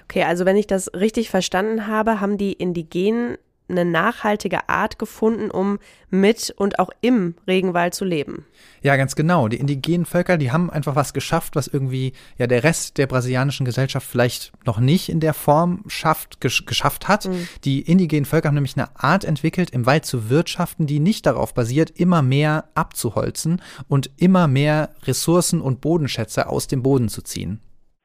Okay, 0.06 0.24
also 0.24 0.46
wenn 0.46 0.58
ich 0.58 0.68
das 0.68 0.92
richtig 0.94 1.30
verstanden 1.30 1.88
habe, 1.88 2.20
haben 2.20 2.38
die 2.38 2.54
Indigenen 2.54 3.38
eine 3.70 3.86
nachhaltige 3.86 4.68
Art 4.70 5.00
gefunden, 5.00 5.52
um 5.52 5.80
mit 6.10 6.54
und 6.58 6.80
auch 6.80 6.90
im 7.02 7.36
Regenwald 7.48 7.94
zu 7.94 8.06
leben. 8.06 8.46
Ja, 8.82 8.96
ganz 8.96 9.16
genau. 9.16 9.48
Die 9.48 9.58
indigenen 9.58 10.06
Völker, 10.06 10.38
die 10.38 10.52
haben 10.52 10.70
einfach 10.70 10.96
was 10.96 11.14
geschafft, 11.14 11.56
was 11.56 11.68
irgendwie 11.68 12.14
ja 12.38 12.48
der 12.48 12.64
Rest 12.64 12.98
der 12.98 13.08
brasilianischen 13.08 13.66
Gesellschaft 13.66 14.08
vielleicht 14.08 14.52
noch 14.66 14.80
nicht 14.80 15.10
in 15.10 15.20
der 15.20 15.34
Form 15.34 15.84
schafft, 15.88 16.42
gesch 16.42 16.66
geschafft 16.66 17.08
hat. 17.08 17.26
Mhm. 17.26 17.48
Die 17.64 17.82
indigenen 17.82 18.26
Völker 18.26 18.48
haben 18.48 18.56
nämlich 18.56 18.78
eine 18.78 18.90
Art 18.96 19.24
entwickelt, 19.24 19.70
im 19.70 19.86
Wald 19.86 20.06
zu 20.06 20.30
wirtschaften, 20.30 20.88
die 20.88 21.00
nicht 21.00 21.26
darauf 21.26 21.54
basiert, 21.54 21.92
immer 21.92 22.22
mehr 22.22 22.66
abzuholzen 22.76 23.62
und 23.88 24.10
immer 24.18 24.48
mehr 24.48 24.90
Ressourcen 25.04 25.62
und 25.62 25.82
Bodenschätze 25.82 26.48
aus 26.48 26.68
dem 26.68 26.84
Boden 26.84 27.10
zu 27.10 27.22
ziehen. 27.22 27.60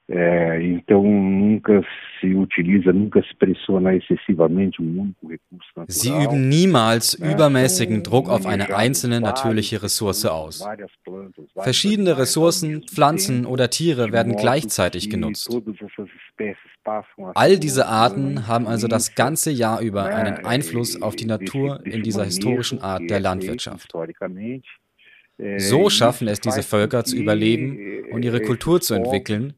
É, 0.06 0.60
então 0.62 1.02
nunca 1.02 1.82
se 2.20 2.34
utiliza, 2.34 2.92
nunca 2.92 3.22
se 3.22 3.34
pressiona 3.38 3.94
excessivamente 3.94 4.82
um 4.82 5.00
único 5.00 5.26
recurso 5.26 5.64
natural. 5.74 5.86
Sie 5.88 6.10
üben 6.10 6.48
niemals 6.50 7.14
übermäßigen 7.14 8.02
Druck 8.02 8.28
auf 8.28 8.44
eine 8.44 8.76
einzelne 8.76 9.22
natürliche 9.22 9.82
Ressource 9.82 10.26
aus. 10.26 10.62
Verschiedene 11.56 12.18
Ressourcen, 12.18 12.82
Pflanzen 12.82 13.46
oder 13.46 13.70
Tiere 13.70 14.12
werden 14.12 14.36
gleichzeitig 14.36 15.08
genutzt. 15.08 15.48
All 17.34 17.58
diese 17.58 17.86
Arten 17.86 18.46
haben 18.46 18.66
also 18.66 18.88
das 18.88 19.14
ganze 19.14 19.50
Jahr 19.50 19.80
über 19.80 20.04
einen 20.04 20.44
Einfluss 20.44 21.00
auf 21.00 21.16
die 21.16 21.24
Natur 21.24 21.80
in 21.86 22.02
dieser 22.02 22.24
historischen 22.24 22.82
Art 22.82 23.08
der 23.08 23.20
Landwirtschaft. 23.20 23.90
So 25.56 25.88
schaffen 25.88 26.28
es 26.28 26.40
diese 26.40 26.62
Völker 26.62 27.04
zu 27.04 27.16
überleben 27.16 27.78
und 28.12 28.22
ihre 28.22 28.42
Kultur 28.42 28.82
zu 28.82 28.92
entwickeln, 28.92 29.54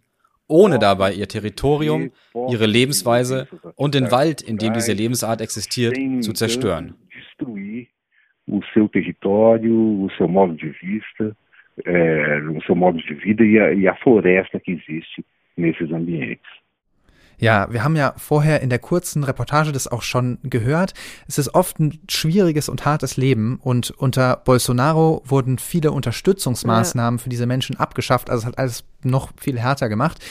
ohne 0.48 0.78
dabei 0.78 1.12
ihr 1.12 1.28
Territorium, 1.28 2.10
ihre 2.48 2.66
Lebensweise 2.66 3.48
und 3.74 3.94
den 3.94 4.10
Wald, 4.10 4.42
in 4.42 4.58
dem 4.58 4.72
diese 4.72 4.92
Lebensart 4.92 5.40
existiert, 5.40 5.96
zu 6.20 6.32
zerstören. 6.32 6.94
o 8.48 8.60
seu 8.72 8.88
território, 8.88 9.74
o 9.74 10.08
seu 10.16 10.28
modo 10.28 10.54
de 10.54 10.68
vista, 10.68 11.36
o 12.54 12.62
seu 12.62 12.74
modo 12.74 12.98
de 12.98 13.14
vida 13.14 13.44
e 13.44 13.88
a 13.88 13.94
floresta 13.96 14.60
que 14.60 14.72
existe 14.72 15.24
nesses 15.56 15.92
ambientes. 15.92 16.48
Ja, 17.38 17.70
wir 17.70 17.84
haben 17.84 17.96
ja 17.96 18.14
vorher 18.16 18.62
in 18.62 18.70
der 18.70 18.78
kurzen 18.78 19.22
Reportage 19.22 19.72
das 19.72 19.88
auch 19.88 20.02
schon 20.02 20.38
gehört. 20.42 20.94
Es 21.28 21.38
ist 21.38 21.54
oft 21.54 21.78
ein 21.78 22.00
schwieriges 22.08 22.68
und 22.68 22.86
hartes 22.86 23.16
Leben 23.16 23.60
und 23.62 23.90
unter 23.90 24.36
Bolsonaro 24.36 25.22
wurden 25.24 25.58
viele 25.58 25.92
Unterstützungsmaßnahmen 25.92 27.18
ja. 27.18 27.22
für 27.22 27.28
diese 27.28 27.46
Menschen 27.46 27.76
abgeschafft. 27.76 28.30
Also 28.30 28.42
es 28.42 28.46
hat 28.46 28.58
alles 28.58 28.84
noch 29.02 29.30
viel 29.38 29.58
härter 29.58 29.88
gemacht. 29.88 30.24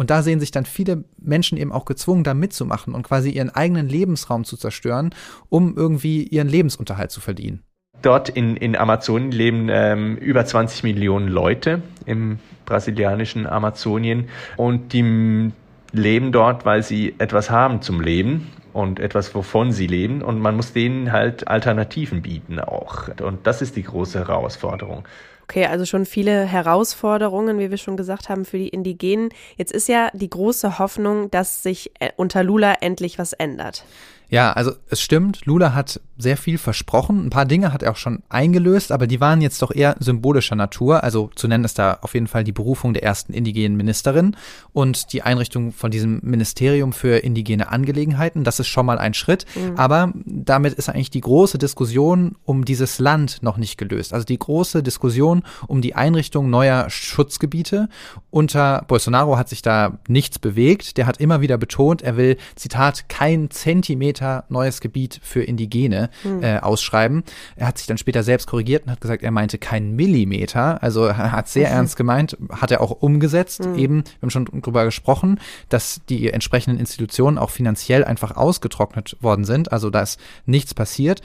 Und 0.00 0.08
da 0.08 0.22
sehen 0.22 0.40
sich 0.40 0.50
dann 0.50 0.64
viele 0.64 1.04
Menschen 1.18 1.58
eben 1.58 1.72
auch 1.72 1.84
gezwungen, 1.84 2.24
da 2.24 2.32
mitzumachen 2.32 2.94
und 2.94 3.02
quasi 3.02 3.28
ihren 3.28 3.50
eigenen 3.50 3.86
Lebensraum 3.86 4.44
zu 4.44 4.56
zerstören, 4.56 5.14
um 5.50 5.76
irgendwie 5.76 6.22
ihren 6.22 6.48
Lebensunterhalt 6.48 7.10
zu 7.10 7.20
verdienen. 7.20 7.62
Dort 8.00 8.30
in, 8.30 8.56
in 8.56 8.76
Amazonien 8.76 9.30
leben 9.30 9.68
ähm, 9.70 10.16
über 10.16 10.46
20 10.46 10.84
Millionen 10.84 11.28
Leute 11.28 11.82
im 12.06 12.38
brasilianischen 12.64 13.46
Amazonien 13.46 14.30
und 14.56 14.94
die 14.94 15.52
leben 15.92 16.32
dort, 16.32 16.64
weil 16.64 16.82
sie 16.82 17.14
etwas 17.18 17.50
haben 17.50 17.82
zum 17.82 18.00
Leben 18.00 18.52
und 18.72 19.00
etwas, 19.00 19.34
wovon 19.34 19.72
sie 19.72 19.86
leben. 19.86 20.22
Und 20.22 20.40
man 20.40 20.56
muss 20.56 20.72
denen 20.72 21.12
halt 21.12 21.48
Alternativen 21.48 22.22
bieten 22.22 22.60
auch. 22.60 23.08
Und 23.20 23.46
das 23.46 23.62
ist 23.62 23.76
die 23.76 23.82
große 23.82 24.18
Herausforderung. 24.18 25.04
Okay, 25.44 25.66
also 25.66 25.84
schon 25.84 26.06
viele 26.06 26.44
Herausforderungen, 26.44 27.58
wie 27.58 27.70
wir 27.70 27.76
schon 27.76 27.96
gesagt 27.96 28.28
haben, 28.28 28.44
für 28.44 28.58
die 28.58 28.68
Indigenen. 28.68 29.30
Jetzt 29.56 29.72
ist 29.72 29.88
ja 29.88 30.08
die 30.12 30.30
große 30.30 30.78
Hoffnung, 30.78 31.28
dass 31.32 31.64
sich 31.64 31.90
äh, 31.98 32.10
unter 32.16 32.44
Lula 32.44 32.74
endlich 32.80 33.18
was 33.18 33.32
ändert. 33.32 33.84
Ja, 34.30 34.52
also 34.52 34.72
es 34.88 35.00
stimmt, 35.00 35.44
Lula 35.44 35.74
hat 35.74 36.00
sehr 36.16 36.36
viel 36.36 36.56
versprochen. 36.58 37.26
Ein 37.26 37.30
paar 37.30 37.46
Dinge 37.46 37.72
hat 37.72 37.82
er 37.82 37.90
auch 37.90 37.96
schon 37.96 38.22
eingelöst, 38.28 38.92
aber 38.92 39.06
die 39.06 39.20
waren 39.20 39.40
jetzt 39.40 39.60
doch 39.62 39.74
eher 39.74 39.96
symbolischer 39.98 40.54
Natur. 40.54 41.02
Also 41.02 41.30
zu 41.34 41.48
nennen 41.48 41.64
ist 41.64 41.78
da 41.78 41.98
auf 42.02 42.14
jeden 42.14 42.28
Fall 42.28 42.44
die 42.44 42.52
Berufung 42.52 42.94
der 42.94 43.02
ersten 43.02 43.32
indigenen 43.32 43.76
Ministerin 43.76 44.36
und 44.72 45.12
die 45.12 45.22
Einrichtung 45.22 45.72
von 45.72 45.90
diesem 45.90 46.20
Ministerium 46.22 46.92
für 46.92 47.16
indigene 47.16 47.70
Angelegenheiten. 47.70 48.44
Das 48.44 48.60
ist 48.60 48.68
schon 48.68 48.86
mal 48.86 48.98
ein 48.98 49.14
Schritt. 49.14 49.46
Mhm. 49.56 49.76
Aber 49.76 50.12
damit 50.26 50.74
ist 50.74 50.88
eigentlich 50.88 51.10
die 51.10 51.22
große 51.22 51.58
Diskussion 51.58 52.36
um 52.44 52.64
dieses 52.64 52.98
Land 52.98 53.42
noch 53.42 53.56
nicht 53.56 53.78
gelöst. 53.78 54.12
Also 54.12 54.26
die 54.26 54.38
große 54.38 54.82
Diskussion 54.82 55.42
um 55.66 55.80
die 55.80 55.94
Einrichtung 55.94 56.50
neuer 56.50 56.88
Schutzgebiete. 56.88 57.88
Unter 58.30 58.84
Bolsonaro 58.86 59.38
hat 59.38 59.48
sich 59.48 59.62
da 59.62 59.98
nichts 60.06 60.38
bewegt. 60.38 60.98
Der 60.98 61.06
hat 61.06 61.16
immer 61.16 61.40
wieder 61.40 61.58
betont, 61.58 62.02
er 62.02 62.16
will, 62.16 62.36
Zitat, 62.54 63.08
kein 63.08 63.50
Zentimeter 63.50 64.19
neues 64.48 64.80
Gebiet 64.80 65.20
für 65.22 65.42
Indigene 65.42 66.10
hm. 66.22 66.42
äh, 66.42 66.58
ausschreiben. 66.58 67.24
Er 67.56 67.66
hat 67.66 67.78
sich 67.78 67.86
dann 67.86 67.98
später 67.98 68.22
selbst 68.22 68.46
korrigiert 68.46 68.84
und 68.84 68.92
hat 68.92 69.00
gesagt, 69.00 69.22
er 69.22 69.30
meinte 69.30 69.58
kein 69.58 69.94
Millimeter. 69.96 70.82
Also 70.82 71.04
er 71.04 71.32
hat 71.32 71.48
sehr 71.48 71.68
mhm. 71.68 71.74
ernst 71.74 71.96
gemeint, 71.96 72.36
hat 72.50 72.70
er 72.70 72.80
auch 72.80 72.90
umgesetzt. 72.90 73.64
Mhm. 73.64 73.78
Eben, 73.78 74.04
wir 74.04 74.22
haben 74.22 74.30
schon 74.30 74.44
drüber 74.44 74.84
gesprochen, 74.84 75.40
dass 75.68 76.00
die 76.08 76.30
entsprechenden 76.30 76.78
Institutionen 76.78 77.38
auch 77.38 77.50
finanziell 77.50 78.04
einfach 78.04 78.36
ausgetrocknet 78.36 79.16
worden 79.20 79.44
sind. 79.44 79.72
Also 79.72 79.90
da 79.90 80.02
ist 80.02 80.20
nichts 80.46 80.74
passiert. 80.74 81.22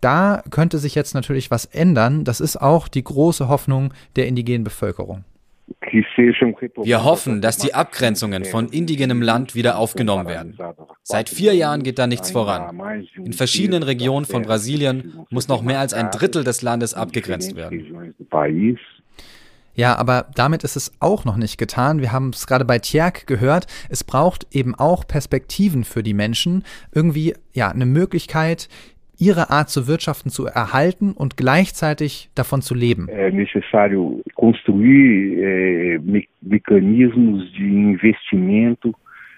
Da 0.00 0.42
könnte 0.50 0.78
sich 0.78 0.94
jetzt 0.94 1.14
natürlich 1.14 1.50
was 1.50 1.64
ändern. 1.64 2.24
Das 2.24 2.40
ist 2.40 2.60
auch 2.60 2.88
die 2.88 3.02
große 3.02 3.48
Hoffnung 3.48 3.94
der 4.16 4.26
indigenen 4.26 4.64
Bevölkerung. 4.64 5.24
Wir 5.66 7.04
hoffen, 7.04 7.40
dass 7.40 7.56
die 7.56 7.74
Abgrenzungen 7.74 8.44
von 8.44 8.68
indigenem 8.68 9.22
Land 9.22 9.54
wieder 9.54 9.78
aufgenommen 9.78 10.26
werden. 10.26 10.58
Seit 11.02 11.28
vier 11.28 11.54
Jahren 11.54 11.82
geht 11.82 11.98
da 11.98 12.06
nichts 12.06 12.30
voran. 12.30 12.80
In 13.16 13.32
verschiedenen 13.32 13.82
Regionen 13.82 14.26
von 14.26 14.42
Brasilien 14.42 15.26
muss 15.30 15.48
noch 15.48 15.62
mehr 15.62 15.80
als 15.80 15.94
ein 15.94 16.10
Drittel 16.10 16.44
des 16.44 16.62
Landes 16.62 16.94
abgegrenzt 16.94 17.56
werden. 17.56 18.14
Ja, 19.76 19.96
aber 19.96 20.28
damit 20.36 20.62
ist 20.62 20.76
es 20.76 20.92
auch 21.00 21.24
noch 21.24 21.36
nicht 21.36 21.58
getan. 21.58 22.00
Wir 22.00 22.12
haben 22.12 22.30
es 22.30 22.46
gerade 22.46 22.64
bei 22.64 22.78
Tjerk 22.78 23.26
gehört. 23.26 23.66
Es 23.88 24.04
braucht 24.04 24.46
eben 24.52 24.74
auch 24.76 25.06
Perspektiven 25.06 25.82
für 25.82 26.04
die 26.04 26.14
Menschen. 26.14 26.62
Irgendwie, 26.92 27.34
ja, 27.52 27.70
eine 27.70 27.86
Möglichkeit, 27.86 28.68
ihre 29.18 29.50
Art 29.50 29.70
zu 29.70 29.86
wirtschaften 29.86 30.30
zu 30.30 30.46
erhalten 30.46 31.12
und 31.12 31.36
gleichzeitig 31.36 32.30
davon 32.34 32.62
zu 32.62 32.74
leben. 32.74 33.08
É 33.08 33.30
necessário 33.30 34.22
construir 34.34 36.00
mecanismos 36.42 37.52
de 37.52 37.66
investimento 37.66 38.94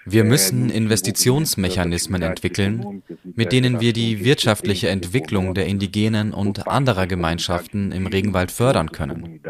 wir 0.09 0.23
müssen 0.23 0.69
Investitionsmechanismen 0.69 2.21
entwickeln, 2.21 3.03
mit 3.35 3.51
denen 3.51 3.81
wir 3.81 3.91
die 3.91 4.23
wirtschaftliche 4.23 4.87
Entwicklung 4.87 5.53
der 5.53 5.65
indigenen 5.65 6.31
und 6.33 6.65
anderer 6.65 7.07
Gemeinschaften 7.07 7.91
im 7.91 8.07
Regenwald 8.07 8.51
fördern 8.51 8.93
können. 8.93 9.41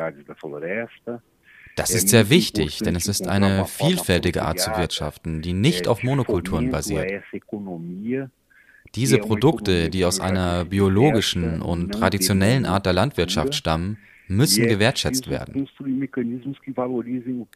Das 1.76 1.94
ist 1.94 2.10
sehr 2.10 2.32
wichtig, 2.32 2.80
denn 2.80 2.96
es 2.96 3.08
ist 3.08 3.28
eine 3.28 3.66
vielfältige 3.66 4.42
Art 4.42 4.60
zu 4.60 4.72
wirtschaften, 4.72 5.44
die 5.44 5.54
nicht 5.54 5.88
auf 5.88 6.02
Monokulturen 6.02 6.72
basiert. 6.72 7.08
Diese 8.96 9.18
Produkte, 9.20 9.90
die 9.90 10.06
aus 10.06 10.20
einer 10.20 10.66
biologischen 10.66 11.62
und 11.62 11.92
traditionellen 11.92 12.66
Art 12.66 12.86
der 12.86 12.94
Landwirtschaft 12.94 13.56
stammen, 13.56 13.98
müssen 14.28 14.68
gewertschätzt 14.68 15.30
werden. 15.30 15.68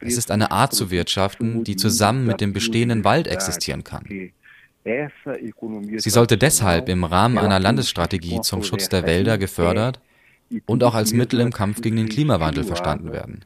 Es 0.02 0.18
ist 0.18 0.32
eine 0.32 0.52
Art 0.52 0.74
zu 0.74 0.90
wirtschaften, 0.92 1.64
die 1.64 1.76
zusammen 1.76 2.26
mit 2.26 2.42
dem 2.42 2.54
bestehenden 2.54 3.04
Wald 3.04 3.28
existieren 3.28 3.84
kann. 3.84 4.06
Sie 4.84 6.10
sollte 6.10 6.38
deshalb 6.38 6.90
im 6.90 7.04
Rahmen 7.04 7.38
einer 7.38 7.60
Landesstrategie 7.60 8.42
zum 8.42 8.64
Schutz 8.64 8.90
der 8.90 9.06
Wälder 9.06 9.38
gefördert 9.38 10.00
und 10.66 10.84
auch 10.84 10.96
als 10.96 11.14
Mittel 11.14 11.40
im 11.40 11.52
Kampf 11.52 11.82
gegen 11.82 11.98
den 11.98 12.10
Klimawandel 12.10 12.64
verstanden 12.64 13.12
werden. 13.12 13.46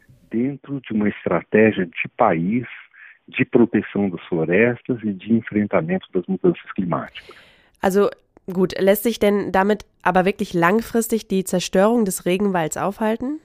De 3.28 3.44
proteção 3.44 4.08
das 4.12 4.22
florestas 4.28 5.02
e 5.04 5.12
de 5.12 5.34
enfrentamento 5.34 6.08
das 6.14 6.28
mudanças 6.28 6.72
climáticas. 6.76 7.36
Also 7.82 8.10
gut, 8.52 8.80
lässt 8.80 9.04
sich 9.04 9.20
denn 9.20 9.52
damit 9.52 9.86
aber 10.02 10.26
wirklich 10.26 10.54
langfristig 10.54 11.28
die 11.28 11.44
Zerstörung 11.44 12.06
des 12.06 12.26
Regenwalds 12.26 12.78
aufhalten? 12.78 13.40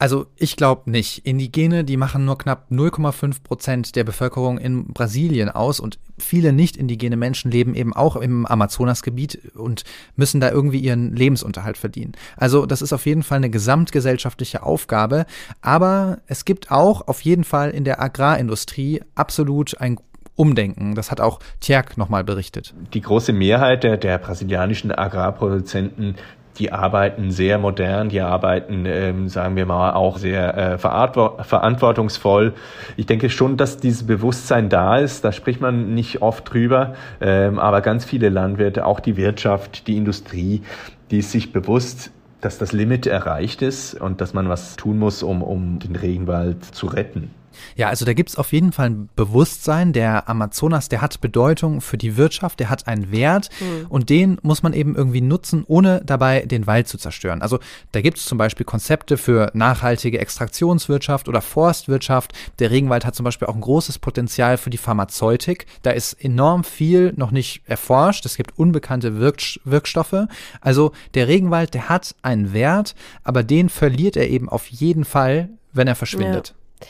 Also 0.00 0.24
ich 0.36 0.56
glaube 0.56 0.90
nicht. 0.90 1.26
Indigene, 1.26 1.84
die 1.84 1.98
machen 1.98 2.24
nur 2.24 2.38
knapp 2.38 2.70
0,5 2.70 3.42
Prozent 3.42 3.96
der 3.96 4.04
Bevölkerung 4.04 4.56
in 4.56 4.86
Brasilien 4.86 5.50
aus 5.50 5.78
und 5.78 5.98
viele 6.18 6.54
nicht 6.54 6.78
indigene 6.78 7.18
Menschen 7.18 7.50
leben 7.50 7.74
eben 7.74 7.92
auch 7.92 8.16
im 8.16 8.46
Amazonasgebiet 8.46 9.54
und 9.54 9.82
müssen 10.16 10.40
da 10.40 10.50
irgendwie 10.50 10.78
ihren 10.78 11.14
Lebensunterhalt 11.14 11.76
verdienen. 11.76 12.12
Also 12.38 12.64
das 12.64 12.80
ist 12.80 12.94
auf 12.94 13.04
jeden 13.04 13.22
Fall 13.22 13.36
eine 13.36 13.50
gesamtgesellschaftliche 13.50 14.62
Aufgabe, 14.62 15.26
aber 15.60 16.22
es 16.26 16.46
gibt 16.46 16.70
auch 16.70 17.06
auf 17.06 17.20
jeden 17.20 17.44
Fall 17.44 17.70
in 17.70 17.84
der 17.84 18.00
Agrarindustrie 18.00 19.02
absolut 19.14 19.78
ein 19.82 19.98
umdenken. 20.40 20.94
Das 20.94 21.10
hat 21.10 21.20
auch 21.20 21.38
Tjerk 21.60 21.98
nochmal 21.98 22.24
berichtet. 22.24 22.72
Die 22.94 23.02
große 23.02 23.34
Mehrheit 23.34 23.84
der, 23.84 23.98
der 23.98 24.16
brasilianischen 24.16 24.90
Agrarproduzenten 24.90 26.16
die 26.58 26.72
arbeiten 26.72 27.30
sehr 27.30 27.58
modern, 27.58 28.10
die 28.10 28.20
arbeiten, 28.20 28.84
ähm, 28.84 29.28
sagen 29.28 29.56
wir 29.56 29.64
mal, 29.64 29.92
auch 29.92 30.18
sehr 30.18 30.56
äh, 30.56 30.78
verantwortungsvoll. 30.78 32.52
Ich 32.96 33.06
denke 33.06 33.30
schon, 33.30 33.56
dass 33.56 33.78
dieses 33.78 34.06
Bewusstsein 34.06 34.68
da 34.68 34.98
ist. 34.98 35.24
Da 35.24 35.32
spricht 35.32 35.60
man 35.60 35.94
nicht 35.94 36.20
oft 36.20 36.52
drüber, 36.52 36.94
ähm, 37.20 37.58
aber 37.58 37.80
ganz 37.80 38.04
viele 38.04 38.28
Landwirte, 38.28 38.84
auch 38.84 39.00
die 39.00 39.16
Wirtschaft, 39.16 39.86
die 39.86 39.96
Industrie, 39.96 40.62
die 41.10 41.20
ist 41.20 41.32
sich 41.32 41.52
bewusst, 41.52 42.10
dass 42.42 42.58
das 42.58 42.72
Limit 42.72 43.06
erreicht 43.06 43.62
ist 43.62 43.94
und 43.94 44.20
dass 44.20 44.34
man 44.34 44.48
was 44.48 44.76
tun 44.76 44.98
muss, 44.98 45.22
um, 45.22 45.42
um 45.42 45.78
den 45.78 45.96
Regenwald 45.96 46.64
zu 46.64 46.86
retten. 46.86 47.30
Ja, 47.76 47.88
also 47.88 48.04
da 48.04 48.12
gibt 48.12 48.30
es 48.30 48.36
auf 48.36 48.52
jeden 48.52 48.72
Fall 48.72 48.90
ein 48.90 49.08
Bewusstsein. 49.16 49.92
Der 49.92 50.28
Amazonas, 50.28 50.88
der 50.88 51.00
hat 51.00 51.20
Bedeutung 51.20 51.80
für 51.80 51.98
die 51.98 52.16
Wirtschaft, 52.16 52.60
der 52.60 52.70
hat 52.70 52.86
einen 52.86 53.10
Wert 53.10 53.50
mhm. 53.60 53.86
und 53.88 54.10
den 54.10 54.38
muss 54.42 54.62
man 54.62 54.72
eben 54.72 54.96
irgendwie 54.96 55.20
nutzen, 55.20 55.64
ohne 55.66 56.02
dabei 56.04 56.40
den 56.40 56.66
Wald 56.66 56.88
zu 56.88 56.98
zerstören. 56.98 57.42
Also 57.42 57.58
da 57.92 58.00
gibt 58.00 58.18
es 58.18 58.24
zum 58.24 58.38
Beispiel 58.38 58.66
Konzepte 58.66 59.16
für 59.16 59.50
nachhaltige 59.54 60.18
Extraktionswirtschaft 60.18 61.28
oder 61.28 61.40
Forstwirtschaft. 61.40 62.32
Der 62.58 62.70
Regenwald 62.70 63.04
hat 63.04 63.14
zum 63.14 63.24
Beispiel 63.24 63.48
auch 63.48 63.54
ein 63.54 63.60
großes 63.60 63.98
Potenzial 63.98 64.56
für 64.56 64.70
die 64.70 64.78
Pharmazeutik. 64.78 65.66
Da 65.82 65.90
ist 65.90 66.12
enorm 66.12 66.64
viel 66.64 67.12
noch 67.16 67.30
nicht 67.30 67.62
erforscht. 67.66 68.26
Es 68.26 68.36
gibt 68.36 68.58
unbekannte 68.58 69.18
Wirk 69.18 69.40
Wirkstoffe. 69.64 70.26
Also 70.60 70.92
der 71.14 71.28
Regenwald, 71.28 71.74
der 71.74 71.88
hat 71.88 72.14
einen 72.22 72.52
Wert, 72.52 72.94
aber 73.24 73.42
den 73.42 73.68
verliert 73.68 74.16
er 74.16 74.28
eben 74.28 74.48
auf 74.48 74.66
jeden 74.68 75.04
Fall, 75.04 75.48
wenn 75.72 75.86
er 75.86 75.94
verschwindet. 75.94 76.54
Ja. 76.80 76.86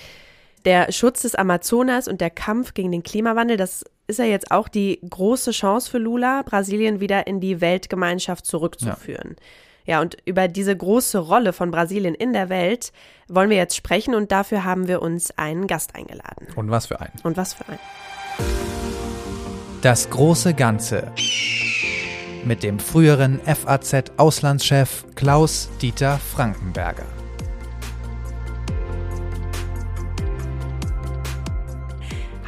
Der 0.65 0.93
Schutz 0.93 1.23
des 1.23 1.35
Amazonas 1.35 2.07
und 2.07 2.21
der 2.21 2.31
Kampf 2.31 2.75
gegen 2.75 2.93
den 2.93 3.03
Klimawandel, 3.03 3.57
das 3.57 3.85
ist 4.07 4.19
ja 4.19 4.27
jetzt 4.27 4.51
auch 4.51 4.69
die 4.69 5.01
große 5.09 5.53
Chance 5.53 5.91
für 5.91 5.99
Lula, 5.99 6.43
Brasilien 6.45 7.01
wieder 7.01 7.27
in 7.27 7.41
die 7.41 7.61
Weltgemeinschaft 7.61 8.45
zurückzuführen. 8.45 9.37
Ja. 9.87 9.95
ja, 9.95 10.01
und 10.03 10.19
über 10.27 10.49
diese 10.49 10.77
große 10.77 11.19
Rolle 11.19 11.53
von 11.53 11.71
Brasilien 11.71 12.15
in 12.15 12.33
der 12.33 12.51
Welt 12.51 12.93
wollen 13.29 13.49
wir 13.49 13.57
jetzt 13.57 13.77
sprechen 13.77 14.15
und 14.15 14.33
dafür 14.33 14.65
haben 14.65 14.87
wir 14.89 15.01
uns 15.01 15.31
einen 15.39 15.67
Gast 15.67 15.95
eingeladen. 15.95 16.49
Und 16.57 16.71
was 16.71 16.87
für 16.87 17.01
einen? 17.01 17.15
Und 17.23 17.37
was 17.37 17.55
für 17.55 17.67
einen? 17.69 17.79
Das 19.81 20.11
große 20.11 20.53
Ganze. 20.53 21.13
Mit 22.45 22.63
dem 22.63 22.79
früheren 22.79 23.41
FAZ-Auslandschef 23.45 25.05
Klaus 25.15 25.71
Dieter 25.81 26.19
Frankenberger. 26.19 27.20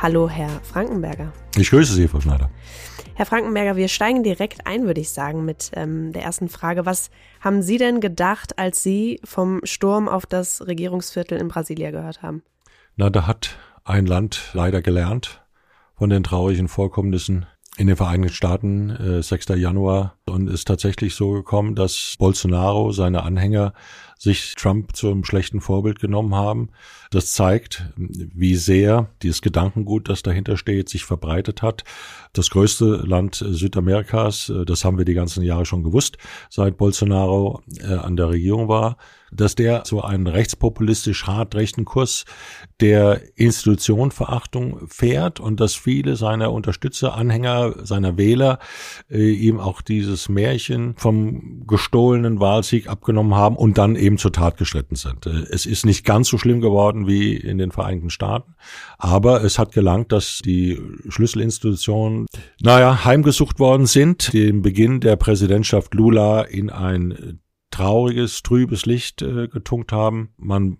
Hallo, 0.02 0.28
Herr 0.28 0.48
Frankenberger. 0.64 1.32
Ich 1.56 1.70
grüße 1.70 1.94
Sie, 1.94 2.08
Frau 2.08 2.20
Schneider. 2.20 2.50
Herr 3.14 3.24
Frankenberger, 3.24 3.76
wir 3.76 3.86
steigen 3.86 4.24
direkt 4.24 4.66
ein, 4.66 4.84
würde 4.84 5.00
ich 5.00 5.10
sagen, 5.10 5.44
mit 5.44 5.70
ähm, 5.74 6.12
der 6.12 6.24
ersten 6.24 6.48
Frage. 6.48 6.84
Was 6.84 7.08
haben 7.40 7.62
Sie 7.62 7.78
denn 7.78 8.00
gedacht, 8.00 8.58
als 8.58 8.82
Sie 8.82 9.20
vom 9.22 9.60
Sturm 9.62 10.08
auf 10.08 10.26
das 10.26 10.66
Regierungsviertel 10.66 11.38
in 11.38 11.46
Brasilia 11.46 11.92
gehört 11.92 12.20
haben? 12.20 12.42
Na, 12.96 13.10
da 13.10 13.28
hat 13.28 13.56
ein 13.84 14.06
Land 14.06 14.50
leider 14.54 14.82
gelernt 14.82 15.44
von 15.94 16.10
den 16.10 16.24
traurigen 16.24 16.66
Vorkommnissen 16.66 17.46
in 17.76 17.86
den 17.86 17.94
Vereinigten 17.94 18.34
Staaten, 18.34 18.90
äh, 18.90 19.22
6. 19.22 19.50
Januar, 19.50 20.16
und 20.26 20.48
ist 20.48 20.66
tatsächlich 20.66 21.14
so 21.14 21.30
gekommen, 21.30 21.76
dass 21.76 22.16
Bolsonaro, 22.18 22.90
seine 22.90 23.22
Anhänger, 23.22 23.72
sich 24.22 24.54
Trump 24.54 24.94
zum 24.94 25.24
schlechten 25.24 25.60
Vorbild 25.60 25.98
genommen 25.98 26.36
haben. 26.36 26.68
Das 27.10 27.32
zeigt, 27.32 27.86
wie 27.96 28.54
sehr 28.54 29.10
dieses 29.20 29.42
Gedankengut, 29.42 30.08
das 30.08 30.22
dahinter 30.22 30.56
steht, 30.56 30.88
sich 30.88 31.04
verbreitet 31.04 31.60
hat. 31.60 31.82
Das 32.32 32.48
größte 32.50 32.84
Land 33.04 33.44
Südamerikas, 33.44 34.52
das 34.64 34.84
haben 34.84 34.96
wir 34.96 35.04
die 35.04 35.14
ganzen 35.14 35.42
Jahre 35.42 35.66
schon 35.66 35.82
gewusst, 35.82 36.18
seit 36.50 36.76
Bolsonaro 36.76 37.62
äh, 37.80 37.94
an 37.94 38.16
der 38.16 38.28
Regierung 38.30 38.68
war, 38.68 38.96
dass 39.32 39.54
der 39.54 39.82
so 39.86 40.02
einen 40.02 40.26
rechtspopulistisch 40.26 41.26
hart 41.26 41.54
rechten 41.54 41.84
Kurs 41.84 42.24
der 42.80 43.20
Institutionverachtung 43.36 44.86
fährt 44.88 45.40
und 45.40 45.58
dass 45.58 45.74
viele 45.74 46.16
seiner 46.16 46.52
Unterstützer, 46.52 47.14
Anhänger, 47.14 47.84
seiner 47.84 48.18
Wähler 48.18 48.58
äh, 49.10 49.30
ihm 49.30 49.58
auch 49.58 49.80
dieses 49.80 50.28
Märchen 50.28 50.94
vom 50.96 51.66
gestohlenen 51.66 52.40
Wahlsieg 52.40 52.88
abgenommen 52.88 53.34
haben 53.34 53.56
und 53.56 53.78
dann 53.78 53.96
eben 53.96 54.11
zur 54.18 54.32
Tat 54.32 54.56
geschritten 54.56 54.96
sind. 54.96 55.26
Äh, 55.26 55.46
es 55.50 55.66
ist 55.66 55.86
nicht 55.86 56.04
ganz 56.04 56.28
so 56.28 56.38
schlimm 56.38 56.60
geworden 56.60 57.06
wie 57.06 57.36
in 57.36 57.58
den 57.58 57.72
Vereinigten 57.72 58.10
Staaten, 58.10 58.54
aber 58.98 59.42
es 59.44 59.58
hat 59.58 59.72
gelangt, 59.72 60.12
dass 60.12 60.40
die 60.44 60.80
Schlüsselinstitutionen, 61.08 62.26
naja, 62.60 63.04
heimgesucht 63.04 63.58
worden 63.58 63.86
sind, 63.86 64.32
den 64.32 64.62
Beginn 64.62 65.00
der 65.00 65.16
Präsidentschaft 65.16 65.94
Lula 65.94 66.42
in 66.42 66.70
ein 66.70 67.40
trauriges, 67.70 68.42
trübes 68.42 68.86
Licht 68.86 69.22
äh, 69.22 69.48
getunkt 69.48 69.92
haben. 69.92 70.30
Man 70.36 70.78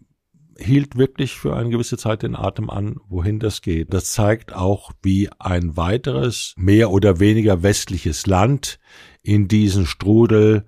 hielt 0.59 0.97
wirklich 0.97 1.35
für 1.35 1.57
eine 1.57 1.71
gewisse 1.71 1.97
Zeit 1.97 2.23
den 2.23 2.37
Atem 2.37 2.71
an, 2.71 2.97
wohin 3.09 3.39
das 3.39 3.63
geht. 3.63 3.93
Das 3.93 4.13
zeigt 4.13 4.55
auch, 4.55 4.93
wie 5.03 5.31
ein 5.39 5.77
weiteres, 5.77 6.55
mehr 6.57 6.91
oder 6.91 7.21
weniger 7.21 7.63
westliches 7.63 8.27
Land 8.27 8.79
in 9.23 9.49
diesen 9.49 9.87
Strudel 9.87 10.67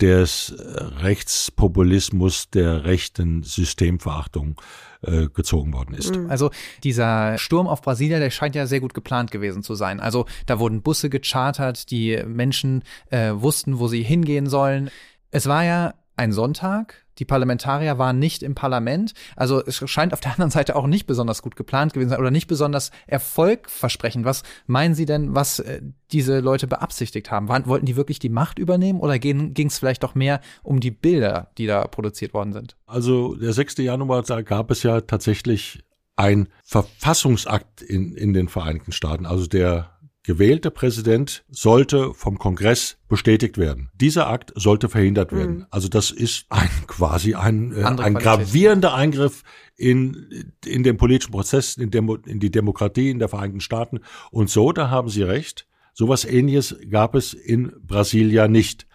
des 0.00 0.54
Rechtspopulismus, 0.58 2.50
der 2.50 2.84
rechten 2.84 3.42
Systemverachtung 3.42 4.60
äh, 5.02 5.28
gezogen 5.28 5.72
worden 5.72 5.94
ist. 5.94 6.16
Mhm. 6.16 6.30
Also 6.30 6.50
dieser 6.82 7.38
Sturm 7.38 7.68
auf 7.68 7.82
Brasilia, 7.82 8.18
der 8.18 8.30
scheint 8.30 8.54
ja 8.54 8.66
sehr 8.66 8.80
gut 8.80 8.94
geplant 8.94 9.30
gewesen 9.30 9.62
zu 9.62 9.74
sein. 9.74 10.00
Also 10.00 10.26
da 10.46 10.58
wurden 10.58 10.82
Busse 10.82 11.10
gechartert, 11.10 11.90
die 11.90 12.22
Menschen 12.26 12.82
äh, 13.10 13.32
wussten, 13.34 13.78
wo 13.78 13.88
sie 13.88 14.02
hingehen 14.02 14.48
sollen. 14.48 14.90
Es 15.30 15.46
war 15.46 15.64
ja 15.64 15.94
ein 16.16 16.32
Sonntag. 16.32 17.04
Die 17.18 17.24
Parlamentarier 17.24 17.98
waren 17.98 18.18
nicht 18.18 18.42
im 18.42 18.54
Parlament. 18.54 19.14
Also 19.36 19.64
es 19.64 19.88
scheint 19.88 20.12
auf 20.12 20.20
der 20.20 20.32
anderen 20.32 20.50
Seite 20.50 20.74
auch 20.74 20.86
nicht 20.86 21.06
besonders 21.06 21.42
gut 21.42 21.54
geplant 21.54 21.92
gewesen 21.92 22.10
sein 22.10 22.18
oder 22.18 22.30
nicht 22.30 22.48
besonders 22.48 22.90
erfolgversprechend. 23.06 24.24
Was 24.24 24.42
meinen 24.66 24.94
Sie 24.94 25.06
denn, 25.06 25.34
was 25.34 25.60
äh, 25.60 25.80
diese 26.12 26.40
Leute 26.40 26.66
beabsichtigt 26.66 27.30
haben? 27.30 27.48
Waren, 27.48 27.66
wollten 27.66 27.86
die 27.86 27.96
wirklich 27.96 28.18
die 28.18 28.28
Macht 28.28 28.58
übernehmen 28.58 29.00
oder 29.00 29.18
ging 29.18 29.54
es 29.56 29.78
vielleicht 29.78 30.02
doch 30.02 30.14
mehr 30.14 30.40
um 30.62 30.80
die 30.80 30.90
Bilder, 30.90 31.50
die 31.58 31.66
da 31.66 31.86
produziert 31.86 32.34
worden 32.34 32.52
sind? 32.52 32.76
Also 32.86 33.36
der 33.36 33.52
6. 33.52 33.78
Januar, 33.78 34.22
da 34.22 34.42
gab 34.42 34.70
es 34.70 34.82
ja 34.82 35.00
tatsächlich 35.00 35.84
ein 36.16 36.48
Verfassungsakt 36.64 37.82
in, 37.82 38.14
in 38.14 38.32
den 38.32 38.48
Vereinigten 38.48 38.92
Staaten. 38.92 39.26
Also 39.26 39.46
der 39.46 39.93
gewählte 40.24 40.70
Präsident 40.70 41.44
sollte 41.50 42.14
vom 42.14 42.38
Kongress 42.38 42.96
bestätigt 43.08 43.58
werden. 43.58 43.90
Dieser 43.94 44.26
Akt 44.26 44.52
sollte 44.56 44.88
verhindert 44.88 45.32
werden. 45.32 45.56
Mhm. 45.56 45.66
Also 45.70 45.88
das 45.88 46.10
ist 46.10 46.46
ein 46.48 46.70
quasi 46.86 47.34
ein, 47.34 47.72
äh, 47.72 47.84
ein 47.84 48.14
gravierender 48.14 48.94
Eingriff 48.94 49.44
in, 49.76 50.52
in 50.64 50.82
den 50.82 50.96
politischen 50.96 51.30
Prozess, 51.30 51.76
in, 51.76 51.90
Demo, 51.90 52.16
in 52.16 52.40
die 52.40 52.50
Demokratie 52.50 53.10
in 53.10 53.18
der 53.18 53.28
Vereinigten 53.28 53.60
Staaten. 53.60 54.00
Und 54.30 54.48
so, 54.50 54.72
da 54.72 54.88
haben 54.88 55.10
Sie 55.10 55.22
recht, 55.22 55.66
sowas 55.92 56.24
ähnliches 56.24 56.74
gab 56.90 57.14
es 57.14 57.34
in 57.34 57.72
Brasilia 57.82 58.48
nicht. 58.48 58.86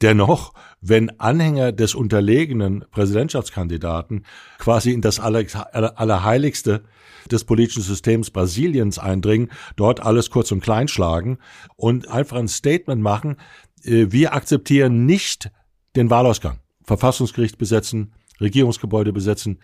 Dennoch, 0.00 0.52
wenn 0.80 1.18
Anhänger 1.18 1.72
des 1.72 1.94
unterlegenen 1.94 2.84
Präsidentschaftskandidaten 2.90 4.24
quasi 4.58 4.92
in 4.92 5.00
das 5.00 5.18
Allerheiligste 5.18 6.84
des 7.30 7.44
politischen 7.44 7.82
Systems 7.82 8.30
Brasiliens 8.30 8.98
eindringen, 8.98 9.50
dort 9.76 10.00
alles 10.00 10.30
kurz 10.30 10.52
und 10.52 10.62
klein 10.62 10.88
schlagen 10.88 11.38
und 11.76 12.08
einfach 12.08 12.36
ein 12.36 12.48
Statement 12.48 13.02
machen, 13.02 13.36
äh, 13.84 14.06
wir 14.10 14.34
akzeptieren 14.34 15.04
nicht 15.04 15.50
den 15.96 16.10
Wahlausgang. 16.10 16.60
Verfassungsgericht 16.84 17.58
besetzen, 17.58 18.14
Regierungsgebäude 18.40 19.12
besetzen, 19.12 19.58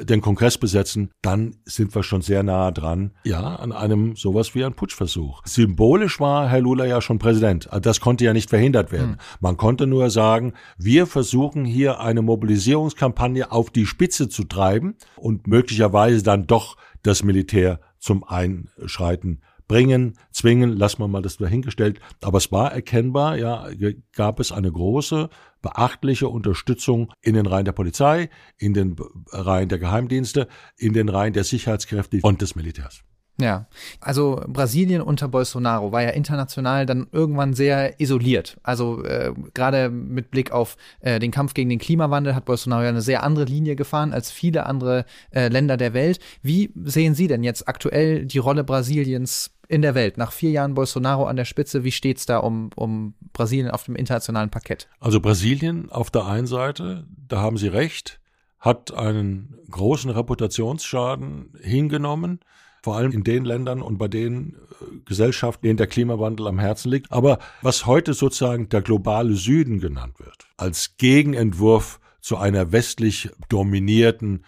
den 0.00 0.20
Kongress 0.20 0.58
besetzen, 0.58 1.10
dann 1.22 1.56
sind 1.64 1.94
wir 1.94 2.02
schon 2.02 2.22
sehr 2.22 2.42
nahe 2.42 2.72
dran, 2.72 3.12
ja, 3.24 3.56
an 3.56 3.72
einem 3.72 4.16
sowas 4.16 4.54
wie 4.54 4.64
ein 4.64 4.74
Putschversuch. 4.74 5.42
Symbolisch 5.44 6.20
war 6.20 6.48
Herr 6.48 6.60
Lula 6.60 6.84
ja 6.84 7.00
schon 7.00 7.18
Präsident. 7.18 7.70
Also 7.70 7.80
das 7.80 8.00
konnte 8.00 8.24
ja 8.24 8.32
nicht 8.32 8.50
verhindert 8.50 8.92
werden. 8.92 9.12
Hm. 9.12 9.18
Man 9.40 9.56
konnte 9.56 9.86
nur 9.86 10.10
sagen, 10.10 10.52
wir 10.76 11.06
versuchen 11.06 11.64
hier 11.64 12.00
eine 12.00 12.22
Mobilisierungskampagne 12.22 13.50
auf 13.50 13.70
die 13.70 13.86
Spitze 13.86 14.28
zu 14.28 14.44
treiben 14.44 14.96
und 15.16 15.46
möglicherweise 15.46 16.22
dann 16.22 16.46
doch 16.46 16.76
das 17.02 17.22
Militär 17.22 17.80
zum 17.98 18.24
Einschreiten 18.24 19.40
bringen, 19.68 20.18
zwingen, 20.32 20.76
lassen 20.76 21.00
wir 21.00 21.08
mal 21.08 21.22
das 21.22 21.36
dahingestellt. 21.36 22.00
Aber 22.22 22.38
es 22.38 22.50
war 22.50 22.72
erkennbar, 22.72 23.36
ja, 23.36 23.68
gab 24.14 24.40
es 24.40 24.50
eine 24.50 24.72
große, 24.72 25.28
beachtliche 25.62 26.28
Unterstützung 26.28 27.12
in 27.20 27.34
den 27.34 27.46
Reihen 27.46 27.64
der 27.64 27.72
Polizei, 27.72 28.30
in 28.56 28.74
den 28.74 28.96
Reihen 29.30 29.68
der 29.68 29.78
Geheimdienste, 29.78 30.48
in 30.76 30.92
den 30.92 31.08
Reihen 31.08 31.32
der 31.32 31.44
Sicherheitskräfte 31.44 32.20
und 32.22 32.40
des 32.42 32.56
Militärs. 32.56 33.04
Ja, 33.40 33.68
also 34.00 34.42
Brasilien 34.48 35.00
unter 35.00 35.28
Bolsonaro 35.28 35.92
war 35.92 36.02
ja 36.02 36.10
international 36.10 36.86
dann 36.86 37.06
irgendwann 37.12 37.54
sehr 37.54 38.00
isoliert. 38.00 38.58
Also 38.64 39.04
äh, 39.04 39.32
gerade 39.54 39.90
mit 39.90 40.32
Blick 40.32 40.50
auf 40.50 40.76
äh, 40.98 41.20
den 41.20 41.30
Kampf 41.30 41.54
gegen 41.54 41.70
den 41.70 41.78
Klimawandel 41.78 42.34
hat 42.34 42.46
Bolsonaro 42.46 42.82
ja 42.82 42.88
eine 42.88 43.00
sehr 43.00 43.22
andere 43.22 43.44
Linie 43.44 43.76
gefahren 43.76 44.12
als 44.12 44.32
viele 44.32 44.66
andere 44.66 45.04
äh, 45.30 45.46
Länder 45.46 45.76
der 45.76 45.94
Welt. 45.94 46.18
Wie 46.42 46.72
sehen 46.82 47.14
Sie 47.14 47.28
denn 47.28 47.44
jetzt 47.44 47.68
aktuell 47.68 48.26
die 48.26 48.38
Rolle 48.38 48.64
Brasiliens 48.64 49.52
in 49.68 49.82
der 49.82 49.94
Welt? 49.94 50.18
Nach 50.18 50.32
vier 50.32 50.50
Jahren 50.50 50.74
Bolsonaro 50.74 51.26
an 51.26 51.36
der 51.36 51.44
Spitze, 51.44 51.84
wie 51.84 51.92
steht's 51.92 52.26
da 52.26 52.38
um, 52.38 52.70
um 52.74 53.14
Brasilien 53.32 53.70
auf 53.70 53.84
dem 53.84 53.96
internationalen 53.96 54.50
Parkett? 54.50 54.88
Also 54.98 55.20
Brasilien 55.20 55.90
auf 55.90 56.10
der 56.10 56.26
einen 56.26 56.46
Seite, 56.46 57.06
da 57.28 57.40
haben 57.40 57.56
Sie 57.56 57.68
recht, 57.68 58.20
hat 58.58 58.92
einen 58.92 59.54
großen 59.70 60.10
Reputationsschaden 60.10 61.52
hingenommen 61.62 62.40
vor 62.82 62.96
allem 62.96 63.12
in 63.12 63.24
den 63.24 63.44
Ländern 63.44 63.82
und 63.82 63.98
bei 63.98 64.08
den 64.08 64.54
äh, 64.54 64.96
Gesellschaften, 65.04 65.66
denen 65.66 65.76
der 65.76 65.86
Klimawandel 65.86 66.46
am 66.46 66.58
Herzen 66.58 66.90
liegt. 66.90 67.12
Aber 67.12 67.38
was 67.62 67.86
heute 67.86 68.14
sozusagen 68.14 68.68
der 68.68 68.82
globale 68.82 69.34
Süden 69.34 69.80
genannt 69.80 70.18
wird, 70.18 70.46
als 70.56 70.96
Gegenentwurf 70.96 72.00
zu 72.20 72.36
einer 72.36 72.72
westlich 72.72 73.30
dominierten 73.48 74.44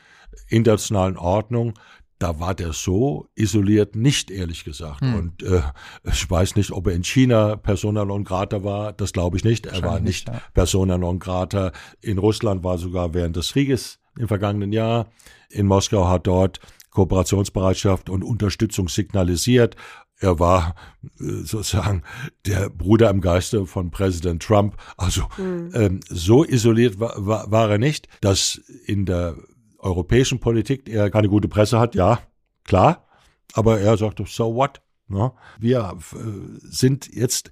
internationalen 0.49 1.17
Ordnung, 1.17 1.75
da 2.21 2.39
war 2.39 2.55
der 2.55 2.73
so 2.73 3.29
isoliert 3.35 3.97
nicht, 3.97 4.31
ehrlich 4.31 4.65
gesagt. 4.65 5.01
Hm. 5.01 5.15
Und 5.15 5.43
äh, 5.43 5.63
ich 6.05 6.31
weiß 6.31 6.55
nicht, 6.55 6.71
ob 6.71 6.87
er 6.87 6.93
in 6.93 7.03
China 7.03 7.57
persona 7.57 8.05
non 8.05 8.25
grata 8.25 8.63
war, 8.63 8.93
das 8.93 9.13
glaube 9.13 9.39
ich 9.39 9.45
nicht. 9.45 9.67
Er 9.67 9.83
war 9.83 10.01
nicht 10.01 10.29
ja. 10.29 10.41
persona 10.53 10.99
non 10.99 11.19
grata. 11.19 11.73
In 12.01 12.19
Russland 12.19 12.63
war 12.63 12.77
sogar 12.77 13.15
während 13.15 13.37
des 13.37 13.53
Krieges 13.53 13.99
im 14.19 14.29
vergangenen 14.29 14.71
Jahr. 14.71 15.09
In 15.49 15.67
Moskau 15.67 16.09
hat 16.09 16.27
dort 16.27 16.61
Kooperationsbereitschaft 16.91 18.11
und 18.11 18.23
Unterstützung 18.23 18.89
signalisiert. 18.89 19.77
Er 20.19 20.39
war 20.39 20.75
äh, 21.03 21.43
sozusagen 21.45 22.03
der 22.45 22.69
Bruder 22.69 23.09
im 23.09 23.23
Geiste 23.23 23.65
von 23.65 23.91
Präsident 23.91 24.43
Trump. 24.43 24.77
Also 24.99 25.23
mhm. 25.39 25.71
ähm, 25.73 26.01
so 26.07 26.45
isoliert 26.45 27.01
war, 27.01 27.15
war, 27.17 27.51
war 27.51 27.71
er 27.71 27.79
nicht, 27.79 28.09
dass 28.21 28.61
in 28.85 29.07
der 29.07 29.37
europäischen 29.81 30.41
Politik 30.41 30.89
er 30.89 31.11
keine 31.11 31.29
gute 31.29 31.49
Presse 31.49 31.79
hat. 31.79 31.95
Ja, 31.95 32.21
klar. 32.65 33.07
Aber 33.55 33.81
er 33.81 33.97
sagte, 33.97 34.25
so 34.27 34.55
what? 34.55 34.81
Ja, 35.09 35.33
wir 35.59 35.99
äh, 36.15 36.17
sind 36.63 37.13
jetzt 37.13 37.51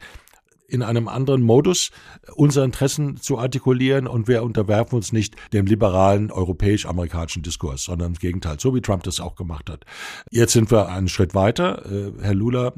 in 0.69 0.83
einem 0.83 1.09
anderen 1.09 1.43
Modus 1.43 1.91
unsere 2.35 2.65
Interessen 2.65 3.17
zu 3.17 3.39
artikulieren 3.39 4.07
und 4.07 4.29
wir 4.29 4.43
unterwerfen 4.43 4.97
uns 4.97 5.13
nicht 5.13 5.35
dem 5.55 5.65
liberalen 5.65 6.31
europäisch-amerikanischen 6.31 7.43
Diskurs, 7.43 7.85
sondern 7.85 8.13
im 8.13 8.19
Gegenteil, 8.19 8.61
so 8.61 8.75
wie 8.75 8.83
Trump 8.83 9.03
das 9.03 9.19
auch 9.19 9.35
gemacht 9.35 9.71
hat. 9.71 9.87
Jetzt 10.31 10.53
sind 10.53 10.71
wir 10.71 10.89
einen 10.89 11.09
Schritt 11.09 11.35
weiter. 11.35 11.91
Äh, 11.91 12.13
Herr 12.21 12.35
Lula 12.35 12.75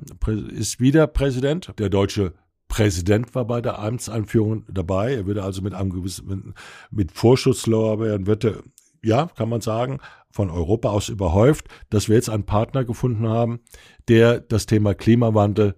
ist 0.51 0.81
wieder 0.81 1.09
Präsident. 1.09 1.73
Der 1.79 1.89
deutsche 1.89 2.33
Präsident 2.69 3.35
war 3.35 3.45
bei 3.45 3.61
der 3.61 3.81
Amtseinführung 3.81 4.65
dabei. 4.69 5.17
Er 5.17 5.27
würde 5.27 5.43
also 5.43 5.61
mit 5.61 5.75
einem 5.75 5.91
gewissen, 5.91 6.55
mit 6.93 7.11
Vorschusslorbeeren 7.11 8.27
wird 8.27 8.45
er, 8.45 8.63
ja, 9.03 9.27
kann 9.27 9.49
man 9.49 9.61
sagen, 9.61 9.99
von 10.31 10.51
Europa 10.51 10.91
aus 10.91 11.09
überhäuft, 11.09 11.69
dass 11.91 12.09
wir 12.09 12.17
jetzt 12.17 12.31
einen 12.31 12.45
Partner 12.45 12.85
gefunden 12.85 13.29
haben, 13.29 13.61
der 14.09 14.41
das 14.41 14.67
Thema 14.67 14.95
Klimawandel 14.95 15.75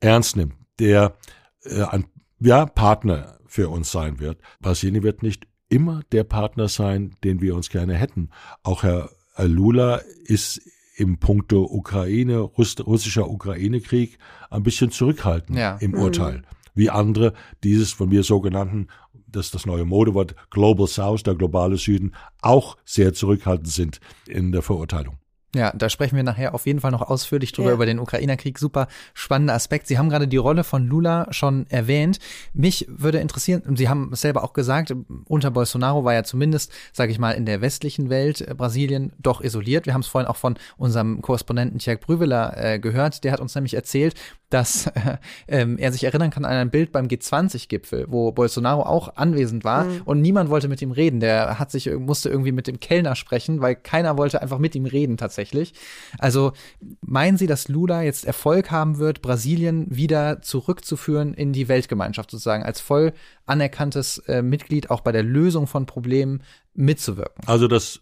ernst 0.00 0.36
nimmt, 0.36 0.54
der 0.78 1.16
äh, 1.64 1.82
ein 1.82 2.06
ja, 2.38 2.66
Partner 2.66 3.38
für 3.46 3.68
uns 3.68 3.90
sein 3.90 4.20
wird. 4.20 4.40
Brasilien 4.60 5.02
wird 5.02 5.22
nicht 5.22 5.46
immer 5.68 6.02
der 6.12 6.24
Partner 6.24 6.68
sein, 6.68 7.16
den 7.24 7.40
wir 7.40 7.54
uns 7.54 7.70
gerne 7.70 7.94
hätten. 7.94 8.30
Auch 8.62 8.82
Herr 8.82 9.10
Lula 9.38 10.00
ist 10.24 10.60
im 10.96 11.18
Punkto 11.18 11.62
Ukraine, 11.64 12.40
russischer 12.40 13.30
Ukraine-Krieg 13.30 14.18
ein 14.50 14.62
bisschen 14.62 14.90
zurückhaltend 14.90 15.58
ja. 15.58 15.76
im 15.78 15.92
mhm. 15.92 15.98
Urteil. 15.98 16.42
Wie 16.74 16.90
andere 16.90 17.32
dieses 17.64 17.92
von 17.92 18.10
mir 18.10 18.22
sogenannten, 18.22 18.88
das 19.32 19.46
ist 19.46 19.54
das 19.54 19.66
neue 19.66 19.84
Modewort, 19.84 20.34
Global 20.50 20.86
South, 20.86 21.22
der 21.22 21.34
globale 21.34 21.76
Süden, 21.76 22.14
auch 22.42 22.76
sehr 22.84 23.12
zurückhaltend 23.14 23.68
sind 23.68 24.00
in 24.26 24.52
der 24.52 24.62
Verurteilung. 24.62 25.20
Ja, 25.54 25.72
da 25.74 25.88
sprechen 25.88 26.14
wir 26.14 26.22
nachher 26.22 26.54
auf 26.54 26.66
jeden 26.66 26.80
Fall 26.80 26.92
noch 26.92 27.02
ausführlich 27.02 27.50
drüber, 27.50 27.70
ja. 27.70 27.74
über 27.74 27.86
den 27.86 27.98
Ukrainer-Krieg. 27.98 28.56
Super 28.56 28.86
spannender 29.14 29.54
Aspekt. 29.54 29.88
Sie 29.88 29.98
haben 29.98 30.08
gerade 30.08 30.28
die 30.28 30.36
Rolle 30.36 30.62
von 30.62 30.86
Lula 30.86 31.26
schon 31.32 31.66
erwähnt. 31.70 32.20
Mich 32.52 32.86
würde 32.88 33.18
interessieren, 33.18 33.76
Sie 33.76 33.88
haben 33.88 34.10
es 34.12 34.20
selber 34.20 34.44
auch 34.44 34.52
gesagt, 34.52 34.94
unter 35.24 35.50
Bolsonaro 35.50 36.04
war 36.04 36.14
ja 36.14 36.22
zumindest, 36.22 36.72
sage 36.92 37.10
ich 37.10 37.18
mal, 37.18 37.32
in 37.32 37.46
der 37.46 37.60
westlichen 37.60 38.10
Welt 38.10 38.42
äh, 38.42 38.54
Brasilien 38.54 39.12
doch 39.18 39.40
isoliert. 39.40 39.86
Wir 39.86 39.94
haben 39.94 40.02
es 40.02 40.06
vorhin 40.06 40.28
auch 40.28 40.36
von 40.36 40.56
unserem 40.76 41.20
Korrespondenten 41.20 41.80
Tjerk 41.80 42.02
Brüveler 42.02 42.56
äh, 42.56 42.78
gehört. 42.78 43.24
Der 43.24 43.32
hat 43.32 43.40
uns 43.40 43.54
nämlich 43.56 43.74
erzählt, 43.74 44.14
dass 44.50 44.86
äh, 44.86 45.16
ähm, 45.48 45.78
er 45.78 45.92
sich 45.92 46.04
erinnern 46.04 46.30
kann 46.30 46.44
an 46.44 46.52
ein 46.52 46.70
Bild 46.70 46.92
beim 46.92 47.06
G20-Gipfel, 47.06 48.06
wo 48.08 48.32
Bolsonaro 48.32 48.82
auch 48.82 49.16
anwesend 49.16 49.64
war 49.64 49.84
mhm. 49.84 50.02
und 50.04 50.20
niemand 50.20 50.50
wollte 50.50 50.68
mit 50.68 50.82
ihm 50.82 50.90
reden. 50.90 51.20
Der 51.20 51.58
hat 51.58 51.70
sich 51.70 51.90
musste 51.90 52.28
irgendwie 52.28 52.52
mit 52.52 52.66
dem 52.66 52.80
Kellner 52.80 53.14
sprechen, 53.14 53.60
weil 53.60 53.76
keiner 53.76 54.18
wollte 54.18 54.42
einfach 54.42 54.58
mit 54.58 54.74
ihm 54.74 54.86
reden 54.86 55.16
tatsächlich. 55.16 55.72
Also 56.18 56.52
meinen 57.00 57.36
Sie, 57.36 57.46
dass 57.46 57.68
Lula 57.68 58.02
jetzt 58.02 58.24
Erfolg 58.24 58.70
haben 58.70 58.98
wird, 58.98 59.22
Brasilien 59.22 59.86
wieder 59.88 60.42
zurückzuführen 60.42 61.34
in 61.34 61.52
die 61.52 61.68
Weltgemeinschaft 61.68 62.30
sozusagen 62.30 62.62
als 62.62 62.80
voll 62.80 63.12
anerkanntes 63.46 64.18
äh, 64.26 64.42
Mitglied 64.42 64.90
auch 64.90 65.00
bei 65.00 65.12
der 65.12 65.22
Lösung 65.22 65.66
von 65.66 65.86
Problemen 65.86 66.42
mitzuwirken? 66.74 67.44
Also 67.46 67.68
das 67.68 68.00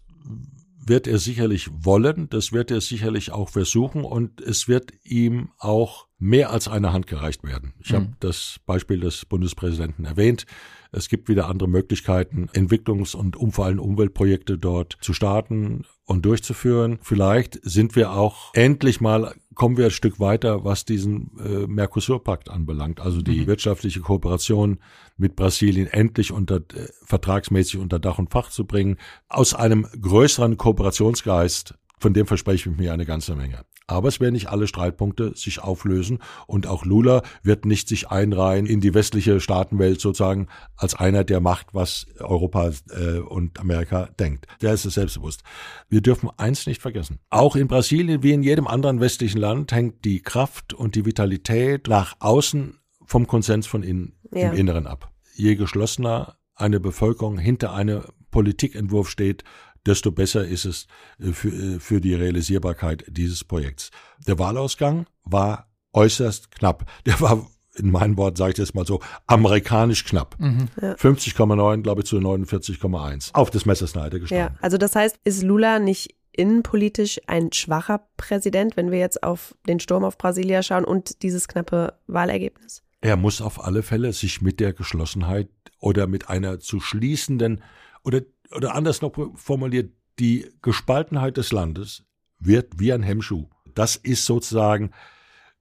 wird 0.85 1.07
er 1.07 1.19
sicherlich 1.19 1.69
wollen, 1.71 2.29
das 2.29 2.51
wird 2.51 2.71
er 2.71 2.81
sicherlich 2.81 3.31
auch 3.31 3.49
versuchen 3.49 4.03
und 4.03 4.41
es 4.41 4.67
wird 4.67 4.91
ihm 5.03 5.51
auch 5.57 6.08
mehr 6.19 6.51
als 6.51 6.67
eine 6.67 6.91
Hand 6.91 7.07
gereicht 7.07 7.43
werden. 7.43 7.73
Ich 7.79 7.91
mhm. 7.91 7.95
habe 7.95 8.07
das 8.19 8.59
Beispiel 8.65 8.99
des 8.99 9.25
Bundespräsidenten 9.25 10.05
erwähnt. 10.05 10.45
Es 10.91 11.07
gibt 11.07 11.29
wieder 11.29 11.47
andere 11.47 11.69
Möglichkeiten, 11.69 12.49
Entwicklungs- 12.53 13.15
und 13.15 13.35
vor 13.51 13.65
allem 13.65 13.79
Umweltprojekte 13.79 14.57
dort 14.57 14.97
zu 15.01 15.13
starten 15.13 15.85
und 16.05 16.25
durchzuführen. 16.25 16.97
Vielleicht 17.01 17.59
sind 17.63 17.95
wir 17.95 18.11
auch 18.11 18.53
endlich 18.53 18.99
mal, 18.99 19.35
kommen 19.53 19.77
wir 19.77 19.85
ein 19.85 19.91
Stück 19.91 20.19
weiter, 20.19 20.65
was 20.65 20.85
diesen 20.85 21.31
äh, 21.39 21.67
Mercosur-Pakt 21.67 22.49
anbelangt, 22.49 22.99
also 22.99 23.21
die 23.21 23.41
mhm. 23.41 23.47
wirtschaftliche 23.47 24.01
Kooperation 24.01 24.79
mit 25.15 25.35
Brasilien 25.35 25.87
endlich 25.87 26.31
unter 26.31 26.57
äh, 26.57 26.87
vertragsmäßig 27.03 27.79
unter 27.79 27.99
Dach 27.99 28.17
und 28.17 28.31
Fach 28.31 28.49
zu 28.49 28.65
bringen, 28.65 28.97
aus 29.27 29.53
einem 29.53 29.85
größeren 30.01 30.57
Kooperationsgeist, 30.57 31.75
von 31.99 32.13
dem 32.13 32.25
verspreche 32.25 32.71
ich 32.71 32.77
mir 32.77 32.93
eine 32.93 33.05
ganze 33.05 33.35
Menge. 33.35 33.63
Aber 33.89 34.07
es 34.07 34.19
werden 34.19 34.33
nicht 34.33 34.49
alle 34.49 34.67
Streitpunkte 34.67 35.35
sich 35.35 35.59
auflösen 35.59 36.19
und 36.45 36.67
auch 36.67 36.85
Lula 36.85 37.23
wird 37.41 37.65
nicht 37.65 37.87
sich 37.87 38.09
einreihen 38.09 38.67
in 38.67 38.81
die 38.81 38.93
westliche 38.93 39.39
Staatenwelt 39.39 39.99
sozusagen 39.99 40.47
als 40.75 40.93
einer, 40.93 41.23
der 41.23 41.39
macht, 41.39 41.73
was 41.73 42.05
Europa 42.19 42.71
äh, 42.91 43.17
und 43.17 43.59
Amerika 43.59 44.09
denkt. 44.19 44.45
Der 44.61 44.73
ist 44.73 44.85
es 44.85 44.93
selbstbewusst. 44.93 45.41
Wir 45.89 46.01
dürfen 46.01 46.29
eins 46.37 46.67
nicht 46.67 46.83
vergessen. 46.83 47.19
Auch 47.31 47.55
in 47.55 47.67
Brasilien 47.67 48.21
wie 48.21 48.33
in 48.33 48.43
jedem 48.43 48.67
anderen 48.67 48.99
westlichen 48.99 49.39
Land 49.39 49.71
hängt 49.71 50.05
die 50.05 50.21
Kraft 50.21 50.73
und 50.73 50.93
die 50.93 51.05
Vitalität 51.05 51.87
nach 51.87 52.15
außen 52.19 52.77
vom 53.05 53.25
Konsens 53.25 53.65
von 53.65 53.81
innen 53.81 54.13
ja. 54.31 54.51
im 54.51 54.55
Inneren 54.55 54.85
ab. 54.85 55.11
Je 55.33 55.55
geschlossener 55.55 56.35
eine 56.53 56.79
Bevölkerung 56.79 57.39
hinter 57.39 57.73
einem 57.73 58.03
Politikentwurf 58.29 59.09
steht, 59.09 59.43
desto 59.85 60.11
besser 60.11 60.45
ist 60.45 60.65
es 60.65 60.87
äh, 61.19 61.31
für, 61.31 61.49
äh, 61.49 61.79
für 61.79 62.01
die 62.01 62.13
Realisierbarkeit 62.13 63.05
dieses 63.07 63.43
Projekts. 63.43 63.91
Der 64.27 64.39
Wahlausgang 64.39 65.05
war 65.23 65.69
äußerst 65.93 66.51
knapp. 66.51 66.85
Der 67.05 67.19
war 67.21 67.47
in 67.75 67.91
meinen 67.91 68.17
Worten 68.17 68.35
sage 68.35 68.51
ich 68.51 68.57
das 68.57 68.73
mal 68.73 68.85
so, 68.85 68.99
amerikanisch 69.27 70.03
knapp. 70.03 70.35
Mhm. 70.39 70.67
Ja. 70.81 70.93
50,9, 70.93 71.81
glaube 71.81 72.01
ich, 72.01 72.07
zu 72.07 72.17
49,1. 72.17 73.33
Auf 73.33 73.51
des 73.51 73.65
Messers 73.65 73.93
gestanden. 73.93 74.29
Ja, 74.31 74.51
also 74.61 74.77
das 74.77 74.95
heißt, 74.95 75.17
ist 75.23 75.43
Lula 75.43 75.79
nicht 75.79 76.15
innenpolitisch 76.33 77.19
ein 77.27 77.51
schwacher 77.51 78.07
Präsident, 78.17 78.77
wenn 78.77 78.91
wir 78.91 78.99
jetzt 78.99 79.23
auf 79.23 79.55
den 79.67 79.79
Sturm 79.79 80.03
auf 80.03 80.17
Brasilia 80.17 80.63
schauen 80.63 80.85
und 80.85 81.23
dieses 81.23 81.47
knappe 81.47 81.93
Wahlergebnis? 82.07 82.83
Er 83.01 83.15
muss 83.15 83.41
auf 83.41 83.63
alle 83.63 83.83
Fälle 83.83 84.13
sich 84.13 84.41
mit 84.41 84.59
der 84.59 84.73
Geschlossenheit 84.73 85.49
oder 85.79 86.07
mit 86.07 86.29
einer 86.29 86.59
zu 86.59 86.79
schließenden 86.79 87.61
oder 88.03 88.21
oder 88.53 88.75
anders 88.75 89.01
noch 89.01 89.13
formuliert, 89.35 89.91
die 90.19 90.49
Gespaltenheit 90.61 91.37
des 91.37 91.51
Landes 91.51 92.03
wird 92.39 92.79
wie 92.79 92.91
ein 92.93 93.03
Hemmschuh. 93.03 93.47
Das 93.75 93.95
ist 93.95 94.25
sozusagen 94.25 94.91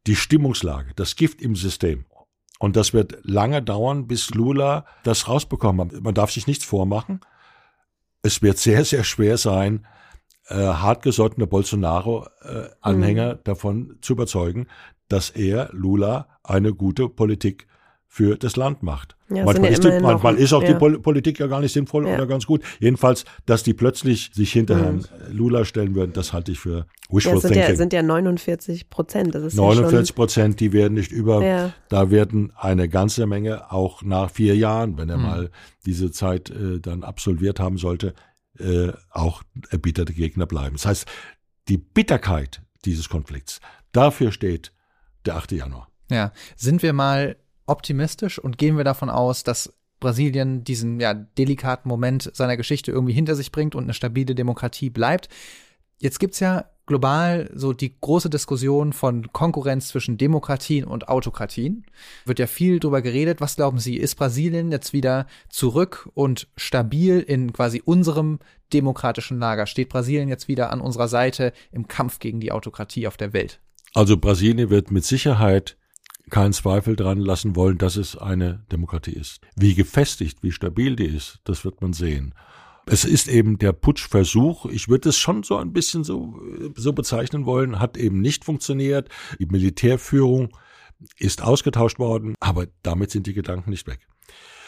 die 0.07 0.16
Stimmungslage, 0.16 0.93
das 0.97 1.16
Gift 1.16 1.41
im 1.41 1.55
System. 1.55 2.07
Und 2.59 2.76
das 2.76 2.93
wird 2.93 3.18
lange 3.22 3.62
dauern, 3.62 4.07
bis 4.07 4.30
Lula 4.30 4.84
das 5.05 5.28
rausbekommen 5.28 5.93
hat. 5.93 6.01
Man 6.03 6.14
darf 6.14 6.32
sich 6.32 6.47
nichts 6.47 6.64
vormachen. 6.64 7.20
Es 8.22 8.43
wird 8.43 8.59
sehr, 8.59 8.84
sehr 8.84 9.05
schwer 9.05 9.39
sein, 9.39 9.86
äh, 10.49 10.57
hartgesottene 10.57 11.47
Bolsonaro-Anhänger 11.47 13.30
äh, 13.30 13.34
mhm. 13.34 13.41
davon 13.45 13.99
zu 14.01 14.14
überzeugen, 14.14 14.66
dass 15.09 15.30
er, 15.30 15.70
Lula, 15.72 16.28
eine 16.43 16.74
gute 16.74 17.09
Politik 17.09 17.68
für 18.11 18.36
das 18.36 18.56
Land 18.56 18.82
macht. 18.82 19.16
Ja, 19.28 19.44
manchmal, 19.44 19.70
ist, 19.70 19.84
die, 19.84 20.00
manchmal 20.00 20.36
ist, 20.36 20.54
auch 20.54 20.62
ja. 20.62 20.72
die 20.72 20.98
Politik 20.98 21.38
ja 21.38 21.46
gar 21.46 21.61
nicht 21.61 21.72
sinnvoll 21.72 22.09
ja. 22.09 22.14
oder 22.14 22.26
ganz 22.26 22.46
gut. 22.46 22.64
Jedenfalls, 22.80 23.26
dass 23.44 23.62
die 23.62 23.74
plötzlich 23.74 24.30
sich 24.32 24.50
hinter 24.50 24.76
mhm. 24.76 24.82
Herrn 24.82 25.06
Lula 25.30 25.66
stellen 25.66 25.94
würden, 25.94 26.14
das 26.14 26.32
halte 26.32 26.52
ich 26.52 26.59
für 26.59 26.86
wishful 27.11 27.34
ja, 27.34 27.40
sind 27.40 27.52
thinking. 27.52 27.70
Ja, 27.70 27.76
sind 27.76 27.92
ja 27.92 28.02
49 28.02 28.88
Prozent. 28.88 29.34
Das 29.34 29.44
ist 29.44 29.56
49 29.56 30.14
Prozent, 30.14 30.59
die 30.59 30.72
werden 30.72 30.94
nicht 30.94 31.12
über, 31.12 31.70
da 31.90 32.11
werden 32.11 32.52
eine 32.56 32.88
ganze 32.88 33.26
Menge 33.26 33.70
auch 33.70 34.02
nach 34.02 34.30
vier 34.30 34.56
Jahren, 34.56 34.96
wenn 34.96 35.11
er 35.11 35.18
mhm. 35.18 35.22
mal 35.22 35.50
diese 35.84 36.11
Zeit 36.11 36.48
äh, 36.48 36.80
dann 36.80 37.04
absolviert 37.04 37.61
haben 37.61 37.76
sollte, 37.76 38.14
äh, 38.59 38.88
auch 39.11 39.42
erbitterte 39.68 40.14
Gegner 40.14 40.46
bleiben. 40.46 40.76
Das 40.76 40.86
heißt, 40.86 41.06
die 41.68 41.76
Bitterkeit 41.76 42.62
dieses 42.86 43.11
Konflikts, 43.11 43.61
dafür 43.92 44.32
steht 44.32 44.72
der 45.26 45.36
8. 45.36 45.52
Januar. 45.52 45.88
Ja, 46.11 46.32
sind 46.56 46.82
wir 46.82 46.94
mal 46.94 47.36
optimistisch 47.69 48.39
und 48.39 48.59
gehen 48.59 48.77
wir 48.77 48.85
davon 48.85 49.11
aus, 49.11 49.45
dass 49.45 49.73
Brasilien 50.01 50.64
diesen 50.64 51.01
ja 51.01 51.14
delikaten 51.14 51.89
Moment 51.89 52.31
seiner 52.35 52.57
Geschichte 52.57 52.93
irgendwie 52.93 53.12
hinter 53.12 53.35
sich 53.35 53.53
bringt 53.53 53.75
und 53.75 53.85
eine 53.85 53.95
stabile 53.95 54.35
Demokratie 54.35 54.91
bleibt. 54.91 55.29
Jetzt 55.99 56.21
gibt's 56.21 56.41
ja 56.41 56.66
global 56.87 57.51
so 57.55 57.73
die 57.73 57.95
große 58.01 58.31
Diskussion 58.31 58.93
von 58.93 59.33
Konkurrenz 59.33 59.89
zwischen 59.89 60.16
Demokratien 60.16 60.85
und 60.85 61.09
Autokratien. 61.09 61.85
Wird 62.25 62.39
ja 62.39 62.47
viel 62.47 62.81
drüber 62.81 63.03
geredet. 63.03 63.41
Was 63.41 63.57
glauben 63.57 63.79
Sie, 63.79 63.97
ist 63.97 64.14
Brasilien 64.14 64.73
jetzt 64.73 64.93
wieder 64.93 65.27
zurück 65.51 66.09
und 66.14 66.49
stabil 66.57 67.21
in 67.21 67.53
quasi 67.53 67.83
unserem 67.85 68.39
demokratischen 68.73 69.39
Lager? 69.39 69.66
Steht 69.66 69.91
Brasilien 69.91 70.29
jetzt 70.29 70.49
wieder 70.49 70.73
an 70.73 70.81
unserer 70.81 71.09
Seite 71.09 71.53
im 71.73 71.89
Kampf 71.89 72.21
gegen 72.21 72.41
die 72.41 72.53
Autokratie 72.53 73.07
auf 73.07 73.16
der 73.16 73.33
Welt? 73.33 73.61
Also 73.95 74.16
Brasilien 74.16 74.71
wird 74.71 74.91
mit 74.91 75.05
Sicherheit 75.05 75.78
keinen 76.29 76.53
Zweifel 76.53 76.97
dran 76.97 77.18
lassen 77.18 77.57
wollen, 77.57 77.79
dass 77.79 77.97
es 77.97 78.16
eine 78.16 78.64
Demokratie 78.70 79.12
ist. 79.12 79.41
Wie 79.57 79.74
gefestigt, 79.74 80.43
wie 80.43 80.53
stabil 80.53 80.97
die 80.97 81.07
ist, 81.07 81.41
das 81.45 81.64
wird 81.64 81.81
man 81.81 81.93
sehen. 81.93 82.35
Es 82.87 83.05
ist 83.05 83.29
eben 83.29 83.59
der 83.59 83.72
Putschversuch. 83.72 84.66
Ich 84.66 84.89
würde 84.89 85.11
es 85.11 85.18
schon 85.18 85.43
so 85.43 85.57
ein 85.57 85.72
bisschen 85.72 86.05
so, 86.05 86.41
so 86.74 86.93
bezeichnen 86.95 87.45
wollen, 87.45 87.81
hat 87.81 87.99
eben 87.99 88.20
nicht 88.20 88.45
funktioniert. 88.45 89.11
Die 89.39 89.47
Militärführung 89.47 90.57
ist 91.18 91.43
ausgetauscht 91.43 91.99
worden, 91.99 92.35
aber 92.41 92.66
damit 92.83 93.11
sind 93.11 93.26
die 93.26 93.35
Gedanken 93.35 93.70
nicht 93.70 93.87
weg. 93.87 94.09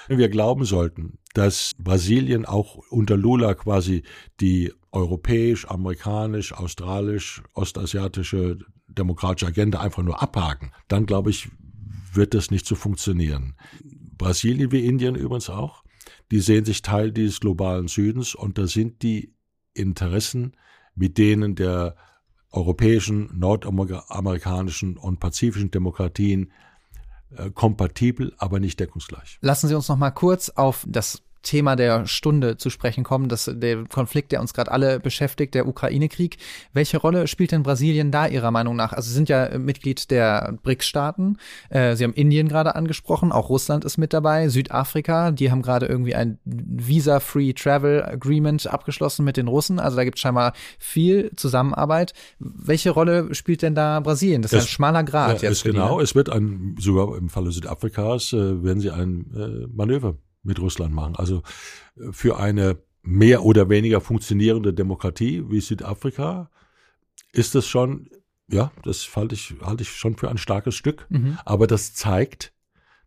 Wenn 0.06 0.18
wir 0.18 0.28
glauben 0.28 0.64
sollten, 0.64 1.18
dass 1.34 1.72
Brasilien 1.78 2.44
auch 2.44 2.76
unter 2.90 3.16
Lula 3.16 3.54
quasi 3.54 4.02
die 4.40 4.72
europäisch, 4.92 5.68
amerikanisch, 5.68 6.52
australisch, 6.52 7.42
ostasiatische 7.54 8.58
demokratische 8.90 9.46
Agenda 9.46 9.80
einfach 9.80 10.02
nur 10.02 10.22
abhaken, 10.22 10.72
dann 10.88 11.06
glaube 11.06 11.30
ich, 11.30 11.48
wird 12.12 12.34
das 12.34 12.50
nicht 12.50 12.66
so 12.66 12.74
funktionieren. 12.74 13.54
Brasilien 14.18 14.72
wie 14.72 14.86
Indien 14.86 15.14
übrigens 15.14 15.48
auch, 15.48 15.84
die 16.30 16.40
sehen 16.40 16.64
sich 16.64 16.82
Teil 16.82 17.12
dieses 17.12 17.40
globalen 17.40 17.88
Südens 17.88 18.34
und 18.34 18.58
da 18.58 18.66
sind 18.66 19.02
die 19.02 19.34
Interessen 19.72 20.56
mit 20.94 21.18
denen 21.18 21.54
der 21.54 21.96
europäischen, 22.50 23.30
nordamerikanischen 23.38 24.96
und 24.96 25.20
pazifischen 25.20 25.70
Demokratien 25.70 26.52
äh, 27.30 27.50
kompatibel, 27.50 28.34
aber 28.38 28.58
nicht 28.58 28.80
deckungsgleich. 28.80 29.38
Lassen 29.40 29.68
Sie 29.68 29.74
uns 29.74 29.88
noch 29.88 29.96
mal 29.96 30.10
kurz 30.10 30.50
auf 30.50 30.84
das 30.88 31.22
Thema 31.42 31.76
der 31.76 32.06
Stunde 32.06 32.56
zu 32.56 32.70
sprechen 32.70 33.04
kommen, 33.04 33.28
das, 33.28 33.50
der 33.52 33.84
Konflikt, 33.84 34.32
der 34.32 34.40
uns 34.40 34.54
gerade 34.54 34.70
alle 34.70 35.00
beschäftigt, 35.00 35.54
der 35.54 35.66
Ukraine-Krieg. 35.66 36.36
Welche 36.72 36.98
Rolle 36.98 37.26
spielt 37.26 37.52
denn 37.52 37.62
Brasilien 37.62 38.10
da 38.10 38.26
Ihrer 38.26 38.50
Meinung 38.50 38.76
nach? 38.76 38.92
Also 38.92 39.08
Sie 39.08 39.14
sind 39.14 39.28
ja 39.28 39.58
Mitglied 39.58 40.10
der 40.10 40.58
BRICS-Staaten. 40.62 41.38
Äh, 41.70 41.96
Sie 41.96 42.04
haben 42.04 42.12
Indien 42.12 42.48
gerade 42.48 42.74
angesprochen, 42.74 43.32
auch 43.32 43.48
Russland 43.48 43.84
ist 43.84 43.98
mit 43.98 44.12
dabei, 44.12 44.48
Südafrika, 44.48 45.30
die 45.30 45.50
haben 45.50 45.62
gerade 45.62 45.86
irgendwie 45.86 46.14
ein 46.14 46.38
Visa-Free 46.44 47.52
Travel 47.54 48.02
Agreement 48.04 48.66
abgeschlossen 48.66 49.24
mit 49.24 49.36
den 49.36 49.48
Russen. 49.48 49.78
Also 49.78 49.96
da 49.96 50.04
gibt 50.04 50.18
es 50.18 50.22
scheinbar 50.22 50.52
viel 50.78 51.30
Zusammenarbeit. 51.36 52.12
Welche 52.38 52.90
Rolle 52.90 53.34
spielt 53.34 53.62
denn 53.62 53.74
da 53.74 54.00
Brasilien? 54.00 54.42
Das 54.42 54.52
ist 54.52 54.58
es, 54.58 54.64
ein 54.64 54.68
schmaler 54.68 55.04
Grad 55.04 55.42
ja, 55.42 55.48
jetzt. 55.48 55.64
Genau, 55.64 55.98
die, 55.98 56.04
es 56.04 56.14
wird 56.14 56.30
ein, 56.30 56.76
sogar 56.78 57.16
im 57.16 57.28
Falle 57.28 57.52
Südafrikas 57.52 58.32
äh, 58.32 58.62
werden 58.62 58.80
sie 58.80 58.90
ein 58.90 59.26
äh, 59.34 59.66
Manöver 59.72 60.16
mit 60.42 60.58
Russland 60.60 60.94
machen. 60.94 61.16
Also 61.16 61.42
äh, 61.96 62.12
für 62.12 62.38
eine 62.38 62.78
mehr 63.02 63.44
oder 63.44 63.68
weniger 63.68 64.00
funktionierende 64.00 64.74
Demokratie 64.74 65.44
wie 65.48 65.60
Südafrika 65.60 66.50
ist 67.32 67.54
das 67.54 67.66
schon, 67.66 68.10
ja, 68.48 68.72
das 68.82 69.16
halte 69.16 69.34
ich, 69.34 69.54
halte 69.62 69.82
ich 69.82 69.90
schon 69.90 70.16
für 70.16 70.28
ein 70.28 70.38
starkes 70.38 70.74
Stück. 70.74 71.06
Mhm. 71.08 71.38
Aber 71.44 71.66
das 71.66 71.94
zeigt, 71.94 72.52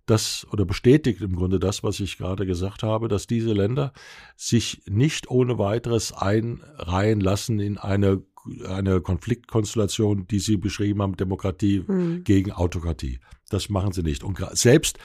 das 0.05 0.45
oder 0.51 0.65
bestätigt 0.65 1.21
im 1.21 1.36
Grunde 1.36 1.59
das, 1.59 1.84
was 1.84 1.99
ich 1.99 2.17
gerade 2.17 2.45
gesagt 2.45 2.84
habe, 2.84 3.07
dass 3.07 3.27
diese 3.27 3.53
Länder 3.53 3.93
sich 4.36 4.84
nicht 4.86 5.29
ohne 5.29 5.57
weiteres 5.57 6.11
einreihen 6.11 7.21
lassen 7.21 7.59
in 7.59 7.77
eine, 7.77 8.21
eine 8.67 8.99
Konfliktkonstellation, 8.99 10.27
die 10.27 10.39
Sie 10.39 10.57
beschrieben 10.57 11.01
haben, 11.01 11.15
Demokratie 11.15 11.84
mhm. 11.88 12.23
gegen 12.23 12.51
Autokratie. 12.51 13.19
Das 13.49 13.69
machen 13.69 13.93
sie 13.93 14.03
nicht. 14.03 14.23
Und 14.23 14.39
selbst 14.53 14.97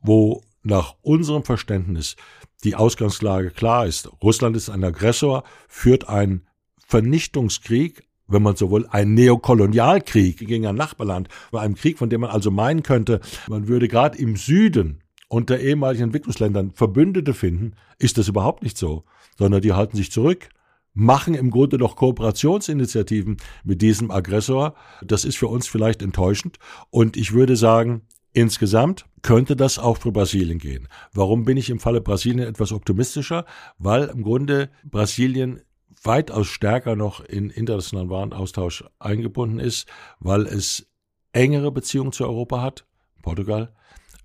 wo 0.00 0.42
nach 0.66 0.96
unserem 1.02 1.44
Verständnis 1.44 2.16
die 2.64 2.74
Ausgangslage 2.74 3.50
klar 3.50 3.86
ist. 3.86 4.10
Russland 4.22 4.56
ist 4.56 4.68
ein 4.68 4.84
Aggressor, 4.84 5.44
führt 5.68 6.08
einen 6.08 6.46
Vernichtungskrieg, 6.86 8.08
wenn 8.26 8.42
man 8.42 8.56
so 8.56 8.70
will, 8.70 8.86
einen 8.90 9.14
Neokolonialkrieg 9.14 10.38
gegen 10.38 10.66
ein 10.66 10.74
Nachbarland, 10.74 11.28
bei 11.52 11.60
einem 11.60 11.76
Krieg, 11.76 11.98
von 11.98 12.10
dem 12.10 12.22
man 12.22 12.30
also 12.30 12.50
meinen 12.50 12.82
könnte, 12.82 13.20
man 13.48 13.68
würde 13.68 13.86
gerade 13.86 14.18
im 14.18 14.36
Süden 14.36 15.02
unter 15.28 15.58
ehemaligen 15.58 16.04
Entwicklungsländern 16.04 16.72
Verbündete 16.72 17.34
finden, 17.34 17.74
ist 17.98 18.18
das 18.18 18.28
überhaupt 18.28 18.62
nicht 18.62 18.76
so, 18.76 19.04
sondern 19.38 19.62
die 19.62 19.72
halten 19.72 19.96
sich 19.96 20.10
zurück, 20.10 20.48
machen 20.94 21.34
im 21.34 21.50
Grunde 21.50 21.78
noch 21.78 21.94
Kooperationsinitiativen 21.94 23.36
mit 23.64 23.82
diesem 23.82 24.10
Aggressor. 24.10 24.74
Das 25.02 25.24
ist 25.24 25.36
für 25.36 25.48
uns 25.48 25.68
vielleicht 25.68 26.02
enttäuschend. 26.02 26.58
Und 26.90 27.16
ich 27.16 27.32
würde 27.32 27.54
sagen, 27.54 28.02
Insgesamt 28.36 29.06
könnte 29.22 29.56
das 29.56 29.78
auch 29.78 29.96
für 29.96 30.12
Brasilien 30.12 30.58
gehen. 30.58 30.88
Warum 31.14 31.46
bin 31.46 31.56
ich 31.56 31.70
im 31.70 31.80
Falle 31.80 32.02
Brasilien 32.02 32.46
etwas 32.46 32.70
optimistischer? 32.70 33.46
Weil 33.78 34.08
im 34.08 34.22
Grunde 34.22 34.68
Brasilien 34.84 35.62
weitaus 36.02 36.46
stärker 36.46 36.96
noch 36.96 37.24
in 37.24 37.48
internationalen 37.48 38.10
Warenaustausch 38.10 38.84
eingebunden 38.98 39.58
ist, 39.58 39.88
weil 40.20 40.42
es 40.42 40.86
engere 41.32 41.72
Beziehungen 41.72 42.12
zu 42.12 42.24
Europa 42.24 42.60
hat, 42.60 42.84
Portugal, 43.22 43.72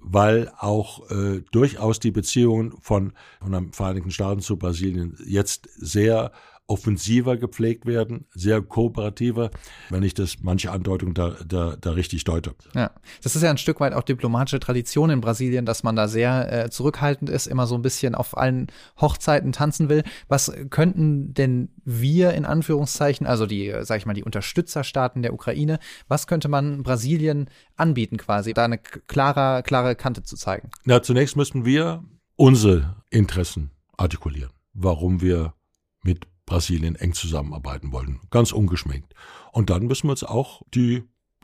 weil 0.01 0.51
auch 0.57 1.09
äh, 1.09 1.41
durchaus 1.53 2.01
die 2.01 2.12
Beziehungen 2.12 2.74
von, 2.82 3.14
von 3.39 3.53
den 3.53 3.72
Vereinigten 3.72 4.12
Staaten 4.12 4.41
zu 4.41 4.57
Brasilien 4.57 5.18
jetzt 5.26 5.70
sehr 5.78 6.34
offensiver 6.68 7.36
gepflegt 7.36 7.86
werden, 7.86 8.28
sehr 8.34 8.62
kooperativer, 8.62 9.51
wenn 9.89 10.03
ich 10.03 10.14
das 10.14 10.38
manche 10.41 10.72
Andeutung 10.72 11.14
da, 11.14 11.36
da, 11.45 11.76
da 11.76 11.91
richtig 11.91 12.24
deute. 12.24 12.55
Ja, 12.74 12.91
das 13.22 13.36
ist 13.36 13.41
ja 13.41 13.49
ein 13.49 13.57
Stück 13.57 13.82
weit 13.82 13.93
auch 13.93 14.03
diplomatische 14.03 14.59
Tradition 14.59 15.09
in 15.09 15.20
Brasilien, 15.20 15.66
dass 15.66 15.84
man 15.84 15.97
da 15.97 16.07
sehr 16.07 16.51
äh, 16.66 16.70
zurückhaltend 16.70 17.30
ist, 17.30 17.47
immer 17.47 17.68
so 17.68 17.76
ein 17.76 17.82
bisschen 17.82 18.16
auf 18.16 18.38
allen 18.38 18.68
Hochzeiten 19.01 19.51
tanzen 19.51 19.89
will. 19.89 20.03
Was 20.30 20.51
könnten 20.70 21.34
denn 21.34 21.70
wir 21.84 22.34
in 22.34 22.45
Anführungszeichen, 22.45 23.28
also 23.28 23.45
die, 23.45 23.74
sag 23.82 23.97
ich 23.97 24.05
mal, 24.05 24.14
die 24.14 24.24
Unterstützerstaaten 24.24 25.24
der 25.24 25.34
Ukraine, 25.34 25.78
was 26.07 26.26
könnte 26.26 26.47
man 26.47 26.84
Brasilien 26.84 27.49
anbieten 27.76 28.16
quasi, 28.16 28.53
da 28.53 28.64
eine 28.64 28.78
klare, 28.78 29.62
klare 29.64 29.95
Kante 29.95 30.24
zu 30.24 30.38
zeigen? 30.38 30.70
Na, 30.86 31.03
zunächst 31.03 31.36
müssten 31.36 31.66
wir 31.66 32.05
unsere 32.38 32.95
Interessen 33.09 33.72
artikulieren, 33.97 34.51
warum 34.74 35.22
wir 35.22 35.53
mit 36.03 36.30
Brasilien 36.51 36.97
eng 36.97 37.13
zusammenarbeiten 37.13 37.93
wollen. 37.93 38.19
Ganz 38.29 38.51
ungeschminkt. 38.51 39.15
Und 39.53 39.69
dann 39.69 39.87
müssen 39.87 40.07
wir 40.07 40.11
uns 40.11 40.25
auch 40.25 40.61
die 40.73 41.03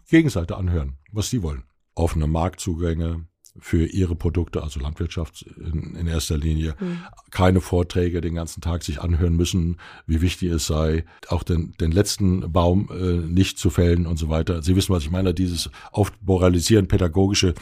Gegenseite 0.09 0.57
anhören, 0.57 0.97
was 1.13 1.29
die 1.29 1.41
wollen. 1.41 1.63
Offene 1.95 2.27
Marktzugänge, 2.27 3.25
für 3.59 3.85
ihre 3.85 4.15
Produkte, 4.15 4.63
also 4.63 4.79
Landwirtschaft 4.79 5.43
in, 5.57 5.95
in 5.95 6.07
erster 6.07 6.37
Linie, 6.37 6.75
mhm. 6.79 6.99
keine 7.31 7.61
Vorträge 7.61 8.21
den 8.21 8.35
ganzen 8.35 8.61
Tag 8.61 8.83
sich 8.83 9.01
anhören 9.01 9.35
müssen, 9.35 9.77
wie 10.05 10.21
wichtig 10.21 10.51
es 10.51 10.67
sei, 10.67 11.05
auch 11.29 11.43
den, 11.43 11.73
den 11.79 11.91
letzten 11.91 12.51
Baum 12.51 12.89
äh, 12.91 13.17
nicht 13.27 13.57
zu 13.57 13.69
fällen 13.69 14.05
und 14.05 14.17
so 14.17 14.29
weiter. 14.29 14.61
Sie 14.61 14.75
wissen, 14.75 14.93
was 14.93 15.03
ich 15.03 15.11
meine, 15.11 15.33
dieses 15.33 15.69
oft 15.91 16.13
moralisieren, 16.21 16.87
pädagogische, 16.87 17.53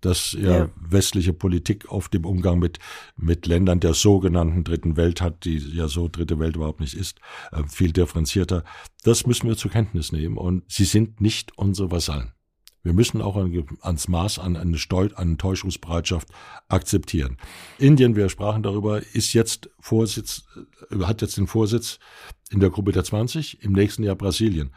das 0.00 0.32
ja, 0.32 0.58
ja. 0.58 0.68
westliche 0.80 1.32
Politik 1.32 1.90
oft 1.90 2.14
im 2.14 2.24
Umgang 2.24 2.58
mit, 2.58 2.78
mit 3.16 3.46
Ländern 3.46 3.80
der 3.80 3.94
sogenannten 3.94 4.64
dritten 4.64 4.96
Welt 4.96 5.20
hat, 5.20 5.44
die 5.44 5.58
ja 5.58 5.88
so 5.88 6.08
dritte 6.08 6.38
Welt 6.38 6.56
überhaupt 6.56 6.80
nicht 6.80 6.94
ist, 6.94 7.18
äh, 7.52 7.62
viel 7.68 7.92
differenzierter. 7.92 8.64
Das 9.04 9.26
müssen 9.26 9.48
wir 9.48 9.56
zur 9.56 9.70
Kenntnis 9.70 10.12
nehmen 10.12 10.36
und 10.36 10.64
sie 10.68 10.84
sind 10.84 11.20
nicht 11.20 11.56
unsere 11.58 11.90
Vasallen. 11.90 12.32
Wir 12.82 12.92
müssen 12.92 13.22
auch 13.22 13.36
ans 13.36 14.08
Maß 14.08 14.38
an 14.40 14.56
eine, 14.56 14.76
Stol 14.76 15.12
an 15.14 15.38
Täuschungsbereitschaft 15.38 16.28
akzeptieren. 16.68 17.36
Indien, 17.78 18.16
wir 18.16 18.28
sprachen 18.28 18.62
darüber, 18.62 19.00
ist 19.14 19.32
jetzt 19.34 19.70
Vorsitz, 19.78 20.44
äh, 20.90 21.04
hat 21.04 21.22
jetzt 21.22 21.36
den 21.36 21.46
Vorsitz 21.46 21.98
in 22.50 22.60
der 22.60 22.70
Gruppe 22.70 22.92
der 22.92 23.04
20, 23.04 23.62
im 23.62 23.72
nächsten 23.72 24.02
Jahr 24.02 24.16
Brasilien. 24.16 24.74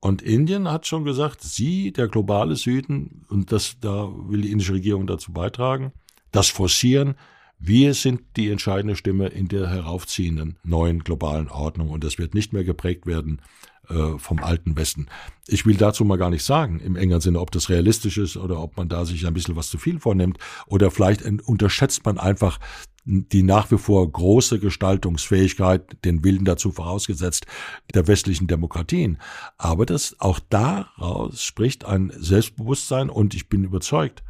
Und 0.00 0.22
Indien 0.22 0.70
hat 0.70 0.86
schon 0.86 1.04
gesagt, 1.04 1.42
sie, 1.42 1.92
der 1.92 2.08
globale 2.08 2.56
Süden, 2.56 3.24
und 3.28 3.52
das, 3.52 3.76
da 3.80 4.08
will 4.28 4.42
die 4.42 4.50
indische 4.50 4.74
Regierung 4.74 5.06
dazu 5.06 5.32
beitragen, 5.32 5.92
das 6.32 6.48
Forcieren, 6.48 7.14
wir 7.58 7.94
sind 7.94 8.22
die 8.36 8.50
entscheidende 8.50 8.96
Stimme 8.96 9.28
in 9.28 9.48
der 9.48 9.68
heraufziehenden 9.68 10.58
neuen 10.62 11.02
globalen 11.02 11.48
Ordnung 11.48 11.88
und 11.88 12.04
das 12.04 12.18
wird 12.18 12.34
nicht 12.34 12.52
mehr 12.52 12.64
geprägt 12.64 13.06
werden 13.06 13.40
äh, 13.88 14.18
vom 14.18 14.42
alten 14.42 14.76
Westen. 14.76 15.06
Ich 15.46 15.66
will 15.66 15.76
dazu 15.76 16.04
mal 16.04 16.18
gar 16.18 16.30
nicht 16.30 16.44
sagen, 16.44 16.80
im 16.80 16.96
engeren 16.96 17.20
Sinne, 17.20 17.40
ob 17.40 17.50
das 17.50 17.68
realistisch 17.68 18.18
ist 18.18 18.36
oder 18.36 18.60
ob 18.60 18.76
man 18.76 18.88
da 18.88 19.04
sich 19.04 19.26
ein 19.26 19.34
bisschen 19.34 19.56
was 19.56 19.68
zu 19.68 19.78
viel 19.78 20.00
vornimmt 20.00 20.38
oder 20.66 20.90
vielleicht 20.90 21.22
unterschätzt 21.46 22.04
man 22.04 22.18
einfach 22.18 22.58
die 23.06 23.44
nach 23.44 23.70
wie 23.70 23.78
vor 23.78 24.10
große 24.10 24.58
Gestaltungsfähigkeit, 24.58 26.04
den 26.04 26.24
Willen 26.24 26.44
dazu 26.44 26.72
vorausgesetzt, 26.72 27.46
der 27.94 28.08
westlichen 28.08 28.48
Demokratien. 28.48 29.18
Aber 29.58 29.86
das 29.86 30.16
auch 30.18 30.40
daraus 30.50 31.42
spricht 31.42 31.84
ein 31.84 32.12
Selbstbewusstsein 32.16 33.08
und 33.08 33.34
ich 33.34 33.48
bin 33.48 33.62
überzeugt, 33.62 34.24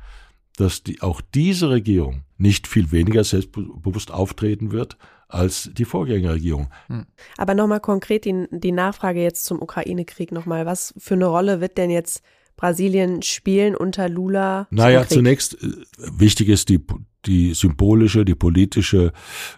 dass 0.56 0.82
die, 0.82 1.02
auch 1.02 1.20
diese 1.20 1.70
Regierung 1.70 2.22
nicht 2.38 2.66
viel 2.66 2.92
weniger 2.92 3.24
selbstbewusst 3.24 4.10
auftreten 4.10 4.72
wird 4.72 4.96
als 5.28 5.70
die 5.72 5.84
Vorgängerregierung. 5.84 6.68
Hm. 6.88 7.06
Aber 7.36 7.54
nochmal 7.54 7.80
konkret 7.80 8.24
die, 8.24 8.46
die 8.50 8.72
Nachfrage 8.72 9.22
jetzt 9.22 9.44
zum 9.44 9.60
Ukraine-Krieg 9.60 10.32
nochmal. 10.32 10.66
Was 10.66 10.94
für 10.98 11.14
eine 11.14 11.26
Rolle 11.26 11.60
wird 11.60 11.78
denn 11.78 11.90
jetzt 11.90 12.22
Brasilien 12.56 13.22
spielen 13.22 13.74
unter 13.74 14.08
Lula? 14.08 14.66
Naja, 14.70 15.06
zunächst 15.06 15.62
äh, 15.62 15.72
wichtig 15.98 16.48
ist 16.48 16.68
die, 16.68 16.80
die 17.26 17.54
symbolische, 17.54 18.24
die 18.24 18.34
politische 18.34 19.12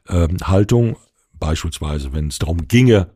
ähm, 0.08 0.38
Haltung. 0.42 0.96
Beispielsweise, 1.34 2.12
wenn 2.12 2.28
es 2.28 2.38
darum 2.38 2.66
ginge, 2.66 3.10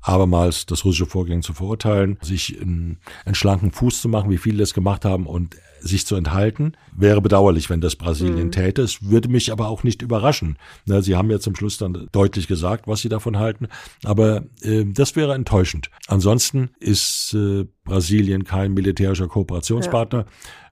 abermals 0.00 0.66
das 0.66 0.84
russische 0.84 1.06
Vorgehen 1.06 1.42
zu 1.42 1.52
verurteilen, 1.52 2.18
sich 2.22 2.58
einen, 2.60 3.00
einen 3.24 3.34
schlanken 3.34 3.72
Fuß 3.72 4.00
zu 4.00 4.08
machen, 4.08 4.30
wie 4.30 4.38
viele 4.38 4.58
das 4.58 4.72
gemacht 4.72 5.04
haben 5.04 5.26
und 5.26 5.56
sich 5.86 6.06
zu 6.06 6.16
enthalten. 6.16 6.72
Wäre 6.94 7.20
bedauerlich, 7.20 7.70
wenn 7.70 7.80
das 7.80 7.96
Brasilien 7.96 8.46
mhm. 8.46 8.52
täte. 8.52 8.82
Es 8.82 9.02
würde 9.02 9.28
mich 9.28 9.52
aber 9.52 9.68
auch 9.68 9.82
nicht 9.82 10.02
überraschen. 10.02 10.58
Sie 10.86 11.16
haben 11.16 11.30
ja 11.30 11.38
zum 11.38 11.56
Schluss 11.56 11.78
dann 11.78 12.08
deutlich 12.12 12.46
gesagt, 12.46 12.86
was 12.86 13.00
sie 13.00 13.08
davon 13.08 13.38
halten. 13.38 13.68
Aber 14.04 14.44
äh, 14.62 14.84
das 14.84 15.16
wäre 15.16 15.34
enttäuschend. 15.34 15.90
Ansonsten 16.06 16.70
ist 16.78 17.34
äh, 17.34 17.66
Brasilien 17.84 18.44
kein 18.44 18.74
militärischer 18.74 19.28
Kooperationspartner. 19.28 20.20
Ja 20.20 20.26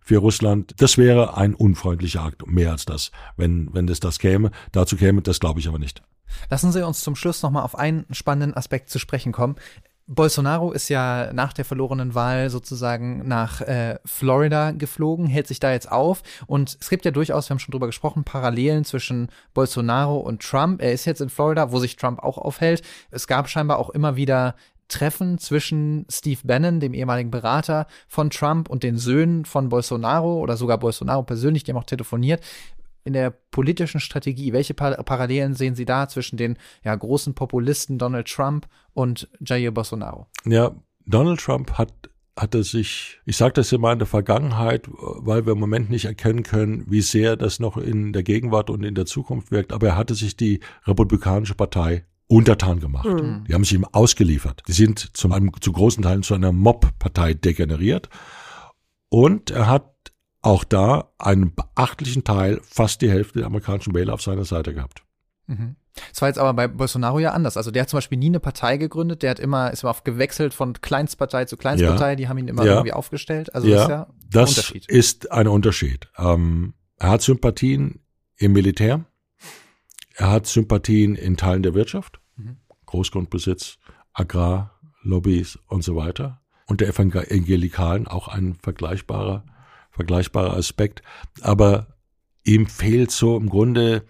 für 0.04 0.18
Russland. 0.18 0.74
Das 0.76 0.98
wäre 0.98 1.36
ein 1.38 1.54
unfreundlicher 1.54 2.22
Akt, 2.22 2.46
mehr 2.46 2.72
als 2.72 2.84
das, 2.84 3.10
wenn, 3.38 3.72
wenn 3.72 3.88
es 3.88 4.00
das 4.00 4.18
käme. 4.18 4.50
Dazu 4.70 4.96
käme, 4.96 5.22
das 5.22 5.40
glaube 5.40 5.60
ich 5.60 5.66
aber 5.66 5.78
nicht. 5.78 6.02
Lassen 6.50 6.72
Sie 6.72 6.86
uns 6.86 7.00
zum 7.00 7.16
Schluss 7.16 7.42
nochmal 7.42 7.62
auf 7.62 7.76
einen 7.76 8.04
spannenden 8.10 8.54
Aspekt 8.54 8.90
zu 8.90 8.98
sprechen 8.98 9.32
kommen. 9.32 9.56
Bolsonaro 10.06 10.72
ist 10.72 10.90
ja 10.90 11.32
nach 11.32 11.54
der 11.54 11.64
verlorenen 11.64 12.14
Wahl 12.14 12.50
sozusagen 12.50 13.26
nach 13.26 13.62
äh, 13.62 13.98
Florida 14.04 14.72
geflogen, 14.72 15.26
hält 15.26 15.46
sich 15.46 15.60
da 15.60 15.72
jetzt 15.72 15.90
auf. 15.90 16.22
Und 16.46 16.76
es 16.78 16.90
gibt 16.90 17.06
ja 17.06 17.10
durchaus, 17.10 17.48
wir 17.48 17.54
haben 17.54 17.58
schon 17.58 17.72
drüber 17.72 17.86
gesprochen, 17.86 18.24
Parallelen 18.24 18.84
zwischen 18.84 19.28
Bolsonaro 19.54 20.18
und 20.18 20.42
Trump. 20.42 20.82
Er 20.82 20.92
ist 20.92 21.06
jetzt 21.06 21.22
in 21.22 21.30
Florida, 21.30 21.72
wo 21.72 21.78
sich 21.78 21.96
Trump 21.96 22.18
auch 22.22 22.36
aufhält. 22.36 22.82
Es 23.10 23.26
gab 23.26 23.48
scheinbar 23.48 23.78
auch 23.78 23.90
immer 23.90 24.16
wieder 24.16 24.56
Treffen 24.88 25.38
zwischen 25.38 26.04
Steve 26.10 26.40
Bannon, 26.44 26.80
dem 26.80 26.92
ehemaligen 26.92 27.30
Berater 27.30 27.86
von 28.06 28.28
Trump, 28.28 28.68
und 28.68 28.82
den 28.82 28.98
Söhnen 28.98 29.46
von 29.46 29.70
Bolsonaro 29.70 30.38
oder 30.38 30.58
sogar 30.58 30.76
Bolsonaro 30.76 31.22
persönlich, 31.22 31.64
die 31.64 31.72
haben 31.72 31.78
auch 31.78 31.84
telefoniert 31.84 32.42
in 33.04 33.12
der 33.12 33.30
politischen 33.30 34.00
Strategie? 34.00 34.52
Welche 34.52 34.74
Par 34.74 34.92
Parallelen 35.04 35.54
sehen 35.54 35.74
Sie 35.74 35.84
da 35.84 36.08
zwischen 36.08 36.36
den 36.36 36.58
ja, 36.82 36.94
großen 36.94 37.34
Populisten 37.34 37.98
Donald 37.98 38.28
Trump 38.28 38.66
und 38.92 39.28
Jair 39.40 39.70
Bolsonaro? 39.70 40.26
Ja, 40.46 40.74
Donald 41.06 41.40
Trump 41.40 41.72
hat 41.72 41.92
hatte 42.36 42.64
sich, 42.64 43.20
ich 43.26 43.36
sage 43.36 43.54
das 43.54 43.70
immer 43.72 43.92
in 43.92 43.98
der 43.98 44.08
Vergangenheit, 44.08 44.88
weil 44.90 45.46
wir 45.46 45.52
im 45.52 45.60
Moment 45.60 45.88
nicht 45.88 46.06
erkennen 46.06 46.42
können, 46.42 46.84
wie 46.88 47.00
sehr 47.00 47.36
das 47.36 47.60
noch 47.60 47.76
in 47.76 48.12
der 48.12 48.24
Gegenwart 48.24 48.70
und 48.70 48.82
in 48.82 48.94
der 48.94 49.06
Zukunft 49.06 49.50
wirkt, 49.50 49.72
aber 49.72 49.88
er 49.88 49.96
hatte 49.96 50.14
sich 50.14 50.36
die 50.36 50.60
Republikanische 50.84 51.54
Partei 51.54 52.04
untertan 52.26 52.80
gemacht. 52.80 53.06
Mhm. 53.06 53.44
Die 53.46 53.54
haben 53.54 53.64
sich 53.64 53.74
ihm 53.74 53.86
ausgeliefert. 53.92 54.62
Die 54.66 54.72
sind 54.72 55.16
zu 55.16 55.30
einem, 55.32 55.52
zu 55.60 55.72
großen 55.72 56.02
Teilen 56.02 56.22
zu 56.22 56.34
einer 56.34 56.52
Mob-Partei 56.52 57.34
degeneriert. 57.34 58.08
Und 59.10 59.50
er 59.50 59.68
hat 59.68 59.92
auch 60.44 60.64
da 60.64 61.10
einen 61.18 61.54
beachtlichen 61.54 62.22
Teil, 62.22 62.60
fast 62.62 63.00
die 63.00 63.10
Hälfte 63.10 63.38
der 63.38 63.46
amerikanischen 63.46 63.94
Wähler 63.94 64.12
auf 64.12 64.22
seiner 64.22 64.44
Seite 64.44 64.74
gehabt. 64.74 65.02
Mhm. 65.46 65.76
Das 66.10 66.20
war 66.20 66.28
jetzt 66.28 66.38
aber 66.38 66.52
bei 66.52 66.68
Bolsonaro 66.68 67.18
ja 67.18 67.30
anders. 67.30 67.56
Also 67.56 67.70
der 67.70 67.82
hat 67.82 67.88
zum 67.88 67.98
Beispiel 67.98 68.18
nie 68.18 68.26
eine 68.26 68.40
Partei 68.40 68.76
gegründet, 68.76 69.22
der 69.22 69.30
hat 69.30 69.38
immer, 69.38 69.72
ist 69.72 69.82
immer 69.82 69.90
auf 69.90 70.04
gewechselt 70.04 70.52
von 70.52 70.74
Kleinstpartei 70.74 71.44
zu 71.46 71.56
Kleinstpartei, 71.56 72.10
ja. 72.10 72.16
die 72.16 72.28
haben 72.28 72.38
ihn 72.38 72.48
immer 72.48 72.64
ja. 72.64 72.74
irgendwie 72.74 72.92
aufgestellt. 72.92 73.54
Also 73.54 73.68
ja, 73.68 73.74
das 73.74 73.82
ist 73.84 73.88
ja 73.88 74.02
ein 74.02 74.30
das 74.30 74.50
Unterschied. 74.50 74.88
ist 74.88 75.32
ein 75.32 75.48
Unterschied. 75.48 76.08
Ähm, 76.18 76.74
er 76.98 77.10
hat 77.10 77.22
Sympathien 77.22 78.00
im 78.36 78.52
Militär, 78.52 79.04
er 80.16 80.30
hat 80.30 80.46
Sympathien 80.46 81.14
in 81.14 81.36
Teilen 81.36 81.62
der 81.62 81.74
Wirtschaft, 81.74 82.20
mhm. 82.36 82.58
Großgrundbesitz, 82.86 83.78
Agrar, 84.12 84.78
Lobbys 85.02 85.58
und 85.68 85.84
so 85.84 85.96
weiter. 85.96 86.42
Und 86.66 86.80
der 86.80 86.88
Evangelikalen 86.88 88.08
auch 88.08 88.28
ein 88.28 88.56
vergleichbarer 88.56 89.44
vergleichbarer 89.94 90.56
Aspekt. 90.56 91.02
Aber 91.40 91.86
ihm 92.44 92.66
fehlt 92.66 93.10
so 93.10 93.36
im 93.36 93.48
Grunde 93.48 94.04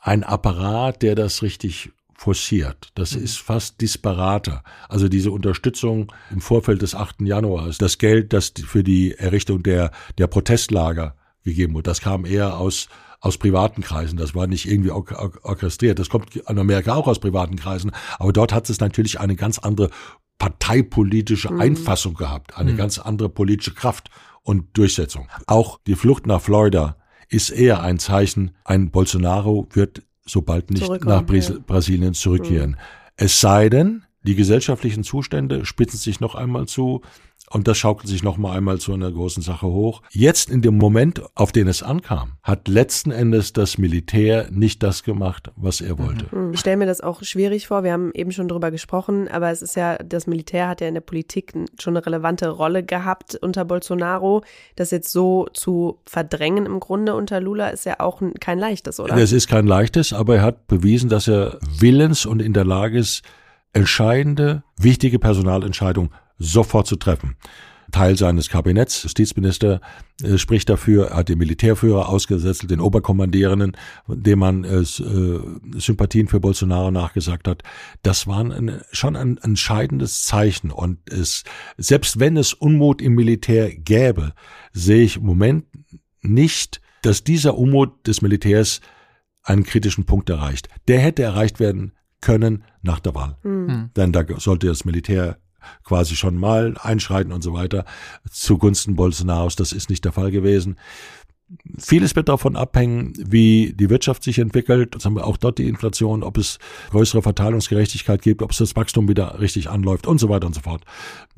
ein 0.00 0.24
Apparat, 0.24 1.02
der 1.02 1.14
das 1.14 1.42
richtig 1.42 1.92
forciert. 2.14 2.90
Das 2.94 3.16
mhm. 3.16 3.24
ist 3.24 3.38
fast 3.38 3.80
disparater. 3.80 4.62
Also 4.88 5.08
diese 5.08 5.30
Unterstützung 5.30 6.12
im 6.30 6.40
Vorfeld 6.40 6.82
des 6.82 6.94
8. 6.94 7.22
Januars, 7.22 7.78
das 7.78 7.98
Geld, 7.98 8.32
das 8.32 8.52
für 8.66 8.84
die 8.84 9.14
Errichtung 9.14 9.62
der, 9.62 9.90
der 10.18 10.26
Protestlager 10.26 11.16
gegeben 11.44 11.74
wurde, 11.74 11.84
das 11.84 12.02
kam 12.02 12.26
eher 12.26 12.58
aus, 12.58 12.88
aus 13.20 13.38
privaten 13.38 13.80
Kreisen. 13.82 14.18
Das 14.18 14.34
war 14.34 14.46
nicht 14.46 14.70
irgendwie 14.70 14.90
orchestriert. 14.90 15.98
Das 15.98 16.10
kommt 16.10 16.36
in 16.36 16.58
Amerika 16.58 16.94
auch 16.94 17.06
aus 17.06 17.20
privaten 17.20 17.56
Kreisen. 17.56 17.90
Aber 18.18 18.34
dort 18.34 18.52
hat 18.52 18.68
es 18.68 18.80
natürlich 18.80 19.18
eine 19.18 19.34
ganz 19.36 19.58
andere 19.58 19.88
parteipolitische 20.38 21.52
mhm. 21.52 21.60
Einfassung 21.60 22.14
gehabt, 22.14 22.56
eine 22.56 22.72
mhm. 22.72 22.76
ganz 22.76 22.98
andere 22.98 23.30
politische 23.30 23.74
Kraft 23.74 24.10
und 24.42 24.76
Durchsetzung. 24.76 25.28
Auch 25.46 25.78
die 25.86 25.94
Flucht 25.94 26.26
nach 26.26 26.40
Florida 26.40 26.96
ist 27.28 27.50
eher 27.50 27.82
ein 27.82 27.98
Zeichen, 27.98 28.56
ein 28.64 28.90
Bolsonaro 28.90 29.68
wird 29.72 30.02
sobald 30.24 30.70
nicht 30.70 30.88
nach 31.04 31.24
Bras 31.24 31.48
ja. 31.48 31.56
Brasilien 31.66 32.14
zurückkehren. 32.14 32.70
Mhm. 32.70 32.76
Es 33.16 33.40
sei 33.40 33.68
denn, 33.68 34.04
die 34.22 34.34
gesellschaftlichen 34.34 35.02
Zustände 35.04 35.64
spitzen 35.64 35.98
sich 35.98 36.20
noch 36.20 36.34
einmal 36.34 36.66
zu, 36.66 37.02
und 37.52 37.66
das 37.66 37.78
schaukelt 37.78 38.08
sich 38.08 38.22
noch 38.22 38.38
mal 38.38 38.56
einmal 38.56 38.78
zu 38.78 38.92
einer 38.92 39.10
großen 39.10 39.42
Sache 39.42 39.66
hoch. 39.66 40.02
Jetzt 40.10 40.50
in 40.50 40.62
dem 40.62 40.78
Moment, 40.78 41.22
auf 41.34 41.50
den 41.50 41.66
es 41.66 41.82
ankam, 41.82 42.34
hat 42.44 42.68
letzten 42.68 43.10
Endes 43.10 43.52
das 43.52 43.76
Militär 43.76 44.48
nicht 44.52 44.84
das 44.84 45.02
gemacht, 45.02 45.50
was 45.56 45.80
er 45.80 45.98
wollte. 45.98 46.26
Mhm. 46.34 46.52
Ich 46.54 46.60
stelle 46.60 46.76
mir 46.76 46.86
das 46.86 47.00
auch 47.00 47.24
schwierig 47.24 47.66
vor. 47.66 47.82
Wir 47.82 47.92
haben 47.92 48.12
eben 48.14 48.30
schon 48.30 48.46
drüber 48.46 48.70
gesprochen, 48.70 49.26
aber 49.28 49.50
es 49.50 49.62
ist 49.62 49.74
ja, 49.74 49.98
das 49.98 50.28
Militär 50.28 50.68
hat 50.68 50.80
ja 50.80 50.86
in 50.86 50.94
der 50.94 51.00
Politik 51.00 51.52
schon 51.80 51.96
eine 51.96 52.06
relevante 52.06 52.48
Rolle 52.48 52.84
gehabt 52.84 53.34
unter 53.34 53.64
Bolsonaro. 53.64 54.44
Das 54.76 54.92
jetzt 54.92 55.10
so 55.10 55.48
zu 55.52 55.98
verdrängen 56.06 56.66
im 56.66 56.78
Grunde 56.78 57.16
unter 57.16 57.40
Lula 57.40 57.70
ist 57.70 57.84
ja 57.84 57.98
auch 57.98 58.22
kein 58.38 58.60
leichtes, 58.60 59.00
oder? 59.00 59.16
Es 59.16 59.32
ist 59.32 59.48
kein 59.48 59.66
leichtes, 59.66 60.12
aber 60.12 60.36
er 60.36 60.42
hat 60.42 60.68
bewiesen, 60.68 61.08
dass 61.08 61.26
er 61.26 61.58
willens 61.78 62.26
und 62.26 62.40
in 62.40 62.52
der 62.52 62.64
Lage 62.64 62.98
ist, 62.98 63.22
entscheidende, 63.72 64.62
wichtige 64.76 65.18
Personalentscheidungen 65.18 66.10
sofort 66.40 66.88
zu 66.88 66.96
treffen. 66.96 67.36
Teil 67.90 68.16
seines 68.16 68.48
Kabinetts, 68.48 69.02
Justizminister, 69.02 69.80
äh, 70.22 70.38
spricht 70.38 70.68
dafür, 70.68 71.10
hat 71.10 71.28
den 71.28 71.38
Militärführer 71.38 72.08
ausgesetzt, 72.08 72.70
den 72.70 72.80
Oberkommandierenden, 72.80 73.76
dem 74.06 74.38
man 74.38 74.64
äh, 74.64 74.78
äh, 74.78 75.40
Sympathien 75.78 76.28
für 76.28 76.40
Bolsonaro 76.40 76.90
nachgesagt 76.90 77.48
hat. 77.48 77.62
Das 78.02 78.26
war 78.26 78.40
ein, 78.40 78.80
schon 78.92 79.16
ein 79.16 79.38
entscheidendes 79.38 80.24
Zeichen. 80.24 80.70
Und 80.70 80.98
es, 81.10 81.44
selbst 81.76 82.20
wenn 82.20 82.36
es 82.36 82.54
Unmut 82.54 83.02
im 83.02 83.14
Militär 83.14 83.74
gäbe, 83.74 84.32
sehe 84.72 85.02
ich 85.02 85.16
im 85.16 85.24
Moment 85.24 85.64
nicht, 86.22 86.80
dass 87.02 87.24
dieser 87.24 87.56
Unmut 87.56 88.06
des 88.06 88.22
Militärs 88.22 88.80
einen 89.42 89.64
kritischen 89.64 90.04
Punkt 90.04 90.30
erreicht. 90.30 90.68
Der 90.86 91.00
hätte 91.00 91.22
erreicht 91.22 91.60
werden 91.60 91.92
können 92.20 92.64
nach 92.82 93.00
der 93.00 93.14
Wahl. 93.14 93.36
Mhm. 93.42 93.90
Denn 93.96 94.12
da 94.12 94.24
sollte 94.38 94.66
das 94.66 94.84
Militär 94.84 95.38
quasi 95.84 96.16
schon 96.16 96.36
mal 96.36 96.74
einschreiten 96.82 97.32
und 97.32 97.42
so 97.42 97.52
weiter 97.52 97.84
zugunsten 98.30 98.96
Bolsonaros. 98.96 99.56
Das 99.56 99.72
ist 99.72 99.90
nicht 99.90 100.04
der 100.04 100.12
Fall 100.12 100.30
gewesen. 100.30 100.76
Vieles 101.78 102.14
wird 102.14 102.28
davon 102.28 102.54
abhängen, 102.54 103.12
wie 103.16 103.72
die 103.72 103.90
Wirtschaft 103.90 104.22
sich 104.22 104.38
entwickelt. 104.38 104.94
Jetzt 104.94 105.04
haben 105.04 105.16
wir 105.16 105.26
auch 105.26 105.36
dort 105.36 105.58
die 105.58 105.66
Inflation, 105.66 106.22
ob 106.22 106.38
es 106.38 106.60
größere 106.90 107.22
Verteilungsgerechtigkeit 107.22 108.22
gibt, 108.22 108.42
ob 108.42 108.52
es 108.52 108.58
das 108.58 108.76
Wachstum 108.76 109.08
wieder 109.08 109.40
richtig 109.40 109.68
anläuft 109.68 110.06
und 110.06 110.18
so 110.18 110.28
weiter 110.28 110.46
und 110.46 110.54
so 110.54 110.60
fort. 110.60 110.84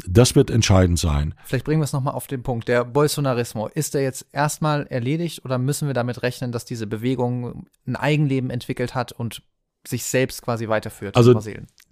Das 0.07 0.35
wird 0.35 0.51
entscheidend 0.51 0.99
sein. 0.99 1.35
Vielleicht 1.45 1.65
bringen 1.65 1.81
wir 1.81 1.85
es 1.85 1.95
nochmal 1.95 2.13
auf 2.13 2.27
den 2.27 2.43
Punkt. 2.43 2.69
Der 2.69 2.85
Bolsonarismo, 2.85 3.69
ist 3.69 3.95
der 3.95 4.03
jetzt 4.03 4.27
erstmal 4.33 4.87
erledigt 4.89 5.47
oder 5.47 5.57
müssen 5.57 5.89
wir 5.89 5.95
damit 5.95 6.23
rechnen, 6.23 6.53
dass 6.53 6.67
diese 6.67 6.87
Bewegung 6.87 7.67
ein 7.87 7.97
Eigenleben 7.97 8.51
entwickelt 8.51 8.95
hat 8.95 9.13
und 9.13 9.43
sich 9.87 10.05
selbst 10.05 10.43
quasi 10.43 10.69
weiterführt 10.69 11.17
also 11.17 11.33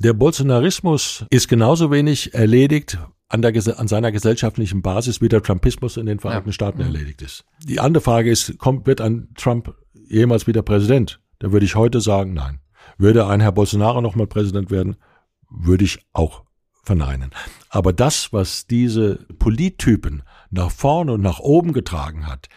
Der 0.03 0.15
Bolsonarismus 0.15 1.27
ist 1.29 1.47
genauso 1.47 1.91
wenig 1.91 2.33
erledigt 2.33 2.97
an, 3.29 3.43
der, 3.43 3.53
an 3.79 3.87
seiner 3.87 4.11
gesellschaftlichen 4.11 4.81
Basis, 4.81 5.21
wie 5.21 5.29
der 5.29 5.43
Trumpismus 5.43 5.99
in 5.99 6.07
den 6.07 6.21
Vereinigten 6.21 6.49
ja. 6.49 6.55
Staaten 6.55 6.79
mhm. 6.79 6.87
erledigt 6.87 7.21
ist. 7.21 7.45
Die 7.67 7.81
andere 7.81 8.03
Frage 8.03 8.31
ist, 8.31 8.59
kommt, 8.59 8.87
wird 8.87 9.03
ein 9.03 9.29
Trump 9.37 9.75
jemals 10.09 10.47
wieder 10.47 10.63
Präsident? 10.63 11.21
Da 11.39 11.53
würde 11.53 11.67
ich 11.67 11.75
heute 11.75 12.01
sagen, 12.01 12.33
nein. 12.33 12.61
Würde 12.97 13.27
ein 13.27 13.41
Herr 13.41 13.53
Bolsonaro 13.53 14.01
nochmal 14.01 14.27
Präsident 14.27 14.71
werden, 14.71 14.97
würde 15.51 15.85
ich 15.85 15.99
auch 16.15 16.45
verneinen. 16.83 17.31
Aber 17.69 17.93
das, 17.93 18.33
was 18.33 18.67
diese 18.67 19.17
Polittypen 19.39 20.23
nach 20.51 20.71
vorne 20.71 21.13
und 21.13 21.21
nach 21.21 21.41
oben 21.41 21.75
getragen 21.75 22.27
hat, 22.27 22.49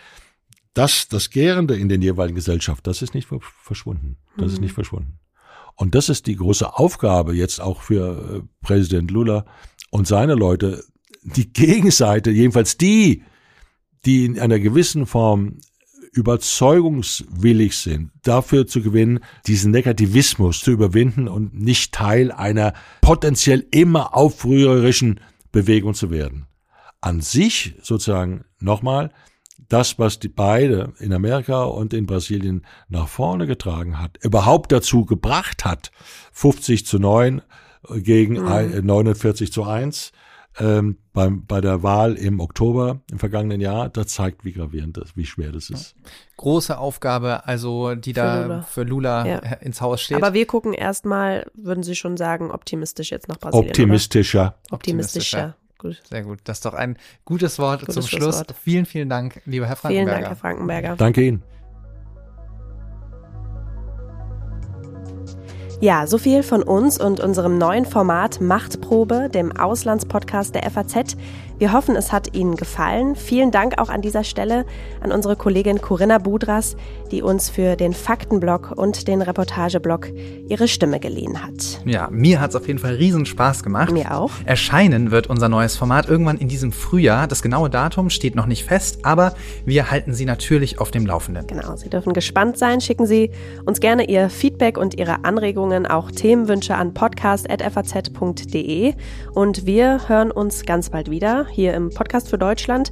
das, 0.73 1.09
das 1.09 1.29
Gärende 1.29 1.75
in 1.75 1.89
den 1.89 2.01
jeweiligen 2.01 2.35
Gesellschaften, 2.35 2.83
das 2.85 3.01
ist 3.01 3.13
nicht 3.13 3.27
verschwunden. 3.27 4.15
Das 4.37 4.47
mhm. 4.47 4.53
ist 4.53 4.61
nicht 4.61 4.73
verschwunden. 4.73 5.19
Und 5.75 5.95
das 5.95 6.09
ist 6.09 6.27
die 6.27 6.35
große 6.35 6.77
Aufgabe 6.77 7.33
jetzt 7.33 7.59
auch 7.59 7.81
für 7.81 8.43
äh, 8.43 8.65
Präsident 8.65 9.11
Lula 9.11 9.45
und 9.89 10.07
seine 10.07 10.35
Leute, 10.35 10.83
die 11.23 11.49
Gegenseite, 11.53 12.31
jedenfalls 12.31 12.77
die, 12.77 13.23
die 14.05 14.25
in 14.25 14.39
einer 14.39 14.59
gewissen 14.59 15.05
Form 15.05 15.59
überzeugungswillig 16.13 17.75
sind, 17.75 18.11
dafür 18.21 18.67
zu 18.67 18.81
gewinnen, 18.83 19.19
diesen 19.47 19.71
Negativismus 19.71 20.59
zu 20.59 20.71
überwinden 20.71 21.27
und 21.27 21.59
nicht 21.59 21.91
Teil 21.91 22.31
einer 22.31 22.73
potenziell 23.01 23.65
immer 23.71 24.15
aufrührerischen 24.15 25.19
Bewegung 25.51 25.95
zu 25.95 26.11
werden. 26.11 26.45
An 27.01 27.21
sich 27.21 27.75
sozusagen 27.81 28.45
nochmal, 28.59 29.11
das, 29.73 29.97
was 29.97 30.19
die 30.19 30.29
beide 30.29 30.93
in 30.99 31.13
Amerika 31.13 31.63
und 31.63 31.93
in 31.93 32.05
Brasilien 32.05 32.65
nach 32.89 33.07
vorne 33.07 33.47
getragen 33.47 33.99
hat, 33.99 34.17
überhaupt 34.21 34.71
dazu 34.71 35.03
gebracht 35.05 35.65
hat, 35.65 35.91
50 36.31 36.85
zu 36.85 36.99
9 36.99 37.41
gegen 37.89 38.35
mhm. 38.35 38.85
49 38.85 39.51
zu 39.51 39.63
1 39.63 40.11
ähm, 40.59 40.97
beim, 41.13 41.45
bei 41.47 41.59
der 41.59 41.81
Wahl 41.81 42.13
im 42.13 42.39
Oktober 42.39 43.01
im 43.11 43.17
vergangenen 43.17 43.59
Jahr, 43.59 43.89
das 43.89 44.07
zeigt, 44.07 44.45
wie 44.45 44.51
gravierend 44.51 44.97
das, 44.97 45.17
wie 45.17 45.25
schwer 45.25 45.51
das 45.51 45.71
ist. 45.71 45.95
Große 46.37 46.77
Aufgabe, 46.77 47.47
also 47.47 47.95
die 47.95 48.13
für 48.13 48.19
da 48.19 48.41
Lula. 48.41 48.61
für 48.61 48.83
Lula 48.83 49.25
ja. 49.25 49.37
ins 49.61 49.81
Haus 49.81 50.01
steht. 50.01 50.17
Aber 50.17 50.35
wir 50.35 50.45
gucken 50.45 50.73
erstmal, 50.73 51.49
würden 51.55 51.83
Sie 51.83 51.95
schon 51.95 52.17
sagen, 52.17 52.51
optimistisch 52.51 53.09
jetzt 53.09 53.27
nach 53.27 53.39
Brasilien. 53.39 53.69
Optimistischer. 53.69 54.55
Oder? 54.65 54.73
Optimistischer. 54.73 55.55
Gut. 55.83 56.01
Sehr 56.09 56.23
gut. 56.23 56.39
Das 56.45 56.57
ist 56.57 56.65
doch 56.65 56.73
ein 56.73 56.97
gutes 57.25 57.59
Wort 57.59 57.81
gutes 57.81 57.95
zum 57.95 58.03
Schluss. 58.03 58.37
Wort. 58.37 58.55
Vielen, 58.63 58.85
vielen 58.85 59.09
Dank, 59.09 59.41
lieber 59.45 59.67
Herr 59.67 59.75
Frankenberger. 59.75 60.11
Vielen 60.11 60.21
Dank, 60.21 60.27
Herr 60.29 60.35
Frankenberger. 60.37 60.95
Danke 60.95 61.21
Ihnen. 61.21 61.43
Ja, 65.81 66.07
so 66.07 66.17
viel 66.17 66.43
von 66.43 66.63
uns 66.63 66.97
und 66.97 67.19
unserem 67.19 67.57
neuen 67.57 67.83
Format 67.83 68.39
Machtprobe, 68.39 69.27
dem 69.29 69.51
Auslandspodcast 69.51 70.55
der 70.55 70.71
FAZ. 70.71 71.17
Wir 71.63 71.71
hoffen, 71.71 71.95
es 71.95 72.11
hat 72.11 72.35
Ihnen 72.35 72.57
gefallen. 72.57 73.15
Vielen 73.15 73.49
Dank 73.49 73.79
auch 73.79 73.87
an 73.87 74.01
dieser 74.01 74.25
Stelle 74.25 74.65
an 74.99 75.13
unsere 75.13 75.37
Kollegin 75.37 75.79
Corinna 75.79 76.17
Budras, 76.17 76.75
die 77.09 77.21
uns 77.21 77.49
für 77.49 77.77
den 77.77 77.93
Faktenblock 77.93 78.73
und 78.75 79.07
den 79.07 79.21
Reportageblock 79.21 80.09
ihre 80.49 80.67
Stimme 80.67 80.99
geliehen 80.99 81.41
hat. 81.41 81.81
Ja, 81.85 82.09
mir 82.11 82.41
hat 82.41 82.49
es 82.49 82.57
auf 82.57 82.67
jeden 82.67 82.79
Fall 82.79 82.95
riesen 82.95 83.25
Spaß 83.25 83.63
gemacht. 83.63 83.93
Mir 83.93 84.13
auch. 84.13 84.31
Erscheinen 84.43 85.11
wird 85.11 85.27
unser 85.27 85.47
neues 85.47 85.77
Format 85.77 86.09
irgendwann 86.09 86.37
in 86.37 86.49
diesem 86.49 86.73
Frühjahr. 86.73 87.27
Das 87.27 87.41
genaue 87.41 87.69
Datum 87.69 88.09
steht 88.09 88.35
noch 88.35 88.45
nicht 88.45 88.65
fest, 88.65 89.05
aber 89.05 89.33
wir 89.63 89.89
halten 89.89 90.13
Sie 90.13 90.25
natürlich 90.25 90.81
auf 90.81 90.91
dem 90.91 91.05
Laufenden. 91.05 91.47
Genau, 91.47 91.77
Sie 91.77 91.89
dürfen 91.89 92.11
gespannt 92.11 92.57
sein. 92.57 92.81
Schicken 92.81 93.05
Sie 93.05 93.31
uns 93.63 93.79
gerne 93.79 94.09
Ihr 94.09 94.29
Feedback 94.29 94.77
und 94.77 94.99
Ihre 94.99 95.23
Anregungen, 95.23 95.85
auch 95.85 96.11
Themenwünsche 96.11 96.75
an 96.75 96.93
podcast.faz.de 96.93 98.95
und 99.33 99.65
wir 99.65 100.09
hören 100.09 100.29
uns 100.29 100.65
ganz 100.65 100.89
bald 100.89 101.09
wieder 101.09 101.47
hier 101.53 101.73
im 101.73 101.89
Podcast 101.89 102.29
für 102.29 102.37
Deutschland, 102.37 102.91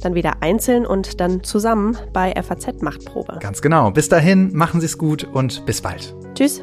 dann 0.00 0.14
wieder 0.14 0.34
einzeln 0.40 0.86
und 0.86 1.20
dann 1.20 1.42
zusammen 1.42 1.96
bei 2.12 2.32
FAZ 2.40 2.82
Machtprobe. 2.82 3.38
Ganz 3.40 3.62
genau. 3.62 3.90
Bis 3.90 4.08
dahin, 4.08 4.54
machen 4.54 4.80
Sie 4.80 4.86
es 4.86 4.98
gut 4.98 5.24
und 5.24 5.64
bis 5.66 5.80
bald. 5.80 6.14
Tschüss. 6.34 6.62